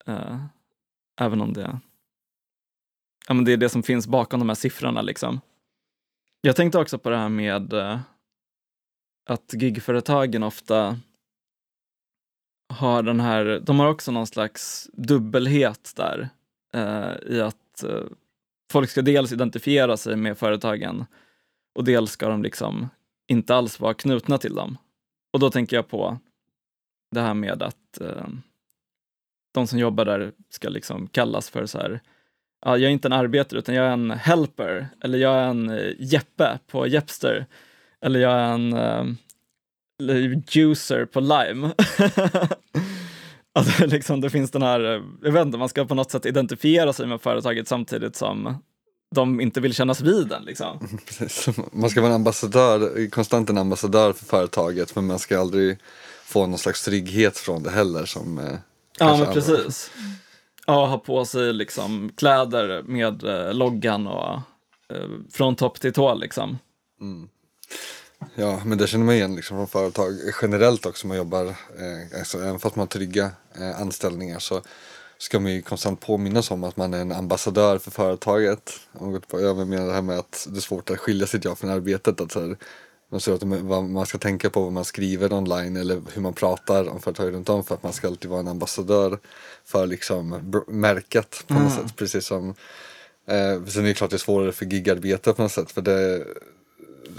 Eh, 0.06 0.46
även 1.22 1.42
om 1.42 1.54
det, 1.54 1.80
ja, 3.28 3.34
men 3.34 3.46
det 3.46 3.54
är 3.54 3.58
det 3.58 3.70
som 3.70 3.84
finns 3.84 4.08
bakom 4.08 4.40
de 4.40 4.50
här 4.50 4.56
siffrorna. 4.56 5.02
Liksom. 5.02 5.42
Jag 6.42 6.56
tänkte 6.56 6.80
också 6.80 6.98
på 6.98 7.10
det 7.10 7.18
här 7.18 7.30
med 7.30 7.74
eh, 7.74 8.00
att 9.30 9.54
gigföretagen 9.54 10.44
ofta 10.44 11.00
har 12.74 13.04
den 13.04 13.20
här, 13.20 13.62
de 13.64 13.80
har 13.80 13.88
också 13.88 14.12
någon 14.12 14.28
slags 14.28 14.90
dubbelhet 14.94 15.94
där 15.96 16.30
eh, 16.74 17.34
i 17.36 17.42
att 17.42 17.84
eh, 17.84 18.04
folk 18.72 18.90
ska 18.90 19.02
dels 19.02 19.32
identifiera 19.32 19.98
sig 19.98 20.16
med 20.16 20.38
företagen 20.38 21.06
och 21.76 21.84
dels 21.84 22.12
ska 22.12 22.30
de 22.30 22.44
liksom 22.44 22.90
inte 23.28 23.56
alls 23.56 23.80
vara 23.80 23.94
knutna 23.94 24.38
till 24.38 24.56
dem. 24.56 24.78
Och 25.34 25.40
då 25.40 25.52
tänker 25.52 25.76
jag 25.76 25.88
på 25.88 26.18
det 27.12 27.22
här 27.22 27.34
med 27.34 27.64
att 27.64 28.02
eh, 28.02 28.28
de 29.54 29.68
som 29.68 29.80
jobbar 29.80 30.06
där 30.06 30.32
ska 30.50 30.70
liksom 30.70 31.08
kallas 31.08 31.50
för 31.50 31.66
så 31.66 31.78
här, 31.78 32.00
ja, 32.66 32.78
jag 32.78 32.88
är 32.88 32.94
inte 32.94 33.08
en 33.08 33.14
arbetare 33.14 33.60
utan 33.60 33.76
jag 33.76 33.86
är 33.86 33.92
en 33.92 34.12
helper, 34.12 34.88
eller 35.02 35.18
jag 35.18 35.36
är 35.36 35.48
en 35.48 35.70
eh, 35.70 35.94
Jeppe 36.00 36.60
på 36.68 36.88
Jepster, 36.88 37.46
eller 38.02 38.20
jag 38.20 38.34
är 38.34 38.54
en 38.54 38.74
eh, 38.74 40.40
juicer 40.52 41.06
på 41.06 41.20
Lime. 41.20 41.72
Alltså, 43.54 43.86
liksom, 43.86 44.22
det 44.22 44.30
finns 44.30 44.52
den 44.52 44.62
här, 44.62 44.96
eh, 44.96 45.04
jag 45.24 45.32
vet 45.32 45.46
inte, 45.46 45.58
man 45.58 45.70
ska 45.70 45.86
på 45.86 45.96
något 45.96 46.12
sätt 46.12 46.26
identifiera 46.26 46.94
sig 46.94 47.08
med 47.08 47.22
företaget 47.22 47.68
samtidigt 47.68 48.16
som 48.16 48.56
de 49.16 49.42
inte 49.42 49.62
vill 49.62 49.74
kännas 49.74 50.02
vid 50.02 50.28
den. 50.28 50.44
Liksom. 50.44 51.00
Man 51.72 51.90
ska 51.90 52.02
vara 52.02 52.10
en 52.10 52.16
ambassadör, 52.16 53.10
konstant 53.10 53.50
en 53.50 53.58
ambassadör 53.58 54.14
för 54.14 54.26
företaget 54.26 54.96
men 54.96 55.08
man 55.08 55.20
ska 55.20 55.40
aldrig 55.40 55.78
få 56.24 56.48
någon 56.48 56.60
slags 56.60 56.86
trygghet 56.86 57.38
från 57.38 57.64
det 57.64 57.72
heller. 57.72 58.06
Som, 58.06 58.38
eh, 58.38 58.56
Ja, 59.00 59.18
men 59.18 59.34
precis. 59.34 59.92
Ja, 60.68 60.86
ha 60.86 60.98
på 60.98 61.26
sig 61.26 61.54
liksom 61.54 62.12
kläder 62.18 62.84
med 62.84 63.24
eh, 63.24 63.54
loggan 63.54 64.08
och 64.08 64.34
eh, 64.94 65.10
från 65.32 65.56
topp 65.56 65.80
till 65.80 65.94
tå 65.94 66.14
liksom. 66.16 66.58
Ja, 68.36 68.62
men 68.66 68.78
det 68.78 68.88
känner 68.88 69.06
man 69.06 69.16
igen 69.16 69.36
liksom 69.36 69.58
från 69.58 69.68
företag 69.68 70.14
generellt 70.42 70.86
också. 70.86 71.08
Man 71.08 71.18
jobbar, 71.18 71.46
eh, 71.46 72.20
alltså, 72.20 72.38
även 72.38 72.60
fast 72.60 72.76
man 72.76 72.82
har 72.82 72.88
trygga 72.88 73.32
eh, 73.60 73.82
anställningar 73.82 74.40
så 74.40 74.62
ska 75.20 75.40
man 75.40 75.52
ju 75.52 75.62
konstant 75.62 76.00
påminnas 76.00 76.52
om 76.52 76.64
att 76.64 76.78
man 76.78 76.94
är 76.94 77.02
en 77.02 77.12
ambassadör 77.12 77.78
för 77.78 77.92
företaget. 77.92 78.72
Om 78.92 79.04
man 79.06 79.12
går 79.12 79.20
tillbaka- 79.20 79.44
Jag 79.46 79.68
menar 79.68 79.88
det 79.88 79.94
här 79.94 80.02
med 80.02 80.20
att 80.20 80.48
det 80.50 80.58
är 80.58 80.62
svårt 80.62 80.90
att 80.90 80.98
skilja 81.00 81.28
sitt 81.28 81.46
jag 81.46 81.58
från 81.58 81.70
arbetet. 81.70 82.22
Att 82.22 82.32
så 82.32 82.40
här, 82.42 82.58
man, 83.12 83.22
ser 83.22 83.34
att 83.34 83.44
vad 83.44 83.84
man 83.84 84.06
ska 84.06 84.18
tänka 84.18 84.50
på 84.50 84.62
vad 84.64 84.72
man 84.74 84.86
skriver 84.86 85.34
online 85.34 85.78
eller 85.78 86.02
hur 86.14 86.22
man 86.22 86.34
pratar 86.34 86.88
om 86.90 87.00
företag 87.02 87.34
runt 87.34 87.50
om 87.50 87.64
för 87.64 87.76
att 87.76 87.84
man 87.84 87.94
ska 87.94 88.08
alltid 88.08 88.30
vara 88.30 88.40
en 88.40 88.48
ambassadör 88.48 89.20
för 89.66 89.88
liksom 89.88 90.54
märket 90.68 91.44
på 91.48 91.54
något 91.54 91.74
sätt. 91.74 91.96
Precis 91.96 92.26
som 92.26 92.56
Eh, 93.28 93.66
sen 93.66 93.84
är 93.84 93.88
det 93.88 93.94
klart 93.94 94.10
det 94.10 94.16
är 94.16 94.18
svårare 94.18 94.52
för 94.52 94.66
gigarbetare 94.66 95.34
på 95.34 95.42
något 95.42 95.52
sätt. 95.52 95.72
För 95.72 95.82
det, 95.82 96.26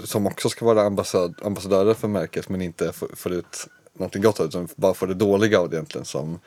som 0.03 0.27
också 0.27 0.49
ska 0.49 0.65
vara 0.65 0.81
ambassad, 0.81 1.35
ambassadörer 1.43 1.93
för 1.93 2.07
märket 2.07 2.49
men 2.49 2.61
inte 2.61 2.91
få- 2.93 3.07
får 3.15 3.31
ut 3.31 3.67
någonting 3.93 4.21
gott 4.21 4.39
utan 4.41 4.67
bara 4.75 4.93
får 4.93 5.07
det 5.07 5.13
dåliga 5.13 5.59
av 5.59 5.69
det 5.69 5.75
egentligen. 5.75 6.05
Som, 6.05 6.39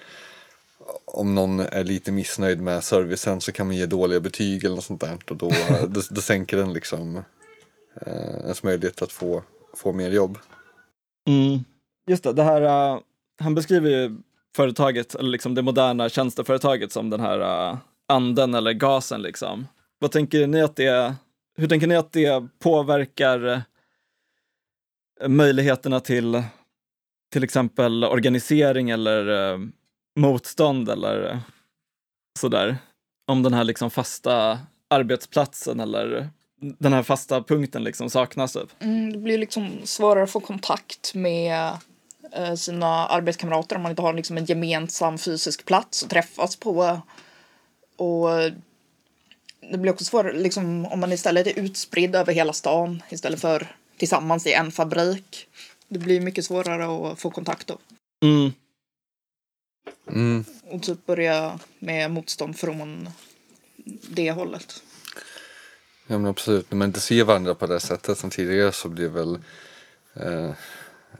om 1.05 1.35
någon 1.35 1.61
är 1.61 1.85
lite 1.85 2.13
missnöjd 2.13 2.61
med 2.61 2.85
servicen 2.85 3.41
så 3.41 3.53
kan 3.53 3.67
man 3.67 3.77
ge 3.77 3.87
dåliga 3.87 4.21
betyg 4.21 4.65
eller 4.65 4.75
något 4.75 4.85
sånt 4.85 5.01
där 5.01 5.19
och 5.31 5.37
då, 5.37 5.51
då, 5.89 6.01
då 6.11 6.21
sänker 6.21 6.57
den 6.57 6.73
liksom 6.73 7.17
eh, 8.01 8.41
ens 8.43 8.63
möjlighet 8.63 9.03
att 9.03 9.13
få, 9.13 9.43
få 9.77 9.93
mer 9.93 10.11
jobb. 10.11 10.39
Mm. 11.29 11.65
Just 12.07 12.25
det, 12.25 12.33
det 12.33 12.43
här, 12.43 12.63
eh, 12.63 13.01
han 13.41 13.55
beskriver 13.55 13.91
ju 13.91 14.17
företaget, 14.57 15.15
eller 15.15 15.31
liksom 15.31 15.55
det 15.55 15.63
moderna 15.63 16.09
tjänsteföretaget 16.09 16.93
som 16.93 17.11
den 17.11 17.21
här 17.21 17.41
eh, 17.41 17.79
anden 18.09 18.55
eller 18.55 18.73
gasen 18.73 19.23
liksom. 19.23 19.67
Vad 19.99 20.11
tänker 20.11 20.47
ni 20.47 20.63
att 20.63 20.77
det, 20.77 21.15
hur 21.57 21.69
tänker 21.69 21.87
ni 21.87 21.97
att 21.97 22.13
det 22.13 22.49
påverkar 22.59 23.47
eh, 25.21 25.29
möjligheterna 25.29 26.01
till 26.01 26.43
till 27.33 27.45
exempel 27.45 28.05
organisering 28.05 28.91
eller 28.91 29.55
motstånd 30.17 30.89
eller 30.89 31.41
sådär? 32.39 32.77
Om 33.27 33.43
den 33.43 33.55
här 33.55 33.65
liksom 33.65 33.91
fasta 33.91 34.61
arbetsplatsen 34.91 35.81
eller 35.81 36.31
den 36.61 36.93
här 36.93 37.03
fasta 37.03 37.43
punkten 37.43 37.85
liksom 37.85 38.11
saknas 38.11 38.53
typ. 38.53 38.83
Mm, 38.83 39.13
det 39.13 39.19
blir 39.19 39.39
liksom 39.39 39.81
svårare 39.85 40.25
att 40.25 40.31
få 40.31 40.41
kontakt 40.41 41.15
med 41.15 41.71
eh, 42.33 42.55
sina 42.55 43.07
arbetskamrater 43.07 43.77
om 43.77 43.83
man 43.83 43.91
inte 43.91 44.03
har 44.03 44.15
liksom 44.15 44.39
en 44.39 44.45
gemensam 44.45 45.19
fysisk 45.19 45.65
plats 45.65 46.05
att 46.05 46.11
träffas 46.11 46.57
på. 46.57 47.01
Och 47.97 48.29
det 49.71 49.79
blir 49.79 49.93
också 49.93 50.05
svårare 50.05 50.33
liksom, 50.33 50.87
om 50.87 51.01
man 51.01 51.13
istället 51.13 51.47
är 51.47 51.59
utspridd 51.59 52.17
över 52.17 52.33
hela 52.33 52.53
stan 52.53 53.03
istället 53.11 53.41
för 53.41 53.77
tillsammans 53.97 54.47
i 54.47 54.53
en 54.53 54.73
fabrik. 54.73 55.47
Det 55.89 55.99
blir 55.99 56.21
mycket 56.21 56.45
svårare 56.45 57.13
att 57.13 57.21
få 57.21 57.31
kontakt 57.31 57.67
då. 57.67 57.79
Mm. 58.25 58.53
Mm. 60.09 60.45
Och 60.71 60.83
typ 60.83 61.07
börja 61.07 61.59
med 61.79 62.11
motstånd 62.11 62.59
från 62.59 63.09
det 64.09 64.33
hållet. 64.33 64.83
Ja 66.07 66.19
men 66.19 66.27
absolut, 66.27 66.71
när 66.71 66.79
man 66.79 66.89
inte 66.89 67.01
ser 67.01 67.25
varandra 67.25 67.55
på 67.55 67.67
det 67.67 67.81
sättet 67.81 68.19
som 68.19 68.31
tidigare 68.31 68.73
så 68.73 68.89
blir 68.89 69.09
väl 69.09 69.39
eh, 70.15 70.51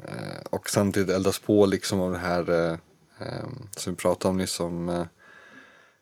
eh, 0.05 0.41
och 0.51 0.71
samtidigt 0.71 1.09
eldas 1.09 1.39
på 1.39 1.67
liksom 1.67 2.01
av 2.01 2.13
det 2.13 2.19
här 2.19 2.51
eh, 2.51 2.79
eh, 3.19 3.45
som 3.77 3.93
vi 3.93 3.97
pratade 3.97 4.31
om 4.31 4.37
nyss 4.37 4.61
om 4.61 4.89
eh, 4.89 5.07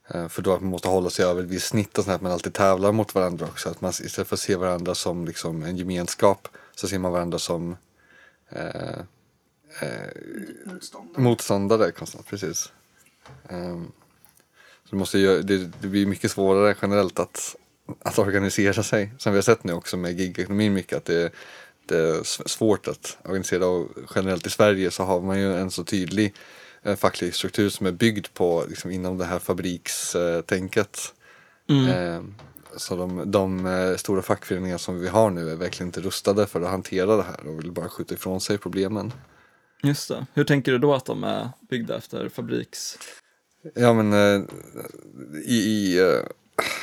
eh, 0.08 0.28
för 0.28 0.42
då 0.42 0.54
att 0.54 0.60
man 0.60 0.70
måste 0.70 0.88
hålla 0.88 1.10
sig 1.10 1.24
över 1.24 1.42
ett 1.42 1.48
visst 1.48 1.68
snitt 1.68 1.98
och 1.98 2.04
sånt 2.04 2.14
att 2.14 2.22
man 2.22 2.32
alltid 2.32 2.54
tävlar 2.54 2.92
mot 2.92 3.14
varandra 3.14 3.46
också. 3.46 3.68
Att 3.68 3.80
man 3.80 3.90
istället 3.90 4.28
för 4.28 4.36
att 4.36 4.40
se 4.40 4.56
varandra 4.56 4.94
som 4.94 5.24
liksom 5.24 5.62
en 5.62 5.76
gemenskap 5.76 6.48
så 6.74 6.88
ser 6.88 6.98
man 6.98 7.12
varandra 7.12 7.38
som 7.38 7.76
eh, 8.48 9.00
motståndare 11.16 11.90
konstant, 11.90 12.26
precis. 12.26 12.72
Ehm, 13.48 13.92
så 14.84 14.90
det, 14.90 14.96
måste 14.96 15.18
ju, 15.18 15.42
det, 15.42 15.58
det 15.80 15.88
blir 15.88 16.06
mycket 16.06 16.30
svårare 16.30 16.76
generellt 16.82 17.18
att, 17.18 17.56
att 18.02 18.18
organisera 18.18 18.82
sig. 18.82 19.12
Som 19.18 19.32
vi 19.32 19.36
har 19.36 19.42
sett 19.42 19.64
nu 19.64 19.72
också 19.72 19.96
med 19.96 20.20
gigekonomin 20.20 20.72
mycket 20.72 20.96
att 20.96 21.04
det, 21.04 21.32
det 21.86 21.98
är 21.98 22.48
svårt 22.48 22.88
att 22.88 23.18
organisera 23.24 23.66
och 23.66 23.88
generellt 24.14 24.46
i 24.46 24.50
Sverige 24.50 24.90
så 24.90 25.02
har 25.02 25.20
man 25.20 25.40
ju 25.40 25.56
en 25.56 25.70
så 25.70 25.84
tydlig 25.84 26.34
eh, 26.82 26.96
facklig 26.96 27.34
struktur 27.34 27.68
som 27.68 27.86
är 27.86 27.92
byggd 27.92 28.26
på 28.34 28.64
liksom, 28.68 28.90
inom 28.90 29.18
det 29.18 29.24
här 29.24 29.38
fabrikstänket. 29.38 31.14
Ehm, 31.68 32.34
så 32.76 32.96
de, 32.96 33.30
de 33.30 33.66
eh, 33.66 33.96
stora 33.96 34.22
fackföreningar 34.22 34.78
som 34.78 35.00
vi 35.00 35.08
har 35.08 35.30
nu 35.30 35.50
är 35.50 35.56
verkligen 35.56 35.88
inte 35.88 36.00
rustade 36.00 36.46
för 36.46 36.60
att 36.60 36.70
hantera 36.70 37.16
det 37.16 37.22
här 37.22 37.46
och 37.46 37.58
vill 37.58 37.72
bara 37.72 37.88
skjuta 37.88 38.14
ifrån 38.14 38.40
sig 38.40 38.58
problemen. 38.58 39.12
Just 39.82 40.08
det. 40.08 40.26
Hur 40.34 40.44
tänker 40.44 40.72
du 40.72 40.78
då 40.78 40.94
att 40.94 41.04
de 41.04 41.24
är 41.24 41.48
byggda 41.60 41.96
efter 41.96 42.28
fabriks... 42.28 42.98
Ja 43.74 43.92
men 43.92 44.12
eh, 44.12 44.42
i, 45.44 45.54
i 45.54 45.98
eh, 45.98 46.20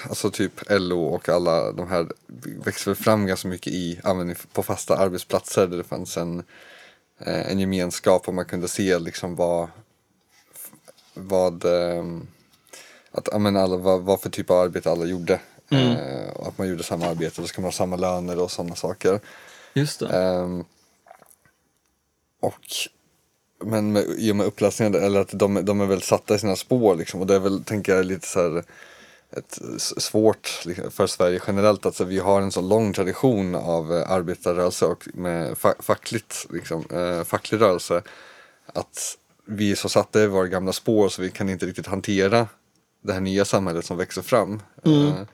alltså 0.09 0.31
typ 0.31 0.61
LO 0.69 1.05
och 1.05 1.29
alla 1.29 1.71
de 1.71 1.87
här 1.87 2.07
väl 2.85 2.95
fram 2.95 3.25
ganska 3.25 3.47
mycket 3.47 3.73
i 3.73 3.99
användning 4.03 4.35
på 4.53 4.63
fasta 4.63 4.97
arbetsplatser 4.97 5.67
där 5.67 5.77
det 5.77 5.83
fanns 5.83 6.17
en, 6.17 6.43
eh, 7.19 7.51
en 7.51 7.59
gemenskap 7.59 8.27
och 8.27 8.33
man 8.33 8.45
kunde 8.45 8.67
se 8.67 8.99
liksom 8.99 9.35
vad 9.35 9.67
vad 11.13 11.65
att, 13.11 13.41
men 13.41 13.55
alla, 13.55 13.77
vad, 13.77 14.01
vad 14.01 14.21
för 14.21 14.29
typ 14.29 14.49
av 14.49 14.57
arbete 14.57 14.91
alla 14.91 15.05
gjorde. 15.05 15.39
Och 16.33 16.47
att 16.47 16.57
man 16.57 16.67
gjorde 16.67 16.83
samma 16.83 17.05
arbete, 17.05 17.41
då 17.41 17.47
ska 17.47 17.61
man 17.61 17.67
ha 17.67 17.71
samma 17.71 17.95
löner 17.95 18.39
och 18.39 18.51
sådana 18.51 18.75
saker. 18.75 19.19
Just 19.73 19.99
det. 19.99 20.07
Och 22.39 22.65
men 23.63 23.91
med, 23.91 24.05
i 24.17 24.31
och 24.31 24.35
med 24.35 24.45
upplösningen, 24.45 24.95
eller 24.95 25.19
att 25.19 25.29
de, 25.33 25.65
de 25.65 25.81
är 25.81 25.85
väl 25.85 26.01
satta 26.01 26.35
i 26.35 26.39
sina 26.39 26.55
spår 26.55 26.95
liksom 26.95 27.21
och 27.21 27.27
det 27.27 27.35
är 27.35 27.39
väl, 27.39 27.63
tänker 27.63 27.95
jag, 27.95 28.05
lite 28.05 28.27
så 28.27 28.39
här 28.41 28.63
ett, 29.31 29.59
svårt 29.97 30.65
liksom, 30.65 30.91
för 30.91 31.07
Sverige 31.07 31.41
generellt. 31.47 31.85
Alltså, 31.85 32.03
vi 32.03 32.19
har 32.19 32.41
en 32.41 32.51
så 32.51 32.61
lång 32.61 32.93
tradition 32.93 33.55
av 33.55 33.93
eh, 33.93 34.11
arbetarrörelse 34.11 34.85
och 34.85 35.07
med 35.13 35.57
fa 35.57 35.73
fackligt, 35.79 36.47
liksom, 36.49 36.85
eh, 36.91 37.23
facklig 37.23 37.61
rörelse. 37.61 38.01
Att 38.73 39.17
vi 39.45 39.71
är 39.71 39.75
så 39.75 39.89
satta 39.89 40.23
i 40.23 40.27
våra 40.27 40.47
gamla 40.47 40.73
spår 40.73 41.09
så 41.09 41.21
vi 41.21 41.31
kan 41.31 41.49
inte 41.49 41.65
riktigt 41.65 41.87
hantera 41.87 42.47
det 43.01 43.13
här 43.13 43.19
nya 43.19 43.45
samhället 43.45 43.85
som 43.85 43.97
växer 43.97 44.21
fram. 44.21 44.61
Eh, 44.85 44.91
Eh, 44.91 45.25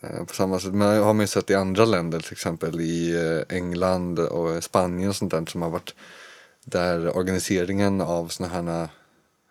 Eh, 0.00 0.24
på 0.24 0.34
samma 0.34 0.60
sätt, 0.60 0.74
men 0.74 1.02
har 1.02 1.14
man 1.14 1.20
ju 1.20 1.26
sett 1.26 1.50
i 1.50 1.54
andra 1.54 1.84
länder, 1.84 2.20
till 2.20 2.32
exempel 2.32 2.80
i 2.80 3.14
eh, 3.16 3.56
England 3.56 4.18
och 4.18 4.52
eh, 4.52 4.60
Spanien 4.60 5.08
och 5.08 5.16
sånt 5.16 5.30
där 5.30 5.46
som 5.46 5.62
har 5.62 5.70
varit 5.70 5.94
där 6.64 7.16
organiseringen 7.16 8.00
av 8.00 8.28
såna 8.28 8.48
här 8.48 8.88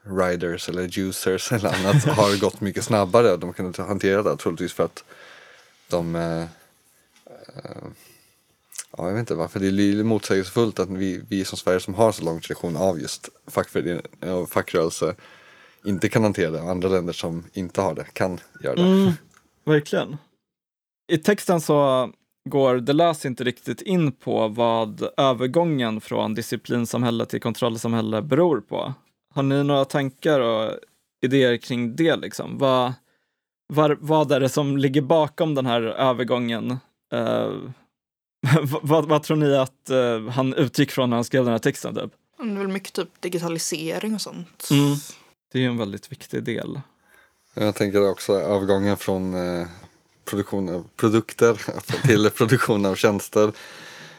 riders 0.03 0.69
eller 0.69 0.97
juicers 0.97 1.51
eller 1.51 1.69
annat 1.69 2.03
har 2.03 2.39
gått 2.39 2.61
mycket 2.61 2.83
snabbare 2.83 3.37
de 3.37 3.53
kan 3.53 3.65
inte 3.65 3.81
hantera 3.81 4.23
det 4.23 4.37
troligtvis 4.37 4.73
för 4.73 4.83
att 4.83 5.03
de 5.89 6.15
eh, 6.15 6.43
Ja, 8.97 9.07
jag 9.07 9.13
vet 9.13 9.19
inte 9.19 9.35
varför. 9.35 9.59
Det 9.59 9.67
är 9.67 9.71
lite 9.71 10.03
motsägelsefullt 10.03 10.79
att 10.79 10.89
vi, 10.89 11.21
vi 11.29 11.45
som 11.45 11.57
Sverige 11.57 11.79
som 11.79 11.93
har 11.93 12.11
så 12.11 12.23
lång 12.23 12.41
tradition 12.41 12.77
av 12.77 12.99
just 12.99 13.29
fackförening 13.47 14.01
och 14.19 14.49
fackrörelse 14.49 15.15
inte 15.85 16.09
kan 16.09 16.23
hantera 16.23 16.51
det 16.51 16.61
och 16.61 16.69
andra 16.69 16.89
länder 16.89 17.13
som 17.13 17.43
inte 17.53 17.81
har 17.81 17.95
det 17.95 18.05
kan 18.13 18.39
göra 18.63 18.75
det. 18.75 18.81
Mm, 18.81 19.11
verkligen. 19.63 20.17
I 21.07 21.17
texten 21.17 21.61
så 21.61 22.11
går 22.49 22.75
Deleuze 22.75 23.27
inte 23.27 23.43
riktigt 23.43 23.81
in 23.81 24.11
på 24.11 24.47
vad 24.47 25.09
övergången 25.17 26.01
från 26.01 26.33
disciplinsamhälle 26.33 27.25
till 27.25 27.41
kontrollsamhälle 27.41 28.21
beror 28.21 28.61
på. 28.61 28.93
Har 29.33 29.43
ni 29.43 29.63
några 29.63 29.85
tankar 29.85 30.39
och 30.39 30.71
idéer 31.21 31.57
kring 31.57 31.95
det? 31.95 32.15
Liksom? 32.15 32.57
Vad, 32.57 32.93
var, 33.73 33.97
vad 34.01 34.31
är 34.31 34.39
det 34.39 34.49
som 34.49 34.77
ligger 34.77 35.01
bakom 35.01 35.55
den 35.55 35.65
här 35.65 35.81
övergången? 35.81 36.77
Eh, 37.13 37.51
vad, 38.81 39.05
vad 39.05 39.23
tror 39.23 39.37
ni 39.37 39.57
att 39.57 39.89
eh, 39.89 40.27
han 40.29 40.53
utgick 40.53 40.91
från 40.91 41.09
när 41.09 41.17
han 41.17 41.23
skrev 41.23 41.43
den 41.43 41.51
här 41.51 41.59
texten? 41.59 41.95
Typ? 41.95 42.11
Det 42.37 42.43
är 42.43 42.57
väl 42.57 42.67
mycket 42.67 42.93
typ 42.93 43.21
digitalisering 43.21 44.13
och 44.15 44.21
sånt. 44.21 44.67
Mm. 44.71 44.95
Det 45.51 45.57
är 45.57 45.61
ju 45.61 45.67
en 45.67 45.77
väldigt 45.77 46.11
viktig 46.11 46.43
del. 46.43 46.81
Jag 47.53 47.75
tänker 47.75 48.09
också 48.09 48.33
övergången 48.33 48.97
från 48.97 49.33
eh, 49.33 49.67
produktion 50.29 50.69
av 50.69 50.85
produkter 50.95 51.61
till 52.07 52.29
produktion 52.29 52.85
av 52.85 52.95
tjänster 52.95 53.51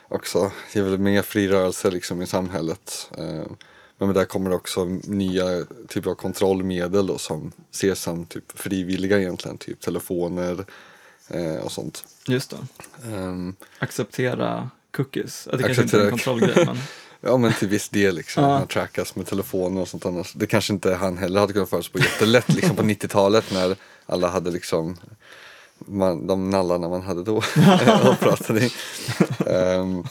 också 0.09 0.51
ger 0.73 0.83
väl 0.83 0.99
mer 0.99 1.23
fri 1.23 1.49
rörelse 1.49 1.91
liksom 1.91 2.23
i 2.23 2.27
samhället. 2.27 3.11
Eh, 3.19 3.45
Men 3.99 4.15
där 4.15 4.25
kommer 4.25 4.53
också 4.53 4.85
nya 5.05 5.65
typer 5.89 6.11
av 6.11 6.15
kontrollmedel 6.15 7.07
då, 7.07 7.19
som 7.19 7.53
ses 7.73 8.01
som 8.01 8.27
typ 8.27 8.59
frivilliga 8.61 9.19
egentligen, 9.21 9.59
typ 9.59 9.81
telefoner 9.81 10.65
eh, 11.29 11.57
och 11.57 11.73
sånt. 11.73 12.05
Just 12.27 12.51
det. 12.51 12.57
Um, 13.15 13.57
Acceptera 13.79 14.71
cookies. 14.97 15.49
Det 15.53 15.63
kanske 15.63 15.83
inte 15.83 15.97
är 15.97 16.01
en 16.01 16.07
Acceptera- 16.07 16.11
kontrollgrej, 16.11 16.67
men 16.67 16.79
Ja 17.21 17.37
men 17.37 17.53
till 17.53 17.69
viss 17.69 17.89
del 17.89 18.15
liksom. 18.15 18.43
Ja. 18.45 18.59
Man 18.59 18.67
trackas 18.69 19.17
med 19.17 19.27
telefoner 19.27 19.81
och 19.81 19.89
sånt 19.89 20.07
annars. 20.07 20.33
Det 20.33 20.47
kanske 20.47 20.73
inte 20.73 20.95
han 20.95 21.19
heller 21.19 21.41
hade 21.41 21.53
kunnat 21.53 21.71
förutspå 21.71 21.99
jättelätt 21.99 22.49
liksom 22.49 22.77
på 22.77 22.83
90-talet 22.93 23.45
när 23.53 23.77
alla 24.07 24.29
hade 24.29 24.51
liksom 24.51 24.97
man, 25.89 26.27
de 26.27 26.51
nallarna 26.51 26.89
man 26.89 27.03
hade 27.03 27.23
då 27.23 27.37
och 28.11 28.21
pratade 28.21 28.61
i. 28.61 28.73
Ehm, 29.47 30.05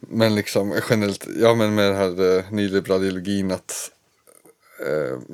men 0.00 0.34
liksom 0.34 0.80
generellt, 0.90 1.26
ja 1.36 1.54
men 1.54 1.74
med 1.74 1.84
den 1.84 1.96
här 1.96 2.20
uh, 2.20 2.44
nyliberala 2.50 3.04
ideologin 3.04 3.50
att, 3.50 3.90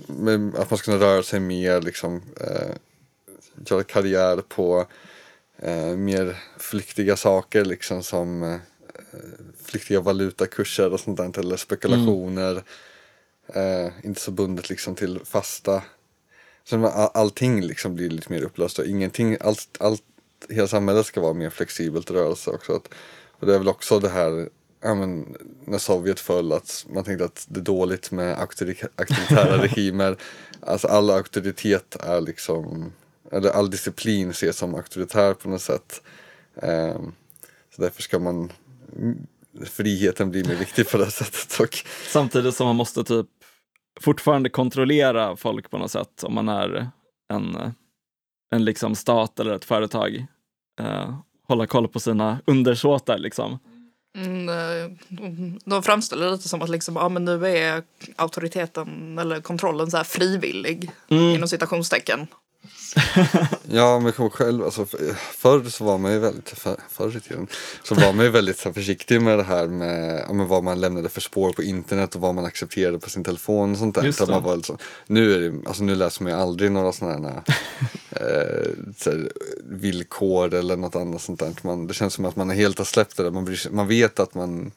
med, 0.07 0.55
att 0.57 0.71
man 0.71 0.79
ska 0.79 0.93
kunna 0.93 1.05
röra 1.05 1.23
sig 1.23 1.41
mer 1.41 1.81
liksom 1.81 2.23
eh, 2.41 2.77
göra 3.67 3.83
karriär 3.83 4.43
på 4.49 4.87
eh, 5.59 5.97
mer 5.97 6.39
flyktiga 6.59 7.17
saker 7.17 7.65
liksom 7.65 8.03
som 8.03 8.43
eh, 8.43 8.59
flyktiga 9.65 10.01
valutakurser 10.01 10.93
och 10.93 11.01
sånt 11.01 11.17
där 11.17 11.39
eller 11.39 11.57
spekulationer. 11.57 12.63
Eh, 13.47 13.89
inte 14.03 14.21
så 14.21 14.31
bundet 14.31 14.71
liksom 14.71 14.95
till 14.95 15.21
fasta. 15.25 15.83
Så 16.65 16.87
all, 16.87 17.11
allting 17.15 17.63
liksom 17.63 17.95
blir 17.95 18.11
lite 18.11 18.33
mer 18.33 18.43
upplöst 18.43 18.79
och 18.79 18.87
ingenting, 18.87 19.37
allt, 19.41 19.77
allt, 19.81 20.03
hela 20.49 20.69
samhället 20.69 21.07
ska 21.07 21.21
vara 21.21 21.33
mer 21.33 21.51
flexibelt 21.51 22.09
sig 22.39 22.55
också. 22.55 22.73
Att, 22.73 22.89
och 23.31 23.47
det 23.47 23.55
är 23.55 23.59
väl 23.59 23.69
också 23.69 23.99
det 23.99 24.09
här 24.09 24.49
ja, 24.83 24.95
men, 24.95 25.37
när 25.65 25.79
Sovjet 25.79 26.21
föll 26.21 26.53
att 26.53 26.87
man 26.89 27.05
tänkte 27.05 27.25
att 27.25 27.47
det 27.49 27.61
är 27.61 27.65
dåligt 27.65 28.11
med 28.11 28.37
auktori- 28.37 28.89
auktoritära 28.97 29.63
regimer. 29.63 30.17
Alltså 30.61 30.89
all 30.89 31.11
auktoritet 31.11 31.97
är 32.01 32.21
liksom, 32.21 32.93
eller 33.33 33.51
all 33.51 33.71
disciplin 33.71 34.31
ses 34.31 34.57
som 34.57 34.75
auktoritär 34.75 35.35
på 35.35 35.49
något 35.49 35.63
sätt. 35.63 36.03
Ehm, 36.63 37.13
så 37.77 37.83
därför 37.83 38.03
ska 38.03 38.19
man 38.19 38.53
friheten 39.65 40.31
blir 40.31 40.45
mer 40.45 40.57
viktig 40.57 40.89
på 40.89 40.97
det 40.97 41.11
sättet. 41.11 41.61
Och, 41.61 41.79
samtidigt 42.09 42.55
som 42.55 42.67
man 42.67 42.77
måste 42.77 43.05
typ 43.05 43.27
fortfarande 44.01 44.49
kontrollera 44.49 45.37
folk 45.37 45.71
på 45.71 45.79
något 45.79 45.91
sätt 45.91 46.25
om 46.25 46.35
man 46.35 46.49
är 46.49 46.91
en, 47.33 47.57
en 48.55 48.65
liksom 48.65 48.95
stat 48.95 49.41
eller 49.41 49.55
ett 49.55 49.65
företag. 49.65 50.27
Eh, 50.81 51.15
hålla 51.49 51.67
koll 51.67 51.89
på 51.89 52.01
sina 52.01 52.39
undersåtar 52.47 53.19
liksom. 53.19 53.59
Mm, 54.19 54.49
eh, 54.49 54.91
de 55.65 55.83
framställer 55.83 56.27
det 56.27 56.33
lite 56.33 56.49
som 56.49 56.63
att 56.63 56.69
liksom, 56.71 56.97
ja, 56.97 57.09
men 57.09 57.25
nu 57.25 57.47
är 57.47 57.83
auktoriteten 58.17 59.19
eller 59.19 59.41
kontrollen 59.41 59.91
så 59.91 59.97
här 59.97 60.05
frivillig 60.05 60.91
Mm. 61.11 61.23
inom 61.25 61.49
citationstecken. 61.49 62.27
ja, 63.71 63.99
men 63.99 64.07
jag 64.07 64.17
kommer 64.17 64.31
själv, 64.31 64.65
alltså, 64.65 64.87
för- 64.87 65.15
förr 65.15 65.65
så 65.71 65.85
var 65.85 65.99
man 65.99 66.13
ju 66.13 66.19
väldigt, 66.19 66.49
för, 66.49 66.77
förr 66.89 67.17
i 67.17 67.21
tiden, 67.21 67.47
så 67.83 67.95
var 67.95 68.13
man 68.13 68.25
ju 68.25 68.31
väldigt 68.31 68.59
så 68.59 68.69
här, 68.69 68.73
försiktig 68.75 69.23
med 69.23 69.39
det 69.39 69.45
här 69.45 69.67
med 69.67 70.25
ja, 70.29 70.33
men 70.33 70.47
vad 70.49 70.65
man 70.65 70.81
lämnade 70.81 71.09
för 71.09 71.21
spår 71.21 71.53
på 71.53 71.63
internet 71.63 72.15
och 72.15 72.21
vad 72.21 72.35
man 72.35 72.45
accepterade 72.45 72.99
på 72.99 73.11
sin 73.11 73.25
telefon 73.25 73.73
och 73.73 73.79
sånt 73.79 73.95
där. 73.95 74.03
Så 74.13 74.27
man 74.27 74.43
var 74.43 74.57
liksom, 74.57 74.79
nu, 75.07 75.35
är 75.35 75.39
det, 75.41 75.69
alltså, 75.69 75.85
nu 75.85 75.95
läser 75.95 76.23
man 76.23 76.33
ju 76.33 76.39
aldrig 76.39 76.73
några 76.73 76.93
sådana 76.93 77.29
här, 77.29 77.43
eh, 78.11 78.71
så 78.97 79.11
här, 79.11 79.33
villkor 79.65 80.55
eller 80.55 80.77
något 80.77 80.97
annat 80.97 81.23
sånt 81.23 81.41
där. 81.41 81.53
Man, 81.63 81.87
det 81.87 81.95
känns 81.95 82.15
som 82.15 82.25
att 82.25 82.37
man 82.37 82.51
är 82.51 82.55
helt 82.55 82.79
har 82.79 82.85
släppt 82.85 83.17
det 83.17 83.23
där. 83.23 83.31
Man, 83.31 83.45
bryr 83.45 83.71
man 83.71 83.89
vet 83.89 84.21
att 84.21 84.35
man 84.35 84.73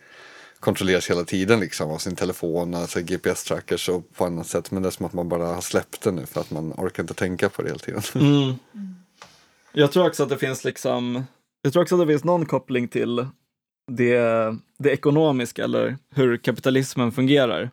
kontrolleras 0.60 1.10
hela 1.10 1.24
tiden 1.24 1.60
liksom 1.60 1.92
av 1.92 1.98
sin 1.98 2.16
telefon, 2.16 2.74
alltså 2.74 3.00
GPS-trackers 3.00 3.90
och 3.90 4.14
på 4.16 4.26
annat 4.26 4.48
sätt. 4.48 4.72
Men 4.72 4.84
det 4.84 4.90
är 4.90 4.92
som 4.92 5.06
att 5.06 5.14
man 5.14 5.30
bara 5.30 5.46
har 5.46 5.62
släppt 5.62 6.02
det 6.02 6.12
nu 6.12 6.26
för 6.26 6.42
att 6.42 6.52
man 6.52 6.74
orkar 6.78 7.04
inte 7.04 7.14
tänka 7.14 7.50
på 7.50 7.62
det 7.62 7.68
hela 7.68 7.80
tiden. 7.80 8.02
Mm. 8.16 8.56
Jag 9.74 9.92
tror 9.92 10.08
också 10.08 10.24
att 10.24 10.30
det 10.30 10.38
finns 10.38 10.64
liksom, 10.64 11.24
jag 11.62 11.74
tror 11.74 11.84
också 11.84 11.96
att 11.96 12.02
det 12.02 12.08
finns 12.14 12.24
någon 12.24 12.46
koppling 12.46 12.88
till 12.88 13.28
det, 13.92 14.20
det 14.80 14.90
ekonomiska 14.90 15.64
eller 15.64 15.98
hur 16.16 16.38
kapitalismen 16.38 17.12
fungerar. 17.12 17.72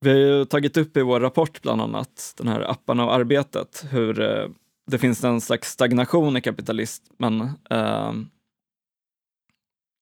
Vi 0.00 0.10
har 0.10 0.18
ju 0.18 0.44
tagit 0.44 0.76
upp 0.76 0.96
i 0.96 1.02
vår 1.02 1.20
rapport 1.20 1.62
bland 1.62 1.80
annat, 1.80 2.34
den 2.36 2.48
här 2.48 2.70
apparna 2.70 3.04
och 3.04 3.14
arbetet, 3.14 3.84
hur 3.90 4.20
eh, 4.20 4.48
det 4.90 4.98
finns 4.98 5.24
en 5.24 5.40
slags 5.40 5.70
stagnation 5.70 6.36
i 6.36 6.40
kapitalismen. 6.40 7.40
Eh, 7.70 8.12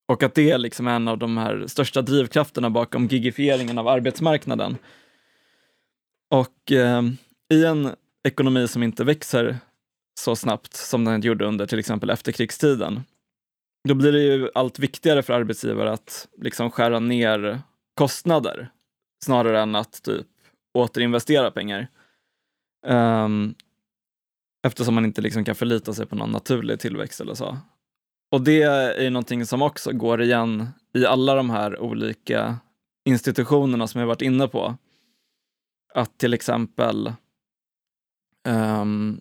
och 0.09 0.23
att 0.23 0.35
det 0.35 0.59
liksom 0.59 0.87
är 0.87 0.97
en 0.97 1.09
av 1.09 1.19
de 1.19 1.37
här 1.37 1.67
största 1.67 2.03
drivkrafterna 2.03 2.71
bakom 2.71 3.07
gigifieringen 3.07 3.79
av 3.79 3.89
arbetsmarknaden. 3.89 4.77
Och 6.31 6.73
eh, 6.73 7.03
i 7.53 7.65
en 7.65 7.91
ekonomi 8.29 8.69
som 8.69 8.83
inte 8.83 9.05
växer 9.05 9.59
så 10.21 10.37
snabbt 10.37 10.75
som 10.75 11.05
den 11.05 11.21
gjorde 11.21 11.47
under 11.47 11.67
till 11.67 11.79
exempel 11.79 12.11
efterkrigstiden, 12.11 13.03
då 13.89 13.95
blir 13.95 14.13
det 14.13 14.23
ju 14.23 14.51
allt 14.55 14.79
viktigare 14.79 15.23
för 15.23 15.33
arbetsgivare 15.33 15.93
att 15.93 16.29
liksom 16.39 16.71
skära 16.71 16.99
ner 16.99 17.61
kostnader 17.95 18.71
snarare 19.25 19.61
än 19.63 19.75
att 19.75 20.03
typ 20.03 20.27
återinvestera 20.75 21.51
pengar. 21.51 21.89
Um, 22.87 23.55
eftersom 24.67 24.95
man 24.95 25.05
inte 25.05 25.23
liksom 25.23 25.45
kan 25.45 25.55
förlita 25.55 25.95
sig 25.95 26.07
på 26.07 26.17
någon 26.17 26.31
naturlig 26.31 26.81
tillväxt 26.81 27.21
eller 27.21 27.35
så. 27.35 27.59
Och 28.37 28.43
det 28.43 28.63
är 28.63 29.03
ju 29.03 29.11
någonting 29.11 29.47
som 29.47 29.63
också 29.63 29.93
går 29.93 30.23
igen 30.23 30.69
i 30.95 31.07
alla 31.07 31.35
de 31.35 31.51
här 31.51 31.81
olika 31.81 32.57
institutionerna 33.05 33.87
som 33.87 34.01
jag 34.01 34.09
varit 34.09 34.23
inne 34.23 34.49
på. 34.49 34.77
Att 35.95 36.19
till 36.19 36.35
exempel 36.35 37.13
um, 38.49 39.21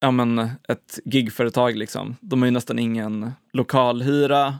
ja, 0.00 0.10
men 0.10 0.38
ett 0.68 0.98
gigföretag, 1.04 1.76
liksom, 1.76 2.16
de 2.20 2.42
har 2.42 2.46
ju 2.46 2.50
nästan 2.50 2.78
ingen 2.78 3.32
lokalhyra, 3.52 4.58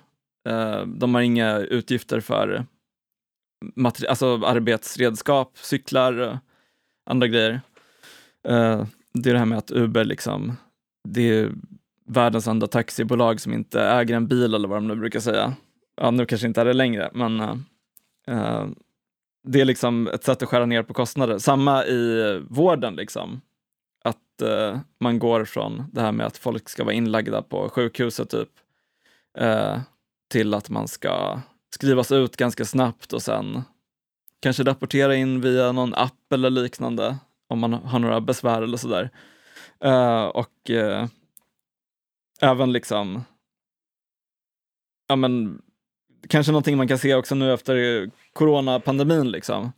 uh, 0.49 0.87
de 0.87 1.15
har 1.15 1.23
inga 1.23 1.59
utgifter 1.59 2.21
för 2.21 2.67
alltså 4.09 4.45
arbetsredskap, 4.45 5.59
cyklar 5.59 6.13
och 6.13 6.37
andra 7.07 7.27
grejer. 7.27 7.61
Uh, 8.49 8.87
det 9.13 9.31
är 9.31 9.33
det 9.33 9.39
här 9.39 9.47
med 9.47 9.59
att 9.59 9.71
Uber, 9.71 10.05
liksom, 10.05 10.53
det 11.09 11.23
är 11.23 11.53
världens 12.09 12.47
enda 12.47 12.67
taxibolag 12.67 13.41
som 13.41 13.53
inte 13.53 13.83
äger 13.83 14.17
en 14.17 14.27
bil 14.27 14.55
eller 14.55 14.69
vad 14.69 14.77
de 14.77 14.89
nu 14.89 14.97
brukar 14.97 15.21
säga. 15.21 15.55
Ja, 15.97 16.11
nu 16.11 16.27
kanske 16.27 16.47
inte 16.47 16.61
är 16.61 16.65
det 16.65 16.73
längre, 16.73 17.11
men 17.15 17.41
uh, 17.41 18.67
det 19.47 19.61
är 19.61 19.65
liksom 19.65 20.09
ett 20.09 20.25
sätt 20.25 20.43
att 20.43 20.49
skära 20.49 20.67
ner 20.67 20.83
på 20.83 20.95
kostnader. 20.95 21.39
Samma 21.39 21.85
i 21.85 22.41
vården, 22.49 22.97
liksom. 22.97 23.41
Att 24.05 24.43
uh, 24.43 24.79
man 25.01 25.19
går 25.19 25.45
från 25.45 25.85
det 25.93 26.01
här 26.01 26.13
med 26.13 26.27
att 26.27 26.37
folk 26.37 26.69
ska 26.69 26.85
vara 26.85 26.95
inlagda 26.95 27.43
på 27.43 27.69
sjukhuset 27.69 28.31
typ, 28.31 28.49
uh, 29.41 29.79
till 30.31 30.55
att 30.55 30.71
man 30.71 30.89
ska 30.89 31.41
skrivas 31.75 32.13
ut 32.13 32.37
ganska 32.37 32.65
snabbt 32.65 33.13
och 33.13 33.23
sen 33.23 33.63
kanske 34.41 34.63
rapportera 34.63 35.15
in 35.15 35.41
via 35.41 35.73
någon 35.73 35.95
app 35.95 36.33
eller 36.33 36.51
liknande 36.51 37.17
om 37.49 37.59
man 37.59 37.73
har 37.73 37.99
några 37.99 38.21
besvär 38.21 38.63
eller 38.63 38.77
sådär. 38.77 39.11
Uh, 39.85 40.25
och 40.25 40.71
uh, 40.71 41.07
även 42.41 42.73
liksom, 42.73 43.25
ja 45.09 45.17
men, 45.17 45.63
kanske 46.29 46.53
någonting 46.53 46.77
man 46.77 46.89
kan 46.89 46.99
se 46.99 47.15
också 47.15 47.35
nu 47.35 47.53
efter 47.53 48.11
coronapandemin 48.33 49.31
liksom. 49.31 49.73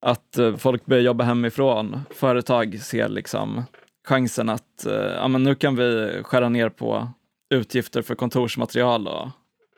Att 0.00 0.38
eh, 0.38 0.56
folk 0.56 0.86
börjar 0.86 1.02
jobba 1.02 1.24
hemifrån, 1.24 2.00
företag 2.10 2.80
ser 2.82 3.08
liksom 3.08 3.64
chansen 4.08 4.48
att 4.48 4.86
eh, 4.86 4.92
ja, 4.94 5.28
men 5.28 5.42
nu 5.42 5.54
kan 5.54 5.76
vi 5.76 6.20
skära 6.24 6.48
ner 6.48 6.68
på 6.68 7.08
utgifter 7.54 8.02
för 8.02 8.14
kontorsmaterial 8.14 9.08
och 9.08 9.28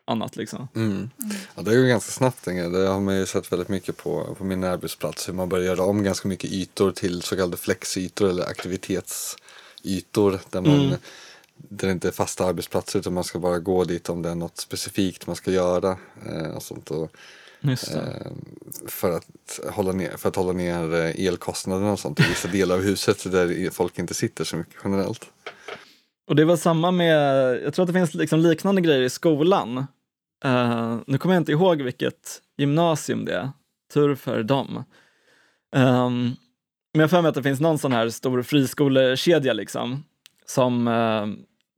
annat 0.05 0.37
liksom. 0.37 0.69
Mm. 0.75 1.11
Ja, 1.55 1.63
det 1.63 1.77
går 1.77 1.85
ganska 1.85 2.11
snabbt. 2.13 2.45
Det 2.45 2.89
har 2.89 3.01
man 3.01 3.17
ju 3.17 3.27
sett 3.27 3.53
väldigt 3.53 3.69
mycket 3.69 3.97
på, 3.97 4.35
på 4.39 4.45
min 4.45 4.65
arbetsplats. 4.65 5.29
Hur 5.29 5.33
man 5.35 5.49
börjar 5.49 5.65
göra 5.65 5.83
om 5.83 6.03
ganska 6.03 6.29
mycket 6.29 6.53
ytor 6.53 6.93
till 6.93 7.23
så 7.23 7.37
kallade 7.37 7.57
flexytor 7.57 8.29
eller 8.29 8.47
aktivitetsytor. 8.47 10.41
Där, 10.51 10.61
man, 10.61 10.81
Mm. 10.81 10.97
Det 11.69 11.91
inte 11.91 12.09
är 12.09 12.13
fasta 12.13 12.45
arbetsplatser 12.45 12.99
utan 12.99 13.15
man 13.15 13.25
ska 13.25 13.39
bara 13.39 13.59
gå 13.59 13.85
dit 13.85 14.09
om 14.09 14.23
det 14.23 14.31
är 14.31 14.35
något 14.35 14.57
specifikt 14.57 15.27
man 15.27 15.37
ska 15.37 15.51
göra. 15.51 15.99
Eh, 16.27 16.51
och 16.57 16.63
sånt. 16.63 16.91
Och, 16.91 17.11
eh, 17.63 18.33
för, 18.87 19.17
att 19.17 19.61
hålla 19.71 19.93
ner, 19.93 20.17
för 20.17 20.29
att 20.29 20.37
hålla 20.37 20.53
ner 20.53 20.95
eh, 20.95 21.27
elkostnaderna 21.27 21.93
och 21.93 21.99
sånt 21.99 22.21
i 22.21 22.23
vissa 22.23 22.49
delar 22.49 22.75
av 22.75 22.83
huset 22.83 23.33
där 23.33 23.71
folk 23.71 23.99
inte 23.99 24.15
sitter 24.15 24.45
så 24.45 24.57
mycket 24.57 24.75
generellt. 24.85 25.27
Och 26.29 26.37
det 26.37 26.45
var 26.45 26.57
samma 26.57 26.91
med, 26.91 27.55
jag 27.63 27.75
tror 27.75 27.83
att 27.83 27.87
det 27.87 27.99
finns 27.99 28.15
liksom 28.15 28.41
liknande 28.41 28.81
grejer 28.81 29.03
i 29.03 29.11
skolan. 29.11 29.87
Eh, 30.45 30.99
nu 31.07 31.19
kommer 31.19 31.35
jag 31.35 31.41
inte 31.41 31.53
ihåg 31.53 31.83
vilket 31.83 32.43
gymnasium 32.59 33.25
det 33.25 33.35
är, 33.35 33.51
tur 33.95 34.15
för 34.15 34.43
dem. 34.43 34.85
Ehm, 35.77 36.37
men 36.93 37.01
jag 37.01 37.03
har 37.03 37.09
för 37.09 37.23
mig 37.23 37.29
att 37.29 37.35
det 37.35 37.43
finns 37.43 37.61
någon 37.61 37.79
sån 37.79 37.93
här 37.93 38.09
stor 38.09 38.43
friskolekedja 38.43 39.53
liksom, 39.53 40.05
som 40.47 40.89
eh, 40.89 41.27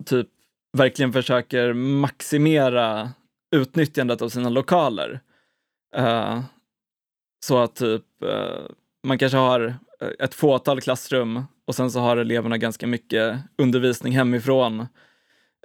typ 0.03 0.29
verkligen 0.77 1.13
försöker 1.13 1.73
maximera 1.73 3.11
utnyttjandet 3.57 4.23
av 4.23 4.29
sina 4.29 4.49
lokaler. 4.49 5.21
Uh, 5.97 6.41
Så 7.45 7.59
att 7.59 7.77
typ 7.77 8.05
uh, 8.25 8.67
man 9.07 9.19
kanske 9.19 9.39
har 9.39 9.75
eh, 10.01 10.09
ett 10.19 10.35
fåtal 10.35 10.81
klassrum 10.81 11.45
och 11.67 11.75
sen 11.75 11.91
så 11.91 12.01
har 12.01 12.17
eleverna 12.17 12.59
ganska 12.59 12.87
mycket 12.87 13.39
undervisning 13.59 14.13
hemifrån 14.13 14.81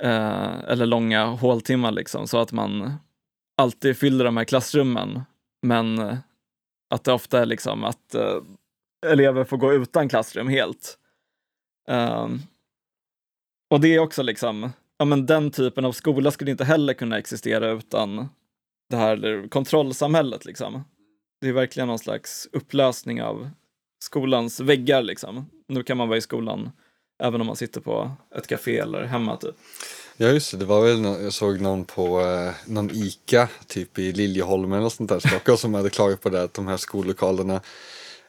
uh, 0.03 0.59
eller 0.67 0.85
långa 0.85 1.25
håltimmar 1.25 1.91
liksom 1.91 2.27
så 2.27 2.37
att 2.37 2.51
man 2.51 2.93
alltid 3.57 3.97
fyller 3.97 4.25
de 4.25 4.37
här 4.37 4.45
klassrummen. 4.45 5.21
Men 5.61 5.99
att 6.89 7.03
det 7.03 7.13
ofta 7.13 7.41
är 7.41 7.45
liksom 7.45 7.83
att 7.83 8.15
elever 9.05 9.43
får 9.43 9.57
gå 9.57 9.73
utan 9.73 10.09
klassrum 10.09 10.47
helt. 10.47 10.97
Och 13.69 13.81
det 13.81 13.95
är 13.95 13.99
också 13.99 14.23
liksom, 14.23 14.69
ja 14.97 15.05
men 15.05 15.25
den 15.25 15.51
typen 15.51 15.85
av 15.85 15.91
skola 15.91 16.31
skulle 16.31 16.51
inte 16.51 16.65
heller 16.65 16.93
kunna 16.93 17.17
existera 17.17 17.71
utan 17.71 18.29
det 18.89 18.97
här 18.97 19.47
kontrollsamhället 19.49 20.45
liksom. 20.45 20.83
Det 21.41 21.47
är 21.47 21.53
verkligen 21.53 21.87
någon 21.87 21.99
slags 21.99 22.47
upplösning 22.51 23.21
av 23.21 23.49
skolans 24.03 24.59
väggar 24.59 25.01
liksom. 25.01 25.49
Nu 25.67 25.83
kan 25.83 25.97
man 25.97 26.07
vara 26.07 26.17
i 26.17 26.21
skolan 26.21 26.71
även 27.23 27.41
om 27.41 27.47
man 27.47 27.55
sitter 27.55 27.81
på 27.81 28.11
ett 28.35 28.47
café 28.47 28.77
eller 28.79 29.03
hemma 29.03 29.37
typ. 29.37 29.55
Ja 30.17 30.27
just 30.27 30.51
det, 30.51 30.57
det 30.57 30.65
var 30.65 30.81
väl, 30.81 31.23
jag 31.23 31.33
såg 31.33 31.61
någon 31.61 31.85
på 31.85 32.21
eh, 32.21 32.51
någon 32.65 32.91
ICA 32.93 33.49
typ 33.67 33.99
i 33.99 34.11
Liljeholmen 34.11 34.83
och 34.83 34.91
sånt 34.91 35.09
där 35.09 35.19
Stockholm 35.19 35.57
som 35.57 35.73
hade 35.73 35.89
klagat 35.89 36.21
på 36.21 36.29
det 36.29 36.43
att 36.43 36.53
de 36.53 36.67
här 36.67 36.77
skollokalerna 36.77 37.61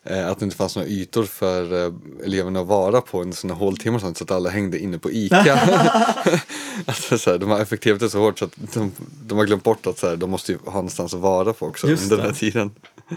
att 0.04 0.38
det 0.38 0.44
inte 0.44 0.56
fanns 0.56 0.76
några 0.76 0.88
ytor 0.88 1.24
för 1.24 1.86
eh, 1.86 1.92
eleverna 2.24 2.60
att 2.60 2.66
vara 2.66 3.00
på 3.00 3.22
under 3.22 3.36
sina 3.36 3.54
håltimmar 3.54 3.96
och 3.96 4.00
sånt 4.00 4.16
så 4.16 4.24
att 4.24 4.30
alla 4.30 4.50
hängde 4.50 4.78
inne 4.78 4.98
på 4.98 5.10
ICA. 5.10 5.60
alltså, 6.86 7.18
så 7.18 7.30
här, 7.30 7.38
de 7.38 7.50
har 7.50 7.60
effektiverat 7.60 8.00
det 8.00 8.10
så 8.10 8.18
hårt 8.18 8.38
så 8.38 8.44
att 8.44 8.74
de, 8.74 8.92
de 9.22 9.38
har 9.38 9.44
glömt 9.44 9.64
bort 9.64 9.86
att 9.86 9.98
så 9.98 10.08
här, 10.08 10.16
de 10.16 10.30
måste 10.30 10.52
ju 10.52 10.58
ha 10.64 10.72
någonstans 10.72 11.14
att 11.14 11.20
vara 11.20 11.52
på 11.52 11.66
också 11.66 11.88
Just 11.88 12.02
under 12.02 12.16
det. 12.16 12.22
den 12.22 12.30
här 12.32 12.38
tiden. 12.38 12.70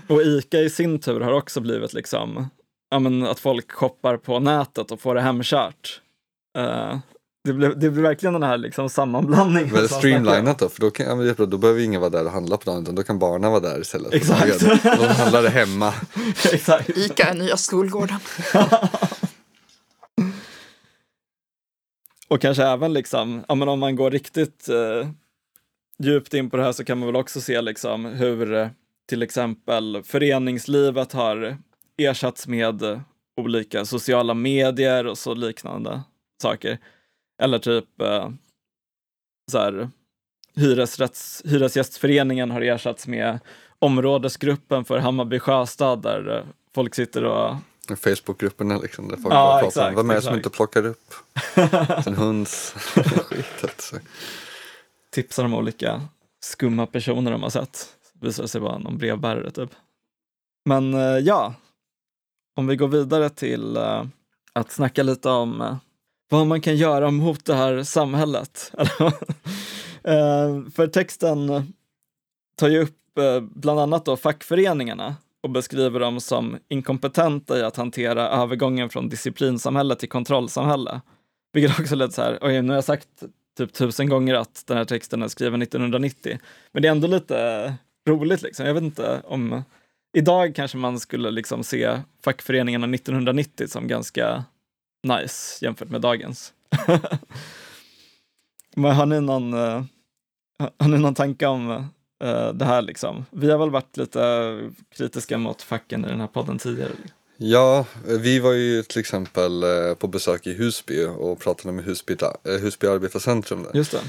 Och 0.07 0.21
ICA 0.21 0.59
i 0.59 0.69
sin 0.69 0.99
tur 0.99 1.19
har 1.19 1.31
också 1.31 1.61
blivit 1.61 1.93
liksom, 1.93 2.49
ja 2.89 2.99
men 2.99 3.23
att 3.23 3.39
folk 3.39 3.71
shoppar 3.71 4.17
på 4.17 4.39
nätet 4.39 4.91
och 4.91 5.01
får 5.01 5.15
det 5.15 5.21
hemkört. 5.21 6.01
Eh, 6.57 6.97
det, 7.43 7.53
blir, 7.53 7.69
det 7.69 7.89
blir 7.89 8.03
verkligen 8.03 8.33
den 8.33 8.43
här 8.43 8.57
liksom 8.57 8.89
sammanblandningen. 8.89 9.75
Om. 9.75 9.87
streamlinat 9.87 10.59
då, 10.59 10.69
för 10.69 10.81
då, 10.81 10.91
kan, 10.91 11.05
ja, 11.05 11.15
men 11.15 11.25
det 11.25 11.31
är 11.31 11.35
bra, 11.35 11.45
då 11.45 11.57
behöver 11.57 11.81
ingen 11.81 12.01
vara 12.01 12.09
där 12.09 12.25
och 12.25 12.31
handla 12.31 12.57
på 12.57 12.71
dagen 12.71 12.83
utan 12.83 12.95
då 12.95 13.03
kan 13.03 13.19
barnen 13.19 13.51
vara 13.51 13.61
där 13.61 13.81
istället. 13.81 14.13
Exakt. 14.13 14.59
De 14.83 15.07
handlar 15.07 15.47
hemma. 15.47 15.93
Exakt. 16.53 16.89
Ica 16.89 17.23
är 17.23 17.33
nya 17.33 17.57
skolgården. 17.57 18.19
Och 22.27 22.41
kanske 22.41 22.63
även 22.63 22.93
liksom, 22.93 23.43
ja 23.47 23.55
men 23.55 23.69
om 23.69 23.79
man 23.79 23.95
går 23.95 24.11
riktigt 24.11 24.69
eh, 24.69 25.09
djupt 26.03 26.33
in 26.33 26.49
på 26.49 26.57
det 26.57 26.63
här 26.63 26.71
så 26.71 26.83
kan 26.83 26.97
man 26.97 27.07
väl 27.07 27.15
också 27.15 27.41
se 27.41 27.61
liksom 27.61 28.05
hur 28.05 28.53
eh, 28.53 28.67
till 29.09 29.21
exempel 29.21 30.03
föreningslivet 30.03 31.13
har 31.13 31.57
ersatts 31.97 32.47
med 32.47 33.01
olika 33.37 33.85
sociala 33.85 34.33
medier 34.33 35.07
och 35.07 35.17
så 35.17 35.33
liknande 35.33 36.01
saker. 36.41 36.77
Eller 37.41 37.59
typ 37.59 38.01
eh, 38.01 38.29
så 39.51 39.57
här, 39.57 39.89
hyresrätts, 40.55 41.41
Hyresgästföreningen 41.45 42.51
har 42.51 42.61
ersatts 42.61 43.07
med 43.07 43.39
områdesgruppen 43.79 44.85
för 44.85 44.97
Hammarby 44.99 45.39
Sjöstad 45.39 46.01
där 46.01 46.37
eh, 46.37 46.43
folk 46.75 46.95
sitter 46.95 47.23
och 47.23 47.55
Facebookgrupperna 47.97 48.77
liksom 48.77 49.07
där 49.07 49.17
folk 49.17 49.33
Ja, 49.33 49.37
bara 49.37 49.59
pratar 49.59 49.67
exakt, 49.67 49.89
om 49.89 49.95
vem 49.95 50.09
är 50.09 50.15
det 50.15 50.21
som 50.21 50.35
inte 50.35 50.49
plockar 50.49 50.85
upp 50.85 51.13
sin 52.03 52.15
hunds 52.15 52.71
skitet. 52.71 53.81
Så. 53.81 53.97
tipsar 55.09 55.45
om 55.45 55.53
olika 55.53 56.01
skumma 56.43 56.85
personer 56.85 57.31
de 57.31 57.43
har 57.43 57.49
sett. 57.49 57.97
Visar 58.13 58.47
sig 58.47 58.61
vara 58.61 58.77
någon 58.77 58.97
brevbärare 58.97 59.51
typ. 59.51 59.69
Men 60.65 60.93
eh, 60.93 61.17
ja, 61.17 61.53
om 62.55 62.67
vi 62.67 62.75
går 62.75 62.87
vidare 62.87 63.29
till 63.29 63.77
att 64.53 64.71
snacka 64.71 65.03
lite 65.03 65.29
om 65.29 65.79
vad 66.31 66.47
man 66.47 66.61
kan 66.61 66.75
göra 66.75 67.11
mot 67.11 67.45
det 67.45 67.55
här 67.55 67.83
samhället. 67.83 68.71
Eh, 70.03 70.71
för 70.75 70.87
texten 70.87 71.73
tar 72.55 72.69
ju 72.69 72.79
upp 72.79 73.17
eh, 73.17 73.39
bland 73.41 73.79
annat 73.79 74.05
då 74.05 74.17
fackföreningarna 74.17 75.15
och 75.43 75.49
beskriver 75.49 75.99
dem 75.99 76.21
som 76.21 76.57
inkompetenta 76.69 77.59
i 77.59 77.63
att 77.63 77.75
hantera 77.75 78.29
övergången 78.29 78.89
från 78.89 79.09
disciplinsamhälle 79.09 79.95
till 79.95 80.09
kontrollsamhälle. 80.09 81.01
Vilket 81.53 81.79
också 81.79 81.95
lät 81.95 82.13
så 82.13 82.21
här, 82.21 82.37
oj 82.41 82.61
nu 82.61 82.67
har 82.67 82.75
jag 82.75 82.83
sagt 82.83 83.07
typ 83.57 83.73
tusen 83.73 84.09
gånger 84.09 84.35
att 84.35 84.63
den 84.67 84.77
här 84.77 84.85
texten 84.85 85.23
är 85.23 85.27
skriven 85.27 85.61
1990. 85.61 86.39
Men 86.71 86.81
det 86.81 86.87
är 86.87 86.91
ändå 86.91 87.07
lite 87.07 87.73
roligt 88.07 88.41
liksom. 88.41 88.65
Jag 88.65 88.73
vet 88.73 88.83
inte 88.83 89.21
om... 89.23 89.63
Idag 90.13 90.55
kanske 90.55 90.77
man 90.77 90.99
skulle 90.99 91.31
liksom 91.31 91.63
se 91.63 91.99
fackföreningarna 92.23 92.95
1990 92.95 93.67
som 93.67 93.87
ganska 93.87 94.43
nice 95.03 95.65
jämfört 95.65 95.89
med 95.89 96.01
dagens. 96.01 96.53
Men 98.75 98.91
har 98.95 99.05
ni 99.05 99.21
någon, 99.21 99.53
eh, 99.53 99.83
har 100.79 100.87
ni 100.87 100.97
någon 100.97 101.15
tanke 101.15 101.47
om 101.47 101.71
eh, 102.23 102.53
det 102.53 102.65
här 102.65 102.81
liksom? 102.81 103.25
Vi 103.31 103.51
har 103.51 103.57
väl 103.57 103.69
varit 103.69 103.97
lite 103.97 104.59
kritiska 104.95 105.37
mot 105.37 105.61
facken 105.61 106.05
i 106.05 106.07
den 106.07 106.19
här 106.19 106.27
podden 106.27 106.57
tidigare. 106.59 106.91
Ja, 107.37 107.85
vi 108.03 108.39
var 108.39 108.51
ju 108.51 108.83
till 108.83 108.99
exempel 108.99 109.63
eh, 109.63 109.93
på 109.93 110.07
besök 110.07 110.47
i 110.47 110.53
Husby 110.53 111.05
och 111.05 111.39
pratade 111.39 111.73
med 111.73 111.85
Husby, 111.85 112.17
Husby 112.43 112.87
arbetarcentrum 112.87 113.63
där. 113.63 113.71
Just 113.73 113.91
det. 113.91 114.01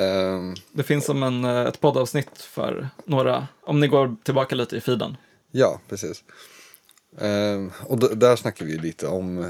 Ehm, 0.00 0.54
Det 0.72 0.82
finns 0.82 1.04
som 1.04 1.22
en, 1.22 1.44
ett 1.44 1.80
poddavsnitt 1.80 2.42
för 2.42 2.88
några, 3.04 3.48
om 3.62 3.80
ni 3.80 3.88
går 3.88 4.16
tillbaka 4.22 4.54
lite 4.54 4.76
i 4.76 4.80
feeden. 4.80 5.16
Ja, 5.52 5.80
precis. 5.88 6.24
Ehm, 7.18 7.72
och 7.86 7.98
d- 7.98 8.14
där 8.14 8.36
snackar 8.36 8.66
vi 8.66 8.78
lite 8.78 9.06
om 9.06 9.38
eh, 9.38 9.48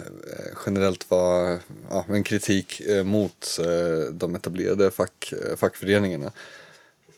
generellt 0.66 1.10
vad, 1.10 1.58
ja, 1.90 2.04
en 2.08 2.24
kritik 2.24 2.80
eh, 2.80 3.04
mot 3.04 3.58
eh, 3.60 4.12
de 4.12 4.34
etablerade 4.34 4.90
fack, 4.90 5.32
eh, 5.32 5.56
fackföreningarna. 5.56 6.32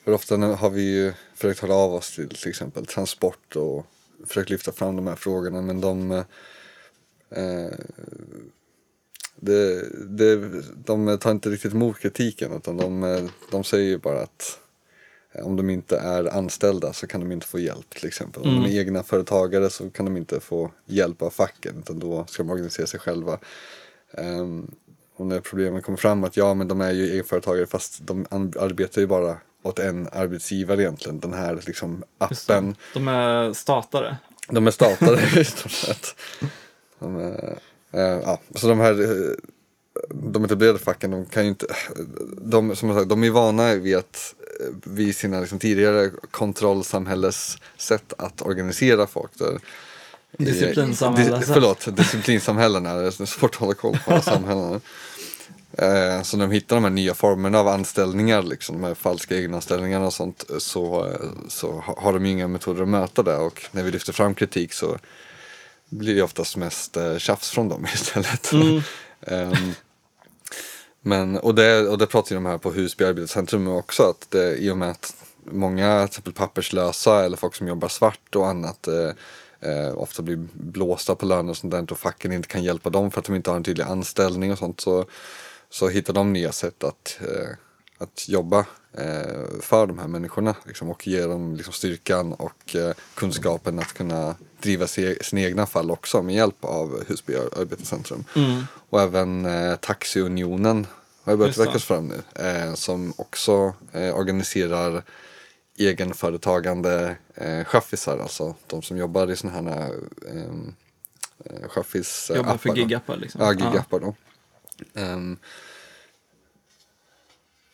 För 0.04 0.12
ofta 0.12 0.36
har 0.36 0.70
vi 0.70 0.82
ju 0.82 1.12
försökt 1.34 1.60
hålla 1.60 1.74
av 1.74 1.94
oss 1.94 2.14
till 2.14 2.28
till 2.28 2.48
exempel 2.48 2.86
Transport 2.86 3.56
och 3.56 3.86
försökt 4.26 4.50
lyfta 4.50 4.72
fram 4.72 4.96
de 4.96 5.06
här 5.06 5.16
frågorna 5.16 5.62
men 5.62 5.80
de 5.80 6.10
eh, 6.10 6.24
eh 7.30 7.72
det, 9.36 9.88
det, 10.06 10.62
de 10.84 11.18
tar 11.18 11.30
inte 11.30 11.50
riktigt 11.50 11.72
emot 11.72 11.98
kritiken 11.98 12.52
utan 12.52 12.76
de, 12.76 13.04
eh, 13.04 13.24
de 13.50 13.64
säger 13.64 13.88
ju 13.88 13.98
bara 13.98 14.22
att 14.22 14.58
om 15.34 15.56
de 15.56 15.70
inte 15.70 15.98
är 15.98 16.24
anställda 16.36 16.92
så 16.92 17.06
kan 17.06 17.20
de 17.20 17.32
inte 17.32 17.46
få 17.46 17.58
hjälp 17.58 17.90
till 17.90 18.08
exempel. 18.08 18.42
Om 18.42 18.48
de 18.48 18.56
Mm. 18.58 18.70
är 18.70 18.78
egna 18.80 19.02
företagare 19.02 19.70
så 19.70 19.90
kan 19.90 20.04
de 20.04 20.16
inte 20.16 20.40
få 20.40 20.70
hjälp 20.86 21.22
av 21.22 21.30
facken 21.30 21.74
utan 21.78 21.98
då 21.98 22.24
ska 22.28 22.42
de 22.42 22.50
organisera 22.50 22.86
sig 22.86 23.00
själva. 23.00 23.38
Um, 24.18 24.74
och 25.16 25.26
när 25.26 25.40
problemen 25.40 25.82
kommer 25.82 25.98
fram 25.98 26.24
att 26.24 26.36
ja 26.36 26.54
men 26.54 26.68
de 26.68 26.80
är 26.80 26.90
ju 26.92 27.10
egenföretagare 27.12 27.66
fast 27.66 28.06
de 28.06 28.26
arbetar 28.32 29.00
ju 29.00 29.06
bara 29.06 29.36
åt 29.62 29.78
en 29.78 30.08
arbetsgivare 30.12 30.82
egentligen. 30.82 31.20
Den 31.20 31.32
här 31.32 31.60
liksom 31.66 32.04
appen. 32.18 32.76
De 32.94 33.08
är 33.08 33.52
statare. 33.52 34.16
De 34.48 34.66
är 34.66 34.70
statare 34.70 35.40
i 35.40 35.44
stort 35.44 35.70
sett. 35.72 36.14
De 36.98 37.16
är, 37.16 37.58
eh, 37.90 38.00
ja, 38.00 38.40
så 38.54 38.68
de 38.68 38.80
här 38.80 39.00
eh, 39.02 39.34
de 40.10 40.44
etablerade 40.44 40.78
facken, 40.78 41.10
de 41.10 41.26
kan 41.26 41.42
ju 41.42 41.48
inte, 41.48 41.66
de, 42.36 42.76
som 42.76 42.88
jag 42.88 42.98
sagt, 42.98 43.08
de 43.08 43.24
är 43.24 43.30
vana 43.30 43.74
vid 43.74 43.96
att 43.96 44.34
eh, 44.60 44.66
vid 44.84 45.16
sina 45.16 45.40
liksom, 45.40 45.58
tidigare 45.58 46.10
kontrollsamhälles 46.30 47.58
sätt 47.76 48.12
att 48.18 48.42
organisera 48.42 49.06
folk. 49.06 49.30
Där, 49.38 49.58
Disciplinsamhälle. 50.38 51.38
Di, 51.38 51.44
förlåt, 51.46 51.96
disciplinsamhällena, 51.96 52.94
det 52.94 53.06
är 53.06 53.24
svårt 53.26 53.50
att 53.54 53.60
hålla 53.60 53.74
koll 53.74 53.98
på 54.04 54.10
alla 54.12 54.22
samhällena. 54.32 54.80
Eh, 55.78 56.22
så 56.22 56.36
när 56.36 56.46
de 56.46 56.52
hittar 56.52 56.76
de 56.76 56.84
här 56.84 56.90
nya 56.90 57.14
formerna 57.14 57.58
av 57.60 57.68
anställningar, 57.68 58.42
liksom, 58.42 58.80
de 58.80 58.86
här 58.86 58.94
falska 58.94 59.36
egenanställningarna 59.36 60.06
och 60.06 60.12
sånt, 60.12 60.44
så, 60.58 61.06
eh, 61.06 61.30
så 61.48 61.72
ha- 61.72 62.00
har 62.00 62.12
de 62.12 62.26
ju 62.26 62.32
inga 62.32 62.48
metoder 62.48 62.82
att 62.82 62.88
möta 62.88 63.22
det 63.22 63.36
och 63.36 63.62
när 63.70 63.82
vi 63.82 63.90
lyfter 63.90 64.12
fram 64.12 64.34
kritik 64.34 64.72
så 64.72 64.98
blir 65.88 66.14
det 66.14 66.22
oftast 66.22 66.56
mest 66.56 66.96
eh, 66.96 67.18
tjafs 67.18 67.50
från 67.50 67.68
dem 67.68 67.86
istället. 67.94 68.52
Mm. 68.52 68.80
Um, 69.26 69.74
men, 71.00 71.38
och, 71.38 71.54
det, 71.54 71.88
och 71.88 71.98
det 71.98 72.06
pratar 72.06 72.30
ju 72.30 72.34
de 72.34 72.46
här 72.46 72.58
på 72.58 72.72
Husby 72.72 73.04
arbetscentrum 73.04 73.68
också 73.68 74.02
att 74.02 74.30
det, 74.30 74.56
i 74.56 74.70
och 74.70 74.78
med 74.78 74.90
att 74.90 75.14
många 75.44 75.98
till 75.98 76.08
exempel 76.08 76.32
papperslösa 76.32 77.24
eller 77.24 77.36
folk 77.36 77.54
som 77.54 77.68
jobbar 77.68 77.88
svart 77.88 78.36
och 78.36 78.48
annat 78.48 78.88
eh, 78.88 79.10
eh, 79.60 79.98
ofta 79.98 80.22
blir 80.22 80.46
blåsta 80.52 81.14
på 81.14 81.26
löner 81.26 81.50
och 81.50 81.56
sånt 81.56 81.70
där 81.70 81.92
och 81.92 81.98
facken 81.98 82.32
inte 82.32 82.48
kan 82.48 82.62
hjälpa 82.62 82.90
dem 82.90 83.10
för 83.10 83.20
att 83.20 83.24
de 83.24 83.34
inte 83.34 83.50
har 83.50 83.56
en 83.56 83.64
tydlig 83.64 83.84
anställning 83.84 84.52
och 84.52 84.58
sånt 84.58 84.80
så, 84.80 85.04
så 85.70 85.88
hittar 85.88 86.12
de 86.12 86.32
nya 86.32 86.52
sätt 86.52 86.84
att, 86.84 87.18
eh, 87.20 87.48
att 87.98 88.28
jobba 88.28 88.58
eh, 88.92 89.60
för 89.60 89.86
de 89.86 89.98
här 89.98 90.08
människorna 90.08 90.54
liksom, 90.64 90.90
och 90.90 91.06
ge 91.06 91.26
dem 91.26 91.56
liksom, 91.56 91.72
styrkan 91.72 92.32
och 92.32 92.76
eh, 92.76 92.94
kunskapen 93.14 93.78
att 93.78 93.92
kunna 93.92 94.34
driva 94.62 94.86
sina 94.86 95.40
egna 95.40 95.66
fall 95.66 95.90
också 95.90 96.22
med 96.22 96.34
hjälp 96.34 96.64
av 96.64 97.04
Husby 97.08 97.34
arbetarcentrum. 97.36 98.24
Mm. 98.36 98.64
Och 98.90 99.00
även 99.00 99.46
eh, 99.46 99.76
Taxiunionen 99.76 100.86
har 101.24 101.36
börjat 101.36 101.58
väckas 101.58 101.84
fram 101.84 102.08
nu. 102.08 102.44
Eh, 102.46 102.74
som 102.74 103.12
också 103.16 103.74
eh, 103.92 104.16
organiserar 104.16 105.02
egenföretagande 105.76 107.16
eh, 107.34 107.64
chaffisar, 107.64 108.18
alltså 108.18 108.54
de 108.66 108.82
som 108.82 108.96
jobbar 108.96 109.30
i 109.30 109.36
sådana 109.36 109.60
här 109.70 109.90
ehm, 110.30 110.74
eh, 111.44 111.68
chaffis 111.68 112.30
Jobbar 112.34 112.56
för 112.56 112.70
appar 112.70 112.78
gigappar 112.78 113.16
liksom. 113.16 113.40
Ja, 113.40 113.52
gigappar 113.52 114.00
då. 114.00 114.14
Ehm, 114.94 115.36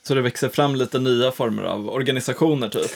Så 0.02 0.14
det 0.14 0.22
växer 0.22 0.48
fram 0.48 0.74
lite 0.74 0.98
nya 0.98 1.32
former 1.32 1.62
av 1.62 1.90
organisationer 1.90 2.68
typ. 2.68 2.90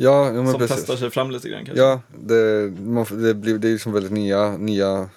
Ja, 0.00 0.32
men 0.32 0.50
som 0.50 0.60
precis. 0.60 0.76
testar 0.76 0.96
sig 0.96 1.10
fram 1.10 1.30
lite 1.30 1.48
grann 1.48 1.64
kanske. 1.64 1.82
Ja, 1.84 2.00
det, 2.18 2.72
man, 2.80 3.06
det, 3.10 3.34
blir, 3.34 3.58
det 3.58 3.68
är 3.68 3.72
liksom 3.72 3.92
väldigt 3.92 4.12
nya, 4.12 4.56
nya, 4.56 5.08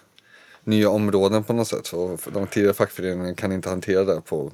nya 0.63 0.89
områden 0.89 1.43
på 1.43 1.53
något 1.53 1.67
sätt. 1.67 1.85
Så 1.85 2.17
de 2.33 2.47
tidigare 2.47 2.73
fackföreningarna 2.73 3.35
kan 3.35 3.51
inte 3.51 3.69
hantera 3.69 4.03
det 4.03 4.21
på, 4.21 4.51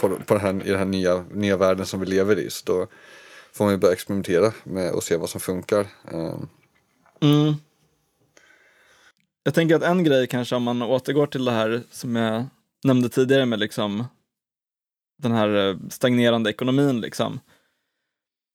på, 0.00 0.08
på 0.26 0.34
den 0.34 0.40
här, 0.40 0.66
i 0.66 0.70
den 0.70 0.78
här 0.78 0.84
nya, 0.84 1.24
nya 1.32 1.56
världen 1.56 1.86
som 1.86 2.00
vi 2.00 2.06
lever 2.06 2.38
i. 2.38 2.50
Så 2.50 2.62
då 2.66 2.86
får 3.52 3.64
man 3.64 3.74
ju 3.74 3.78
börja 3.78 3.92
experimentera 3.92 4.52
med 4.64 4.92
och 4.92 5.02
se 5.02 5.16
vad 5.16 5.30
som 5.30 5.40
funkar. 5.40 5.86
Ehm, 6.12 6.48
Mm. 7.22 7.54
Jag 9.44 9.54
tänker 9.54 9.76
att 9.76 9.82
en 9.82 10.04
grej 10.04 10.26
kanske 10.26 10.56
om 10.56 10.62
man 10.62 10.82
återgår 10.82 11.26
till 11.26 11.44
det 11.44 11.52
här 11.52 11.82
som 11.90 12.16
jag 12.16 12.44
nämnde 12.84 13.08
tidigare 13.08 13.46
med 13.46 13.58
liksom 13.60 14.04
den 15.18 15.32
här 15.32 15.68
eh, 15.68 15.76
stagnerande 15.90 16.50
ekonomin 16.50 17.00
liksom. 17.00 17.40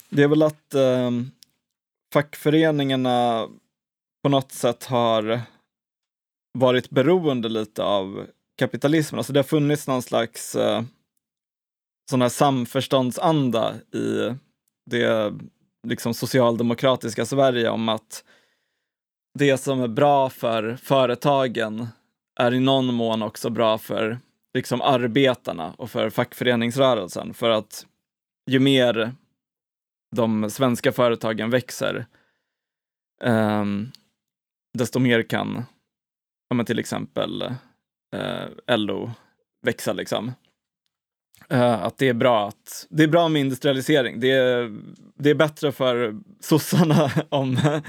Det 0.10 0.24
är 0.24 0.28
väl 0.28 0.44
att 0.44 0.74
eh, 0.74 1.12
fackföreningarna 2.14 3.48
på 4.24 4.30
något 4.30 4.52
sätt 4.52 4.86
har 4.86 5.42
varit 6.54 6.90
beroende 6.90 7.50
lite 7.50 7.84
av 7.84 8.28
kapitalismen. 8.58 9.20
Alltså 9.20 9.34
det 9.34 9.40
har 9.40 9.44
funnits 9.44 9.88
någon 9.88 10.02
slags 10.02 10.56
eh, 10.56 10.84
sån 12.10 12.22
här 12.22 12.30
samförståndsanda 12.30 13.76
i 13.76 14.34
det 14.90 15.34
liksom 15.88 16.14
socialdemokratiska 16.14 17.26
Sverige 17.26 17.70
om 17.70 17.90
att 17.90 18.24
det 19.40 19.58
som 19.58 19.82
är 19.82 19.88
bra 19.88 20.30
för 20.30 20.76
företagen 20.76 21.88
är 22.40 22.54
i 22.54 22.60
någon 22.60 22.94
mån 22.94 23.24
också 23.24 23.50
bra 23.50 23.78
för 23.78 24.20
liksom 24.54 24.82
arbetarna 24.82 25.74
och 25.78 25.92
för 25.92 26.10
fackföreningsrörelsen. 26.10 27.34
För 27.34 27.50
att 27.50 27.86
ju 28.50 28.60
mer 28.60 29.16
de 30.16 30.50
svenska 30.50 30.92
företagen 30.92 31.50
växer, 31.50 32.06
um, 33.24 33.92
desto 34.74 35.00
mer 35.00 35.24
kan 35.24 35.66
ja, 36.50 36.56
men 36.56 36.66
till 36.66 36.80
exempel 36.80 37.42
eh, 37.42 38.48
uh, 38.70 38.78
LO 38.78 39.12
växa. 39.62 39.94
Liksom. 39.94 40.32
Uh, 41.54 41.84
att 41.84 41.98
det 41.98 42.10
är 42.10 42.14
bra 42.14 42.48
att 42.48 42.88
det 42.90 43.04
är 43.04 43.08
bra 43.08 43.30
med 43.30 43.40
industrialisering. 43.40 44.20
Det 44.20 44.32
är, 44.32 44.82
det 45.16 45.30
är 45.30 45.36
bättre 45.36 45.72
för 45.72 46.16
sossarna 46.40 47.12
om, 47.30 47.80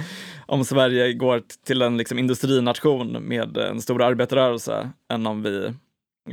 om 0.46 0.64
Sverige 0.64 1.12
går 1.12 1.42
till 1.64 1.82
en 1.82 1.96
liksom, 1.96 2.18
industrination 2.18 3.12
med 3.12 3.56
en 3.56 3.80
stor 3.80 4.02
arbetarrörelse 4.02 4.90
än 5.12 5.26
om 5.26 5.42
vi 5.42 5.58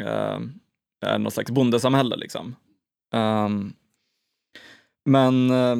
uh, 0.02 0.40
är 1.06 1.20
något 1.20 1.34
slags 1.34 1.52
bondesamhälle. 1.52 2.16
Liksom. 2.16 2.56
Um, 3.14 3.74
men 5.06 5.50
eh, 5.52 5.76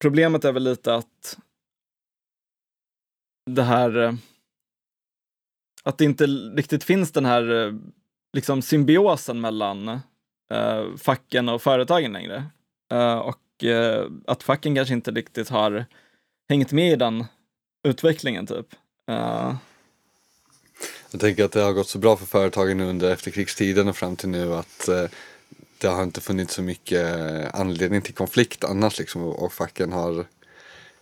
problemet 0.00 0.44
är 0.44 0.52
väl 0.52 0.64
lite 0.64 0.94
att 0.94 1.38
det 3.50 3.62
här 3.62 3.96
eh, 3.96 4.14
att 5.82 5.98
det 5.98 6.04
inte 6.04 6.26
riktigt 6.26 6.84
finns 6.84 7.12
den 7.12 7.24
här 7.24 7.66
eh, 7.66 7.74
liksom 8.32 8.62
symbiosen 8.62 9.40
mellan 9.40 9.88
eh, 10.50 10.96
facken 10.98 11.48
och 11.48 11.62
företagen 11.62 12.12
längre. 12.12 12.44
Eh, 12.92 13.18
och 13.18 13.64
eh, 13.64 14.06
att 14.26 14.42
facken 14.42 14.74
kanske 14.74 14.94
inte 14.94 15.10
riktigt 15.10 15.48
har 15.48 15.84
hängt 16.48 16.72
med 16.72 16.92
i 16.92 16.96
den 16.96 17.24
utvecklingen 17.88 18.46
typ. 18.46 18.66
Eh, 19.10 19.56
Jag 21.10 21.20
tänker 21.20 21.44
att 21.44 21.52
det 21.52 21.60
har 21.60 21.72
gått 21.72 21.88
så 21.88 21.98
bra 21.98 22.16
för 22.16 22.26
företagen 22.26 22.80
under 22.80 23.10
efterkrigstiden 23.10 23.88
och 23.88 23.96
fram 23.96 24.16
till 24.16 24.28
nu 24.28 24.54
att 24.54 24.88
eh, 24.88 25.04
det 25.78 25.88
har 25.88 26.02
inte 26.02 26.20
funnits 26.20 26.54
så 26.54 26.62
mycket 26.62 27.16
eh, 27.16 27.60
anledning 27.60 28.02
till 28.02 28.14
konflikt 28.14 28.64
annars 28.64 28.98
liksom 28.98 29.22
och, 29.22 29.52
facken 29.52 29.92
har 29.92 30.26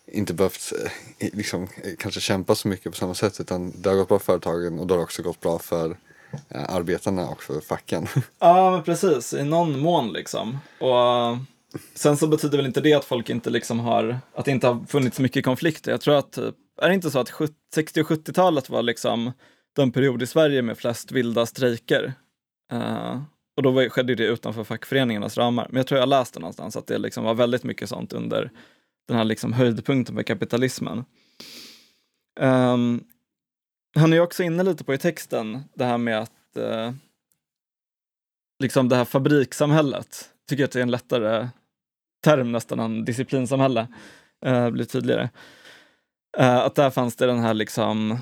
inte 0.06 0.34
behövt 0.34 0.72
eh, 1.18 1.28
liksom, 1.32 1.62
eh, 1.62 1.92
kanske 1.98 2.20
kämpa 2.20 2.54
så 2.54 2.68
mycket 2.68 2.92
på 2.92 2.98
samma 2.98 3.14
sätt 3.14 3.40
utan 3.40 3.72
det 3.76 3.88
har 3.88 3.96
gått 3.96 4.08
bra 4.08 4.18
för 4.18 4.24
företagen 4.24 4.78
och 4.78 4.86
det 4.86 4.94
har 4.94 5.02
också 5.02 5.22
gått 5.22 5.40
bra 5.40 5.58
för 5.58 5.96
arbetarna 6.48 7.28
och 7.28 7.42
för 7.42 7.60
facken. 7.60 8.06
Ja, 8.38 8.70
men 8.70 8.82
precis. 8.82 9.34
I 9.34 9.44
någon 9.44 9.78
mån 9.80 10.12
liksom. 10.12 10.58
Och 10.78 11.38
sen 11.94 12.16
så 12.16 12.26
betyder 12.26 12.56
väl 12.56 12.66
inte 12.66 12.80
det 12.80 12.94
att 12.94 13.04
folk 13.04 13.30
inte 13.30 13.50
liksom 13.50 13.80
har, 13.80 14.20
att 14.34 14.44
det 14.44 14.50
inte 14.50 14.66
har 14.66 14.84
funnits 14.88 15.18
mycket 15.18 15.44
konflikter. 15.44 15.90
Jag 15.90 16.00
tror 16.00 16.14
att, 16.14 16.38
är 16.82 16.88
det 16.88 16.94
inte 16.94 17.10
så 17.10 17.18
att 17.18 17.32
60 17.74 18.00
och 18.00 18.06
70-talet 18.06 18.70
var 18.70 18.82
liksom 18.82 19.32
den 19.76 19.92
period 19.92 20.22
i 20.22 20.26
Sverige 20.26 20.62
med 20.62 20.78
flest 20.78 21.12
vilda 21.12 21.46
strejker? 21.46 22.14
Och 23.56 23.62
då 23.62 23.70
var, 23.70 23.88
skedde 23.88 24.14
det 24.14 24.24
utanför 24.24 24.64
fackföreningarnas 24.64 25.38
ramar. 25.38 25.66
Men 25.68 25.76
jag 25.76 25.86
tror 25.86 26.00
jag 26.00 26.08
läste 26.08 26.40
någonstans 26.40 26.76
att 26.76 26.86
det 26.86 26.98
liksom 26.98 27.24
var 27.24 27.34
väldigt 27.34 27.64
mycket 27.64 27.88
sånt 27.88 28.12
under 28.12 28.50
den 29.08 29.16
här 29.16 29.24
liksom 29.24 29.52
höjdpunkten 29.52 30.14
med 30.14 30.26
kapitalismen. 30.26 31.04
Um, 32.40 33.04
han 33.94 34.12
är 34.12 34.16
ju 34.16 34.22
också 34.22 34.42
inne 34.42 34.62
lite 34.62 34.84
på 34.84 34.94
i 34.94 34.98
texten 34.98 35.62
det 35.74 35.84
här 35.84 35.98
med 35.98 36.18
att 36.18 36.56
uh, 36.58 36.92
liksom 38.62 38.88
det 38.88 38.96
här 38.96 39.04
fabrikssamhället, 39.04 40.30
tycker 40.48 40.62
jag 40.62 40.66
att 40.68 40.72
det 40.72 40.78
är 40.78 40.82
en 40.82 40.90
lättare 40.90 41.48
term 42.24 42.52
nästan 42.52 42.80
än 42.80 43.04
disciplinsamhälle, 43.04 43.88
uh, 44.46 44.70
blir 44.70 44.84
tydligare. 44.84 45.28
Uh, 46.38 46.56
att 46.56 46.74
där 46.74 46.90
fanns 46.90 47.16
det 47.16 47.26
den 47.26 47.40
här 47.40 47.54
liksom 47.54 48.18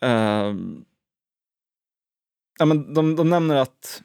ehm, 0.00 0.84
ja, 2.62 2.66
men 2.66 2.94
de, 2.94 3.16
de 3.16 3.30
nämner 3.30 3.56
att 3.56 4.02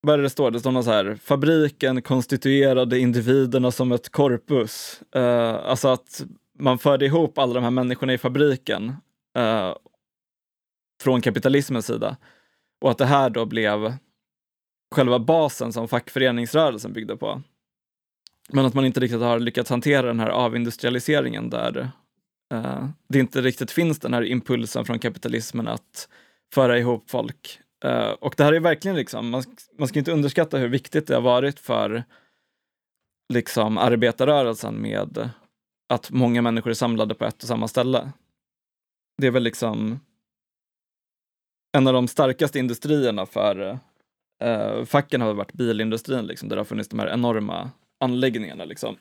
vad 0.00 0.12
är 0.12 0.18
det 0.18 0.22
det 0.22 0.30
står? 0.30 0.50
Det 0.50 0.60
står 0.60 0.72
något 0.72 0.84
så 0.84 0.90
här, 0.90 1.18
fabriken 1.22 2.02
konstituerade 2.02 2.98
individerna 2.98 3.70
som 3.70 3.92
ett 3.92 4.08
korpus. 4.08 5.02
Uh, 5.16 5.54
alltså 5.54 5.88
att 5.88 6.24
man 6.58 6.78
förde 6.78 7.06
ihop 7.06 7.38
alla 7.38 7.54
de 7.54 7.64
här 7.64 7.70
människorna 7.70 8.12
i 8.12 8.18
fabriken 8.18 8.88
uh, 9.38 9.74
från 11.02 11.20
kapitalismens 11.20 11.86
sida. 11.86 12.16
Och 12.80 12.90
att 12.90 12.98
det 12.98 13.06
här 13.06 13.30
då 13.30 13.46
blev 13.46 13.94
själva 14.94 15.18
basen 15.18 15.72
som 15.72 15.88
fackföreningsrörelsen 15.88 16.92
byggde 16.92 17.16
på. 17.16 17.42
Men 18.48 18.66
att 18.66 18.74
man 18.74 18.86
inte 18.86 19.00
riktigt 19.00 19.20
har 19.20 19.38
lyckats 19.38 19.70
hantera 19.70 20.06
den 20.06 20.20
här 20.20 20.30
avindustrialiseringen 20.30 21.50
där 21.50 21.90
uh, 22.54 22.88
det 23.08 23.18
inte 23.18 23.40
riktigt 23.40 23.70
finns 23.70 23.98
den 23.98 24.14
här 24.14 24.24
impulsen 24.24 24.84
från 24.84 24.98
kapitalismen 24.98 25.68
att 25.68 26.08
föra 26.54 26.78
ihop 26.78 27.10
folk. 27.10 27.60
Uh, 27.84 28.10
och 28.10 28.34
det 28.36 28.44
här 28.44 28.52
är 28.52 28.60
verkligen 28.60 28.96
liksom, 28.96 29.30
man, 29.30 29.42
man 29.78 29.88
ska 29.88 29.98
inte 29.98 30.12
underskatta 30.12 30.58
hur 30.58 30.68
viktigt 30.68 31.06
det 31.06 31.14
har 31.14 31.22
varit 31.22 31.60
för 31.60 32.04
liksom 33.32 33.78
arbetarrörelsen 33.78 34.82
med 34.82 35.30
att 35.88 36.10
många 36.10 36.42
människor 36.42 36.70
är 36.70 36.74
samlade 36.74 37.14
på 37.14 37.24
ett 37.24 37.42
och 37.42 37.48
samma 37.48 37.68
ställe. 37.68 38.12
Det 39.18 39.26
är 39.26 39.30
väl 39.30 39.42
liksom 39.42 40.00
en 41.72 41.86
av 41.86 41.92
de 41.92 42.08
starkaste 42.08 42.58
industrierna 42.58 43.26
för 43.26 43.80
uh, 44.44 44.84
facken 44.84 45.20
har 45.20 45.34
varit 45.34 45.52
bilindustrin, 45.52 46.26
liksom, 46.26 46.48
där 46.48 46.56
det 46.56 46.60
har 46.60 46.64
funnits 46.64 46.88
de 46.88 46.98
här 46.98 47.08
enorma 47.08 47.70
anläggningarna. 48.00 48.64
Liksom. 48.64 48.96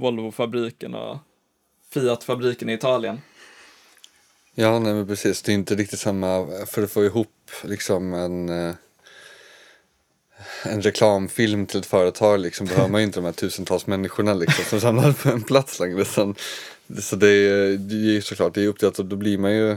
Volvofabriken 0.00 0.94
och 0.94 1.18
Fiat-fabriken 1.90 2.68
i 2.68 2.72
Italien. 2.72 3.20
Ja, 4.54 4.78
nej 4.78 4.94
men 4.94 5.06
precis. 5.06 5.42
Det 5.42 5.52
är 5.52 5.54
inte 5.54 5.74
riktigt 5.74 5.98
samma, 6.00 6.46
för 6.66 6.82
att 6.82 6.90
få 6.90 7.04
ihop 7.04 7.50
liksom 7.64 8.14
en, 8.14 8.48
eh, 8.48 8.74
en 10.64 10.82
reklamfilm 10.82 11.66
till 11.66 11.80
ett 11.80 11.86
företag 11.86 12.40
liksom 12.40 12.66
behöver 12.66 12.88
man 12.88 13.00
ju 13.00 13.06
inte 13.06 13.18
de 13.20 13.24
här 13.24 13.32
tusentals 13.32 13.86
människorna 13.86 14.34
liksom 14.34 14.64
som 14.64 14.80
samlas 14.80 15.22
på 15.22 15.28
en 15.28 15.42
plats 15.42 15.80
längre. 15.80 16.02
Utan, 16.02 16.34
så 17.00 17.16
det 17.16 17.28
är, 17.28 17.92
ju 17.92 18.22
såklart, 18.22 18.54
det 18.54 18.62
är 18.62 18.68
uppdelat 18.68 18.98
och 18.98 19.04
då 19.04 19.16
blir 19.16 19.38
man 19.38 19.52
ju 19.52 19.76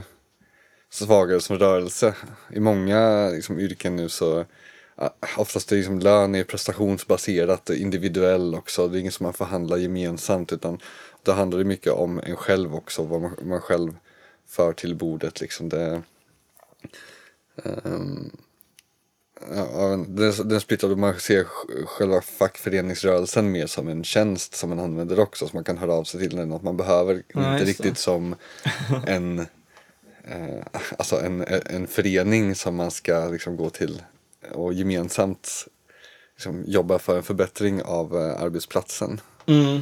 svagare 0.90 1.42
som 1.42 1.60
rörelse. 1.60 2.14
I 2.54 2.60
många 2.60 3.30
liksom, 3.30 3.60
yrken 3.60 3.96
nu 3.96 4.10
så 4.10 4.40
eh, 4.40 5.10
oftast 5.38 5.72
är 5.72 5.76
liksom 5.76 6.00
lön 6.00 6.36
är 6.36 6.44
prestationsbaserat 6.44 7.70
och 7.70 7.76
individuell 7.76 8.56
också. 8.56 8.88
Det 8.88 8.98
är 8.98 9.00
inget 9.00 9.14
som 9.14 9.24
man 9.24 9.34
förhandlar 9.34 9.78
gemensamt 9.78 10.54
utan 10.54 10.80
då 11.24 11.32
handlar 11.32 11.60
det 11.60 11.66
mycket 11.66 11.94
om 11.94 12.20
en 12.20 12.36
själv 12.36 12.76
också, 12.76 13.04
vad 13.04 13.22
man, 13.22 13.36
man 13.44 13.62
själv 13.62 13.96
för 14.54 14.74
till 14.74 14.96
bordet 14.96 15.42
liksom. 15.42 15.70
Det, 15.70 16.02
ehm, 17.64 18.32
ja, 19.56 19.88
den, 20.08 20.50
den 20.50 20.62
splittrade, 20.62 20.96
man 20.96 21.20
ser 21.20 21.44
sj- 21.44 21.86
själva 21.86 22.22
fackföreningsrörelsen 22.22 23.52
mer 23.52 23.68
som 23.68 23.88
en 23.88 24.04
tjänst 24.04 24.56
som 24.56 24.70
man 24.70 24.80
använder 24.80 25.20
också, 25.20 25.48
som 25.48 25.58
man 25.58 25.64
kan 25.64 25.78
höra 25.78 25.94
av 25.94 26.04
sig 26.04 26.20
till 26.20 26.36
när 26.36 26.46
något 26.46 26.64
man 26.64 26.78
behöver. 26.78 27.24
Ja, 27.28 27.40
inte 27.40 27.50
just 27.50 27.60
det. 27.60 27.66
riktigt 27.66 27.98
som 27.98 28.36
en, 29.08 29.40
eh, 30.24 30.66
alltså 30.98 31.20
en, 31.22 31.42
en 31.66 31.88
förening 31.88 32.56
som 32.56 32.76
man 32.76 32.92
ska 32.92 33.28
liksom 33.28 33.58
gå 33.58 33.70
till 33.70 34.02
och 34.52 34.74
gemensamt 34.74 35.68
liksom 36.36 36.64
jobba 36.68 37.00
för 37.00 37.18
en 37.18 37.24
förbättring 37.24 37.82
av 37.82 38.18
eh, 38.18 38.42
arbetsplatsen. 38.44 39.22
Mm. 39.46 39.82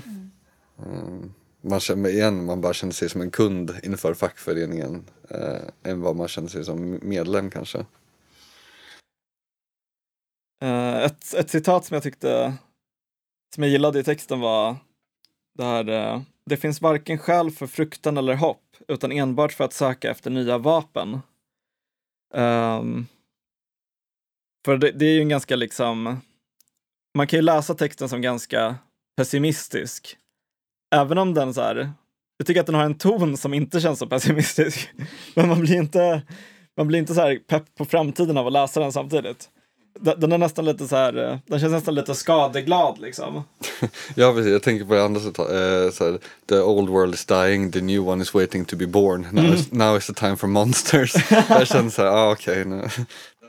Mm. 0.85 1.33
Man 1.61 1.79
känner, 1.79 2.09
igen, 2.09 2.45
man 2.45 2.61
bara 2.61 2.73
känner 2.73 2.93
sig 2.93 3.09
som 3.09 3.21
en 3.21 3.31
kund 3.31 3.71
inför 3.83 4.13
fackföreningen 4.13 5.05
eh, 5.29 5.91
än 5.91 6.01
vad 6.01 6.15
man 6.15 6.27
känner 6.27 6.47
sig 6.47 6.65
som 6.65 6.99
medlem 7.01 7.49
kanske. 7.49 7.85
Eh, 10.63 10.97
ett, 11.03 11.33
ett 11.33 11.49
citat 11.49 11.85
som 11.85 11.95
jag 11.95 12.03
tyckte, 12.03 12.53
som 13.55 13.63
jag 13.63 13.71
gillade 13.71 13.99
i 13.99 14.03
texten 14.03 14.39
var 14.39 14.75
det 15.53 15.63
här, 15.63 15.89
eh, 15.89 16.21
det 16.45 16.57
finns 16.57 16.81
varken 16.81 17.17
skäl 17.17 17.51
för 17.51 17.67
fruktan 17.67 18.17
eller 18.17 18.35
hopp, 18.35 18.63
utan 18.87 19.11
enbart 19.11 19.53
för 19.53 19.63
att 19.63 19.73
söka 19.73 20.11
efter 20.11 20.29
nya 20.29 20.57
vapen. 20.57 21.19
Ehm, 22.33 23.05
för 24.65 24.77
det, 24.77 24.91
det 24.91 25.05
är 25.05 25.13
ju 25.13 25.21
en 25.21 25.29
ganska 25.29 25.55
liksom, 25.55 26.21
man 27.17 27.27
kan 27.27 27.37
ju 27.37 27.41
läsa 27.41 27.75
texten 27.75 28.09
som 28.09 28.21
ganska 28.21 28.75
pessimistisk. 29.17 30.17
Även 30.95 31.17
om 31.17 31.33
den 31.33 31.53
så 31.53 31.61
här, 31.61 31.91
jag 32.37 32.47
tycker 32.47 32.59
att 32.59 32.65
den 32.65 32.75
har 32.75 32.83
en 32.83 32.97
ton 32.97 33.37
som 33.37 33.53
inte 33.53 33.81
känns 33.81 33.99
så 33.99 34.07
pessimistisk. 34.07 34.89
Men 35.35 35.47
man 35.49 35.59
blir 35.61 35.75
inte, 35.75 36.21
man 36.77 36.87
blir 36.87 36.99
inte 36.99 37.13
så 37.13 37.21
här 37.21 37.39
pepp 37.47 37.75
på 37.77 37.85
framtiden 37.85 38.37
av 38.37 38.47
att 38.47 38.53
läsa 38.53 38.79
den 38.79 38.91
samtidigt. 38.91 39.49
Den 39.99 40.31
är 40.31 40.37
nästan 40.37 40.65
lite 40.65 40.87
så 40.87 40.95
här, 40.95 41.17
eh, 41.31 41.37
den 41.45 41.59
känns 41.59 41.71
nästan 41.71 41.95
lite 41.95 42.15
skadeglad 42.15 42.99
liksom. 42.99 43.43
Ja 44.15 44.33
precis, 44.33 44.51
jag 44.51 44.63
tänker 44.63 44.85
på 44.85 44.93
det 44.93 45.03
andra 45.03 45.21
så 45.21 45.27
här, 45.27 46.19
the 46.49 46.59
old 46.59 46.89
world 46.89 47.13
is 47.13 47.25
dying, 47.25 47.71
the 47.71 47.81
new 47.81 48.07
one 48.09 48.21
is 48.23 48.33
waiting 48.33 48.65
to 48.65 48.75
be 48.75 48.87
born. 48.87 49.21
Now, 49.31 49.43
Mm. 49.43 49.53
is, 49.53 49.71
now 49.71 49.97
is 49.97 50.07
the 50.07 50.13
time 50.13 50.37
for 50.37 50.47
monsters. 50.47 51.13
jag 51.49 51.67
känner 51.67 51.89
så 51.89 52.01
här, 52.01 52.09
ah, 52.09 52.31
okej 52.31 52.65
nu. 52.65 52.87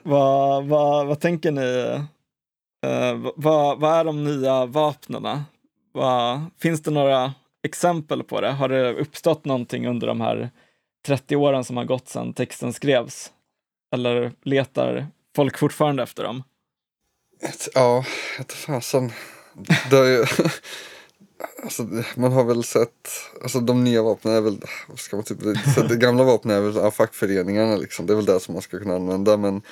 Vad, 0.02 0.64
vad, 0.64 1.06
vad 1.06 1.20
tänker 1.20 1.50
ni? 1.50 1.98
Eh, 2.86 3.14
vad, 3.36 3.80
vad 3.80 3.98
är 3.98 4.04
de 4.04 4.24
nya 4.24 4.66
vapnena? 4.66 5.44
Finns 6.58 6.82
det 6.82 6.90
några 6.90 7.34
exempel 7.62 8.22
på 8.22 8.40
det? 8.40 8.50
Har 8.50 8.68
det 8.68 8.92
uppstått 8.92 9.44
någonting 9.44 9.86
under 9.86 10.06
de 10.06 10.20
här 10.20 10.50
30 11.06 11.36
åren 11.36 11.64
som 11.64 11.76
har 11.76 11.84
gått 11.84 12.08
sedan 12.08 12.32
texten 12.32 12.72
skrevs? 12.72 13.32
Eller 13.94 14.32
letar 14.42 15.06
folk 15.36 15.58
fortfarande 15.58 16.02
efter 16.02 16.24
dem? 16.24 16.42
Ja, 17.74 18.04
ett 18.40 18.52
fasen. 18.52 19.12
Det 19.90 19.96
är 19.96 20.04
ju, 20.04 20.26
alltså, 21.62 21.88
man 22.16 22.32
har 22.32 22.44
väl 22.44 22.64
sett, 22.64 23.08
alltså 23.42 23.60
de 23.60 23.84
nya 23.84 24.02
vapnen 24.02 24.34
är 24.34 24.40
väl, 24.40 24.60
vad 24.88 24.98
ska 24.98 25.16
man 25.16 25.24
typ, 25.24 25.38
det 25.88 25.96
gamla 25.96 26.24
vapnen 26.24 26.56
är 26.56 26.60
väl 26.60 26.76
ja, 26.76 26.90
fackföreningarna 26.90 27.76
liksom. 27.76 28.06
Det 28.06 28.12
är 28.12 28.16
väl 28.16 28.24
det 28.24 28.40
som 28.40 28.54
man 28.54 28.62
ska 28.62 28.78
kunna 28.78 28.94
använda 28.94 29.36
men 29.36 29.62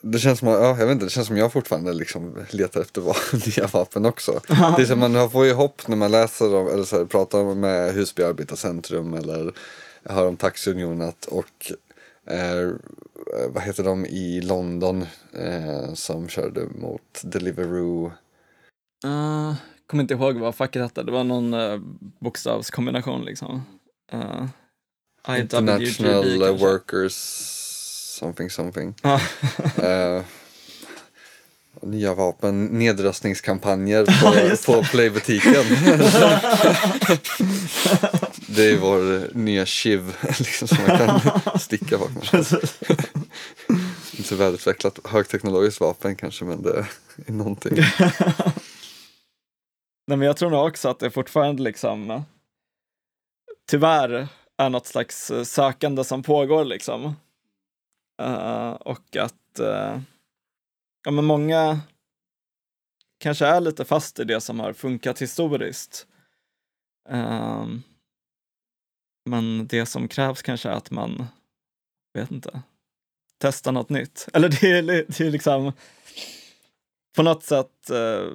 det 0.00 0.18
känns 0.18 0.38
som, 0.38 0.48
ja, 0.48 0.78
jag 0.78 0.86
vet 0.86 0.92
inte, 0.92 1.06
det 1.06 1.10
känns 1.10 1.26
som 1.26 1.36
jag 1.36 1.52
fortfarande 1.52 1.92
liksom 1.92 2.36
letar 2.50 2.80
efter 2.80 3.00
va- 3.00 3.16
nya 3.46 3.66
vapen 3.66 4.06
också. 4.06 4.40
Det 4.48 4.82
är 4.82 4.86
som 4.86 4.98
man 4.98 5.30
får 5.30 5.46
ju 5.46 5.52
hopp 5.52 5.88
när 5.88 5.96
man 5.96 6.10
läser 6.10 6.54
om, 6.54 6.68
eller 6.68 6.84
så 6.84 6.98
här, 6.98 7.04
pratar 7.04 7.54
med 7.54 7.94
Husby 7.94 8.22
Arbetarcentrum 8.22 9.14
eller 9.14 9.52
hör 10.04 10.26
om 10.28 10.36
Taxiunionen 10.36 11.12
och 11.28 11.72
eh, 12.26 12.70
vad 13.48 13.62
heter 13.62 13.84
de 13.84 14.06
i 14.06 14.40
London 14.40 15.06
eh, 15.32 15.94
som 15.94 16.28
körde 16.28 16.66
mot 16.66 17.20
Deliveroo. 17.22 18.12
Uh, 19.04 19.54
kommer 19.86 20.02
inte 20.02 20.14
ihåg 20.14 20.36
vad 20.36 20.54
facket 20.54 20.82
hette, 20.82 21.02
det 21.02 21.12
var 21.12 21.24
någon 21.24 21.54
uh, 21.54 21.80
bokstavskombination 22.18 23.24
liksom. 23.24 23.62
Uh, 24.14 24.46
International 25.40 26.24
IWGB. 26.24 26.60
Workers 26.60 27.57
something 28.18 28.50
something. 28.50 28.94
Eh, 29.82 30.22
nya 31.82 32.14
vapen, 32.14 32.64
nedröstningskampanjer 32.64 34.06
Ja, 34.22 34.32
på, 34.66 34.72
på 34.72 34.82
Playbutiken. 34.82 35.52
det 38.46 38.70
är 38.70 38.76
vår 38.76 39.34
nya 39.34 39.66
chiv 39.66 40.16
liksom, 40.38 40.68
som 40.68 40.78
man 40.88 40.98
kan 40.98 41.20
sticka 41.60 41.98
bakom. 41.98 42.22
Inte 44.12 44.28
så 44.28 44.36
välutvecklat 44.36 44.98
högteknologiskt 45.04 45.80
vapen 45.80 46.16
kanske 46.16 46.44
men 46.44 46.62
det 46.62 46.86
är 47.26 47.32
någonting. 47.32 47.76
Nej, 50.06 50.18
men 50.18 50.22
jag 50.22 50.36
tror 50.36 50.50
nog 50.50 50.66
också 50.66 50.88
att 50.88 50.98
det 50.98 51.10
fortfarande 51.10 51.62
liksom 51.62 52.22
tyvärr 53.70 54.28
är 54.58 54.70
något 54.70 54.86
slags 54.86 55.30
eh, 55.30 55.42
sökande 55.42 56.04
som 56.04 56.22
pågår 56.22 56.64
liksom. 56.64 57.14
Eh, 58.18 58.70
och 58.70 59.16
att 59.16 59.60
uh, 59.60 60.00
ja, 61.04 61.10
men 61.10 61.24
många 61.24 61.80
kanske 63.18 63.46
är 63.46 63.60
lite 63.60 63.84
fast 63.84 64.18
i 64.18 64.24
det 64.24 64.40
som 64.40 64.60
har 64.60 64.72
funkat 64.72 65.22
historiskt. 65.22 66.06
Uh, 67.10 67.66
men 69.24 69.66
det 69.66 69.86
som 69.86 70.08
krävs 70.08 70.42
kanske 70.42 70.68
är 70.68 70.72
att 70.72 70.90
man, 70.90 71.26
vet 72.14 72.30
inte, 72.30 72.62
testar 73.38 73.72
något 73.72 73.88
nytt. 73.88 74.28
Eller 74.32 74.48
det 74.48 74.70
är, 74.70 74.82
det 74.82 75.20
är 75.20 75.30
liksom 75.30 75.72
på 77.16 77.22
något 77.22 77.42
sätt 77.42 77.90
eh, 77.90 78.32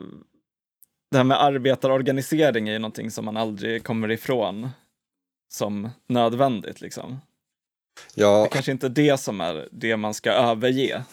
det 1.11 1.17
här 1.17 1.23
med 1.23 1.43
arbetarorganisering 1.43 2.69
är 2.69 2.73
ju 2.73 2.79
någonting 2.79 3.11
som 3.11 3.25
man 3.25 3.37
aldrig 3.37 3.83
kommer 3.83 4.11
ifrån 4.11 4.69
som 5.53 5.89
nödvändigt 6.07 6.81
liksom. 6.81 7.19
Ja, 8.15 8.41
Det 8.43 8.49
kanske 8.49 8.71
inte 8.71 8.87
är 8.87 8.89
det 8.89 9.19
som 9.19 9.41
är 9.41 9.67
det 9.71 9.97
man 9.97 10.13
ska 10.13 10.31
överge. 10.31 11.03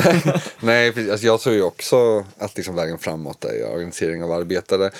Nej, 0.60 0.92
precis. 0.92 1.10
Alltså 1.10 1.26
jag 1.26 1.40
tror 1.40 1.54
ju 1.54 1.62
också 1.62 2.24
att 2.38 2.56
liksom 2.56 2.74
vägen 2.74 2.98
framåt 2.98 3.44
är 3.44 3.72
organisering 3.72 4.24
av 4.24 4.32
arbetare. 4.32 4.90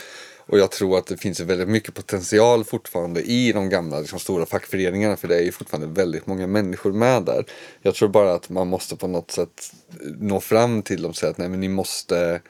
Och 0.46 0.58
jag 0.58 0.70
tror 0.70 0.98
att 0.98 1.06
det 1.06 1.16
finns 1.16 1.40
väldigt 1.40 1.68
mycket 1.68 1.94
potential 1.94 2.64
fortfarande 2.64 3.22
i 3.22 3.52
de 3.52 3.68
gamla 3.68 4.00
liksom, 4.00 4.18
stora 4.18 4.46
fackföreningarna. 4.46 5.16
För 5.16 5.28
det 5.28 5.36
är 5.36 5.42
ju 5.42 5.52
fortfarande 5.52 6.00
väldigt 6.00 6.26
många 6.26 6.46
människor 6.46 6.92
med 6.92 7.22
där. 7.22 7.44
Jag 7.82 7.94
tror 7.94 8.08
bara 8.08 8.34
att 8.34 8.48
man 8.48 8.68
måste 8.68 8.96
på 8.96 9.06
något 9.06 9.30
sätt 9.30 9.72
nå 10.18 10.40
fram 10.40 10.82
till 10.82 11.02
dem 11.02 11.10
och 11.10 11.16
säga 11.16 11.30
att 11.30 11.38
nej 11.38 11.48
men 11.48 11.60
ni 11.60 11.68
måste 11.68 12.40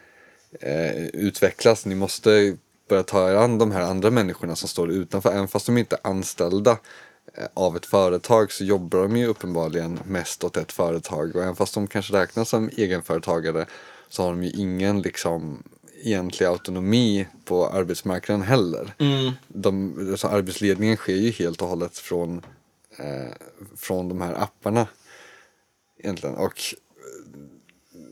eh, 0.61 1.05
utvecklas. 1.05 1.87
Ni 1.87 1.95
måste 1.95 2.57
börja 2.89 3.03
ta 3.03 3.31
er 3.31 3.35
an 3.35 3.59
de 3.59 3.73
här 3.73 3.81
andra 3.81 4.11
människorna 4.11 4.57
som 4.57 4.69
står 4.69 4.91
utanför. 4.91 5.31
Även 5.33 5.49
fast 5.49 5.67
de 5.67 5.79
inte 5.79 5.97
är 5.97 6.11
anställda 6.11 6.79
av 7.55 7.77
ett 7.77 7.87
företag 7.87 8.53
så 8.53 8.65
jobbar 8.65 8.99
de 9.03 9.17
ju 9.17 9.27
uppenbarligen 9.27 10.01
mest 10.07 10.45
åt 10.45 10.57
ett 10.57 10.73
företag. 10.73 11.37
Och 11.37 11.43
även 11.43 11.57
fast 11.57 11.75
de 11.75 11.87
kanske 11.87 12.13
räknas 12.15 12.49
som 12.49 12.71
egenföretagare 12.77 13.67
så 14.09 14.23
har 14.23 14.31
de 14.31 14.43
ju 14.43 14.51
ingen 14.51 15.03
liksom 15.03 15.63
egentlig 16.03 16.47
autonomi 16.47 17.27
på 17.45 17.67
arbetsmarknaden 17.67 18.43
heller. 18.43 18.95
De, 19.49 19.99
alltså 20.11 20.29
arbetsledningen 20.29 20.97
sker 20.97 21.15
ju 21.15 21.31
helt 21.31 21.63
och 21.63 21.69
hållet 21.69 21.99
från, 21.99 22.43
eh, 22.99 23.33
från 23.77 24.09
de 24.09 24.21
här 24.21 24.35
apparna. 24.35 24.87
Egentligen. 25.99 26.35
Och 26.35 26.61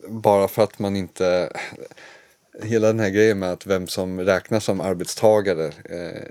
eh, 0.05 0.13
bara 0.13 0.49
för 0.49 0.63
att 0.63 0.79
man 0.79 0.97
inte 0.97 1.53
hela 2.61 2.87
den 2.87 3.01
här 3.01 3.11
grejen 3.11 3.39
med 3.39 3.53
att 3.53 3.67
vem 3.67 3.87
som 3.87 4.21
räknas 4.21 4.65
som 4.65 4.81
arbetstagare 4.81 5.67
eh, 5.85 6.23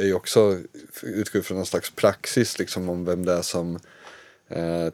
är 0.00 0.04
ju 0.04 0.14
också 0.14 0.58
utgår 1.02 1.40
från 1.40 1.56
någon 1.56 1.66
slags 1.66 1.90
praxis 1.90 2.58
liksom 2.58 2.88
om 2.88 3.04
vem 3.04 3.24
det 3.24 3.32
är 3.32 3.42
som 3.42 3.78
eh, 4.48 4.88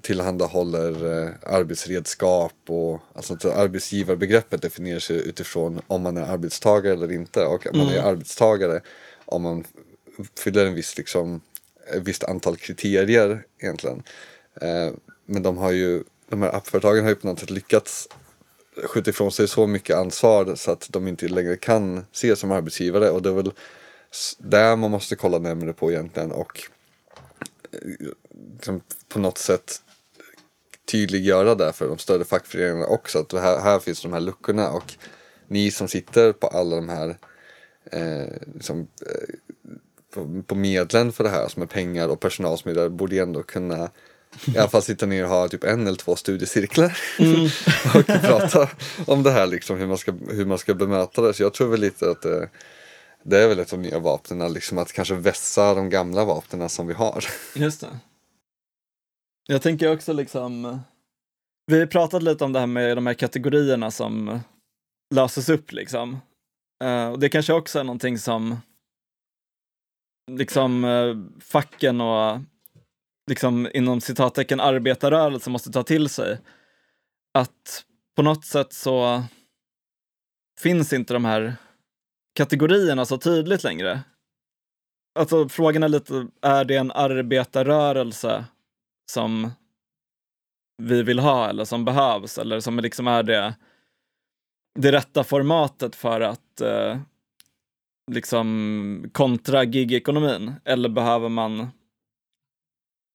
tillhandahåller 0.00 1.22
eh, 1.22 1.30
arbetsredskap 1.42 2.54
och 2.66 3.00
alltså 3.14 3.50
arbetsgivarbegreppet 3.50 4.62
definierar 4.62 5.00
sig 5.00 5.28
utifrån 5.28 5.80
om 5.86 6.02
man 6.02 6.16
är 6.16 6.22
arbetstagare 6.22 6.94
eller 6.94 7.12
inte. 7.12 7.44
Och 7.44 7.66
man 7.74 7.88
är 7.88 8.02
arbetstagare 8.02 8.80
om 9.24 9.42
man 9.42 9.64
fyller 10.38 10.66
en 10.66 10.74
viss 10.74 10.96
liksom 10.98 11.40
ett 11.94 12.02
visst 12.02 12.24
antal 12.24 12.56
kriterier 12.56 13.44
egentligen. 13.58 14.02
Eh, 14.60 14.90
men 15.26 15.42
de 15.42 15.58
har 15.58 15.70
ju 15.70 16.04
de 16.28 16.42
här 16.42 16.56
appföretagen 16.56 17.02
har 17.02 17.10
ju 17.10 17.16
på 17.16 17.26
något 17.26 17.40
sätt 17.40 17.50
lyckats 17.50 18.08
skjuta 18.84 19.10
ifrån 19.10 19.32
sig 19.32 19.48
så 19.48 19.66
mycket 19.66 19.96
ansvar 19.96 20.54
så 20.54 20.70
att 20.70 20.88
de 20.90 21.08
inte 21.08 21.28
längre 21.28 21.56
kan 21.56 22.04
ses 22.12 22.38
som 22.38 22.52
arbetsgivare. 22.52 23.10
Och 23.10 23.22
det 23.22 23.28
är 23.28 23.34
väl 23.34 23.52
där 24.38 24.76
man 24.76 24.90
måste 24.90 25.16
kolla 25.16 25.38
närmare 25.38 25.72
på 25.72 25.90
egentligen 25.90 26.32
och 26.32 26.60
eh, 27.72 28.08
liksom 28.52 28.80
på 29.08 29.18
något 29.18 29.38
sätt 29.38 29.82
tydliggöra 30.84 31.54
det 31.54 31.72
för 31.72 31.88
de 31.88 31.98
större 31.98 32.24
fackföreningarna 32.24 32.86
också 32.86 33.18
att 33.18 33.32
här, 33.32 33.60
här 33.60 33.78
finns 33.78 34.02
de 34.02 34.12
här 34.12 34.20
luckorna 34.20 34.70
och 34.70 34.94
ni 35.48 35.70
som 35.70 35.88
sitter 35.88 36.32
på 36.32 36.46
alla 36.46 36.76
de 36.76 36.88
här 36.88 37.16
eh, 37.84 38.32
liksom, 38.54 38.80
eh, 38.80 39.34
på, 40.14 40.42
på 40.46 40.54
medlen 40.54 41.12
för 41.12 41.24
det 41.24 41.30
här 41.30 41.48
som 41.48 41.62
är 41.62 41.66
pengar 41.66 42.08
och 42.08 42.20
personal 42.20 42.58
som 42.58 42.70
är 42.70 42.74
där 42.74 42.88
borde 42.88 43.18
ändå 43.18 43.42
kunna 43.42 43.90
i 44.46 44.58
alla 44.58 44.68
fall 44.68 44.82
sitta 44.82 45.06
ner 45.06 45.24
och 45.24 45.30
ha 45.30 45.48
typ 45.48 45.64
en 45.64 45.86
eller 45.86 45.96
två 45.96 46.16
studiecirklar 46.16 46.98
och 47.94 48.06
prata 48.06 48.70
om 49.06 49.22
det 49.22 49.30
här 49.30 49.46
liksom 49.46 49.78
hur 49.78 49.86
man 49.86 49.98
ska, 49.98 50.12
hur 50.12 50.46
man 50.46 50.58
ska 50.58 50.74
bemöta 50.74 51.22
det. 51.22 51.34
Så 51.34 51.42
jag 51.42 51.54
tror 51.54 51.68
väl 51.68 51.80
lite 51.80 52.10
att 52.10 52.22
det, 52.22 52.48
det 53.22 53.38
är 53.38 53.48
väl 53.48 53.58
ett 53.58 53.72
av 53.72 53.78
de 53.78 53.88
nya 53.88 53.98
vapnen, 53.98 54.52
liksom 54.52 54.78
att 54.78 54.92
kanske 54.92 55.14
vässa 55.14 55.74
de 55.74 55.90
gamla 55.90 56.24
vapnen 56.24 56.68
som 56.68 56.86
vi 56.86 56.94
har. 56.94 57.24
Just 57.54 57.80
det. 57.80 57.98
Jag 59.46 59.62
tänker 59.62 59.92
också 59.92 60.12
liksom, 60.12 60.80
vi 61.66 61.78
har 61.78 61.86
pratat 61.86 62.22
lite 62.22 62.44
om 62.44 62.52
det 62.52 62.60
här 62.60 62.66
med 62.66 62.96
de 62.96 63.06
här 63.06 63.14
kategorierna 63.14 63.90
som 63.90 64.40
löses 65.14 65.48
upp 65.48 65.72
liksom. 65.72 66.20
Eh, 66.84 67.08
och 67.08 67.18
det 67.18 67.28
kanske 67.28 67.52
också 67.52 67.78
är 67.78 67.84
någonting 67.84 68.18
som 68.18 68.56
liksom 70.30 70.84
eh, 70.84 71.40
facken 71.40 72.00
och 72.00 72.40
liksom 73.26 73.68
inom 73.74 74.00
citattecken 74.00 74.60
arbetarrörelsen 74.60 75.52
måste 75.52 75.70
ta 75.70 75.82
till 75.82 76.08
sig. 76.08 76.38
Att 77.34 77.84
på 78.16 78.22
något 78.22 78.44
sätt 78.44 78.72
så 78.72 79.24
finns 80.60 80.92
inte 80.92 81.14
de 81.14 81.24
här 81.24 81.56
kategorierna 82.34 83.04
så 83.04 83.18
tydligt 83.18 83.64
längre. 83.64 84.00
Alltså 85.18 85.48
frågan 85.48 85.82
är 85.82 85.88
lite, 85.88 86.26
är 86.42 86.64
det 86.64 86.76
en 86.76 86.90
arbetarrörelse 86.90 88.44
som 89.10 89.50
vi 90.82 91.02
vill 91.02 91.18
ha 91.18 91.48
eller 91.48 91.64
som 91.64 91.84
behövs 91.84 92.38
eller 92.38 92.60
som 92.60 92.80
liksom 92.80 93.06
är 93.06 93.22
det, 93.22 93.54
det 94.78 94.92
rätta 94.92 95.24
formatet 95.24 95.96
för 95.96 96.20
att 96.20 96.60
eh, 96.60 96.98
liksom 98.10 99.10
kontra 99.12 99.64
gigekonomin? 99.64 100.54
Eller 100.64 100.88
behöver 100.88 101.28
man 101.28 101.68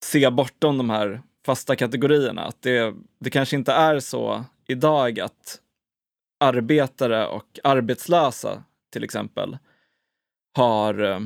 se 0.03 0.29
bortom 0.29 0.77
de 0.77 0.89
här 0.89 1.21
fasta 1.45 1.75
kategorierna? 1.75 2.41
Att 2.41 2.61
det, 2.61 2.93
det 3.19 3.29
kanske 3.29 3.55
inte 3.55 3.71
är 3.71 3.99
så 3.99 4.45
idag 4.67 5.19
att 5.19 5.61
arbetare 6.39 7.27
och 7.27 7.59
arbetslösa 7.63 8.63
till 8.91 9.03
exempel 9.03 9.57
har 10.55 11.03
eh, 11.03 11.19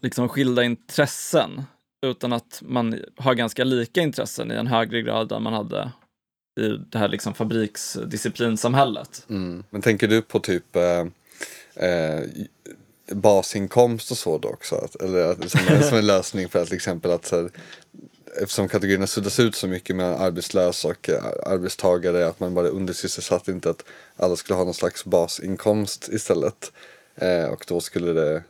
liksom 0.00 0.28
skilda 0.28 0.64
intressen 0.64 1.62
utan 2.06 2.32
att 2.32 2.62
man 2.64 3.00
har 3.16 3.34
ganska 3.34 3.64
lika 3.64 4.00
intressen 4.00 4.52
i 4.52 4.54
en 4.54 4.66
högre 4.66 5.02
grad 5.02 5.32
än 5.32 5.42
man 5.42 5.52
hade 5.52 5.92
i 6.60 6.68
det 6.88 6.98
här 6.98 7.08
liksom 7.08 7.34
fabriksdisciplinsamhället. 7.34 9.26
Mm. 9.28 9.64
Men 9.70 9.82
tänker 9.82 10.08
du 10.08 10.22
på 10.22 10.40
typ 10.40 10.76
eh, 10.76 11.06
eh, 11.74 12.20
basinkomst 13.10 14.10
och 14.10 14.16
så 14.16 14.38
då 14.38 14.48
också? 14.48 14.74
Att, 14.76 15.02
eller 15.02 15.30
att, 15.30 15.50
som, 15.50 15.60
en, 15.68 15.82
som 15.82 15.98
en 15.98 16.06
lösning 16.06 16.48
för 16.48 16.62
att 16.62 16.66
till 16.66 16.76
exempel 16.76 17.10
att 17.10 17.26
så 17.26 17.36
här, 17.36 17.50
eftersom 18.42 18.68
kategorierna 18.68 19.06
suddas 19.06 19.40
ut 19.40 19.54
så 19.54 19.66
mycket 19.66 19.96
mellan 19.96 20.20
arbetslös 20.20 20.84
och 20.84 21.08
eh, 21.08 21.24
arbetstagare 21.46 22.26
att 22.26 22.40
man 22.40 22.54
bara 22.54 22.66
är 22.66 22.70
undersysselsatt 22.70 23.48
inte 23.48 23.70
att 23.70 23.84
alla 24.16 24.36
skulle 24.36 24.56
ha 24.56 24.64
någon 24.64 24.74
slags 24.74 25.04
basinkomst 25.04 26.08
istället. 26.12 26.72
Eh, 27.16 27.44
och 27.44 27.64
då 27.68 27.80
skulle 27.80 28.12
det 28.12 28.42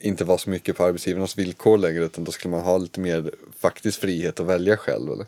inte 0.00 0.24
vara 0.24 0.38
så 0.38 0.50
mycket 0.50 0.76
på 0.76 0.84
arbetsgivarnas 0.84 1.38
villkor 1.38 1.78
längre 1.78 2.04
utan 2.04 2.24
då 2.24 2.32
skulle 2.32 2.50
man 2.50 2.64
ha 2.64 2.78
lite 2.78 3.00
mer 3.00 3.30
faktisk 3.60 4.00
frihet 4.00 4.40
att 4.40 4.46
välja 4.46 4.76
själv. 4.76 5.12
Eller? 5.12 5.26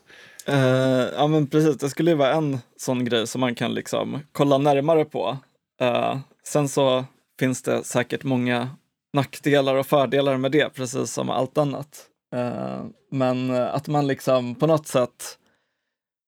Uh, 0.48 1.08
ja 1.16 1.26
men 1.26 1.46
precis, 1.46 1.76
det 1.76 1.90
skulle 1.90 2.10
ju 2.10 2.16
vara 2.16 2.32
en 2.32 2.58
sån 2.76 3.04
grej 3.04 3.26
som 3.26 3.40
man 3.40 3.54
kan 3.54 3.74
liksom 3.74 4.20
kolla 4.32 4.58
närmare 4.58 5.04
på. 5.04 5.38
Uh, 5.82 6.18
sen 6.44 6.68
så 6.68 7.04
finns 7.38 7.62
det 7.62 7.84
säkert 7.84 8.24
många 8.24 8.70
nackdelar 9.12 9.74
och 9.74 9.86
fördelar 9.86 10.36
med 10.36 10.52
det, 10.52 10.74
precis 10.74 11.12
som 11.12 11.30
allt 11.30 11.58
annat. 11.58 12.06
Eh, 12.34 12.84
men 13.10 13.50
att 13.50 13.88
man 13.88 14.06
liksom 14.06 14.54
på 14.54 14.66
något 14.66 14.86
sätt 14.86 15.38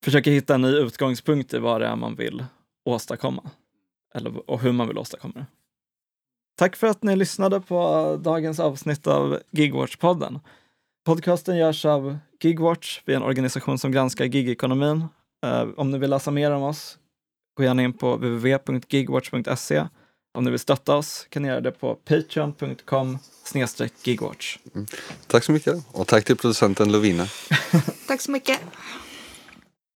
försöker 0.04 0.30
hitta 0.30 0.54
en 0.54 0.62
ny 0.62 0.76
utgångspunkt 0.76 1.54
i 1.54 1.58
vad 1.58 1.80
det 1.80 1.86
är 1.86 1.96
man 1.96 2.14
vill 2.14 2.44
åstadkomma. 2.84 3.50
Eller, 4.14 4.50
och 4.50 4.60
hur 4.60 4.72
man 4.72 4.88
vill 4.88 4.98
åstadkomma 4.98 5.34
det. 5.34 5.46
Tack 6.58 6.76
för 6.76 6.86
att 6.86 7.02
ni 7.02 7.16
lyssnade 7.16 7.60
på 7.60 8.16
dagens 8.22 8.60
avsnitt 8.60 9.06
av 9.06 9.38
Gigwatch-podden. 9.50 10.40
Podcasten 11.06 11.56
görs 11.56 11.84
av 11.84 12.18
Gigwatch. 12.40 13.02
Vi 13.04 13.12
är 13.12 13.16
en 13.16 13.22
organisation 13.22 13.78
som 13.78 13.92
granskar 13.92 14.24
gigekonomin. 14.24 15.04
Eh, 15.46 15.68
om 15.76 15.90
ni 15.90 15.98
vill 15.98 16.10
läsa 16.10 16.30
mer 16.30 16.50
om 16.50 16.62
oss, 16.62 16.98
gå 17.56 17.64
gärna 17.64 17.82
in 17.82 17.92
på 17.92 18.16
www.gigwatch.se. 18.16 19.84
Om 20.38 20.44
ni 20.44 20.50
vill 20.50 20.60
stötta 20.60 20.96
oss 20.96 21.26
kan 21.28 21.42
ni 21.42 21.48
göra 21.48 21.60
det 21.60 21.70
på 21.70 21.94
patreon.com 21.94 23.18
gigwatch. 24.02 24.58
Mm. 24.74 24.86
Tack 25.26 25.44
så 25.44 25.52
mycket 25.52 25.74
och 25.92 26.06
tack 26.06 26.24
till 26.24 26.36
producenten 26.36 26.92
Lovina. 26.92 27.28
tack 28.08 28.20
så 28.20 28.30
mycket. 28.30 28.60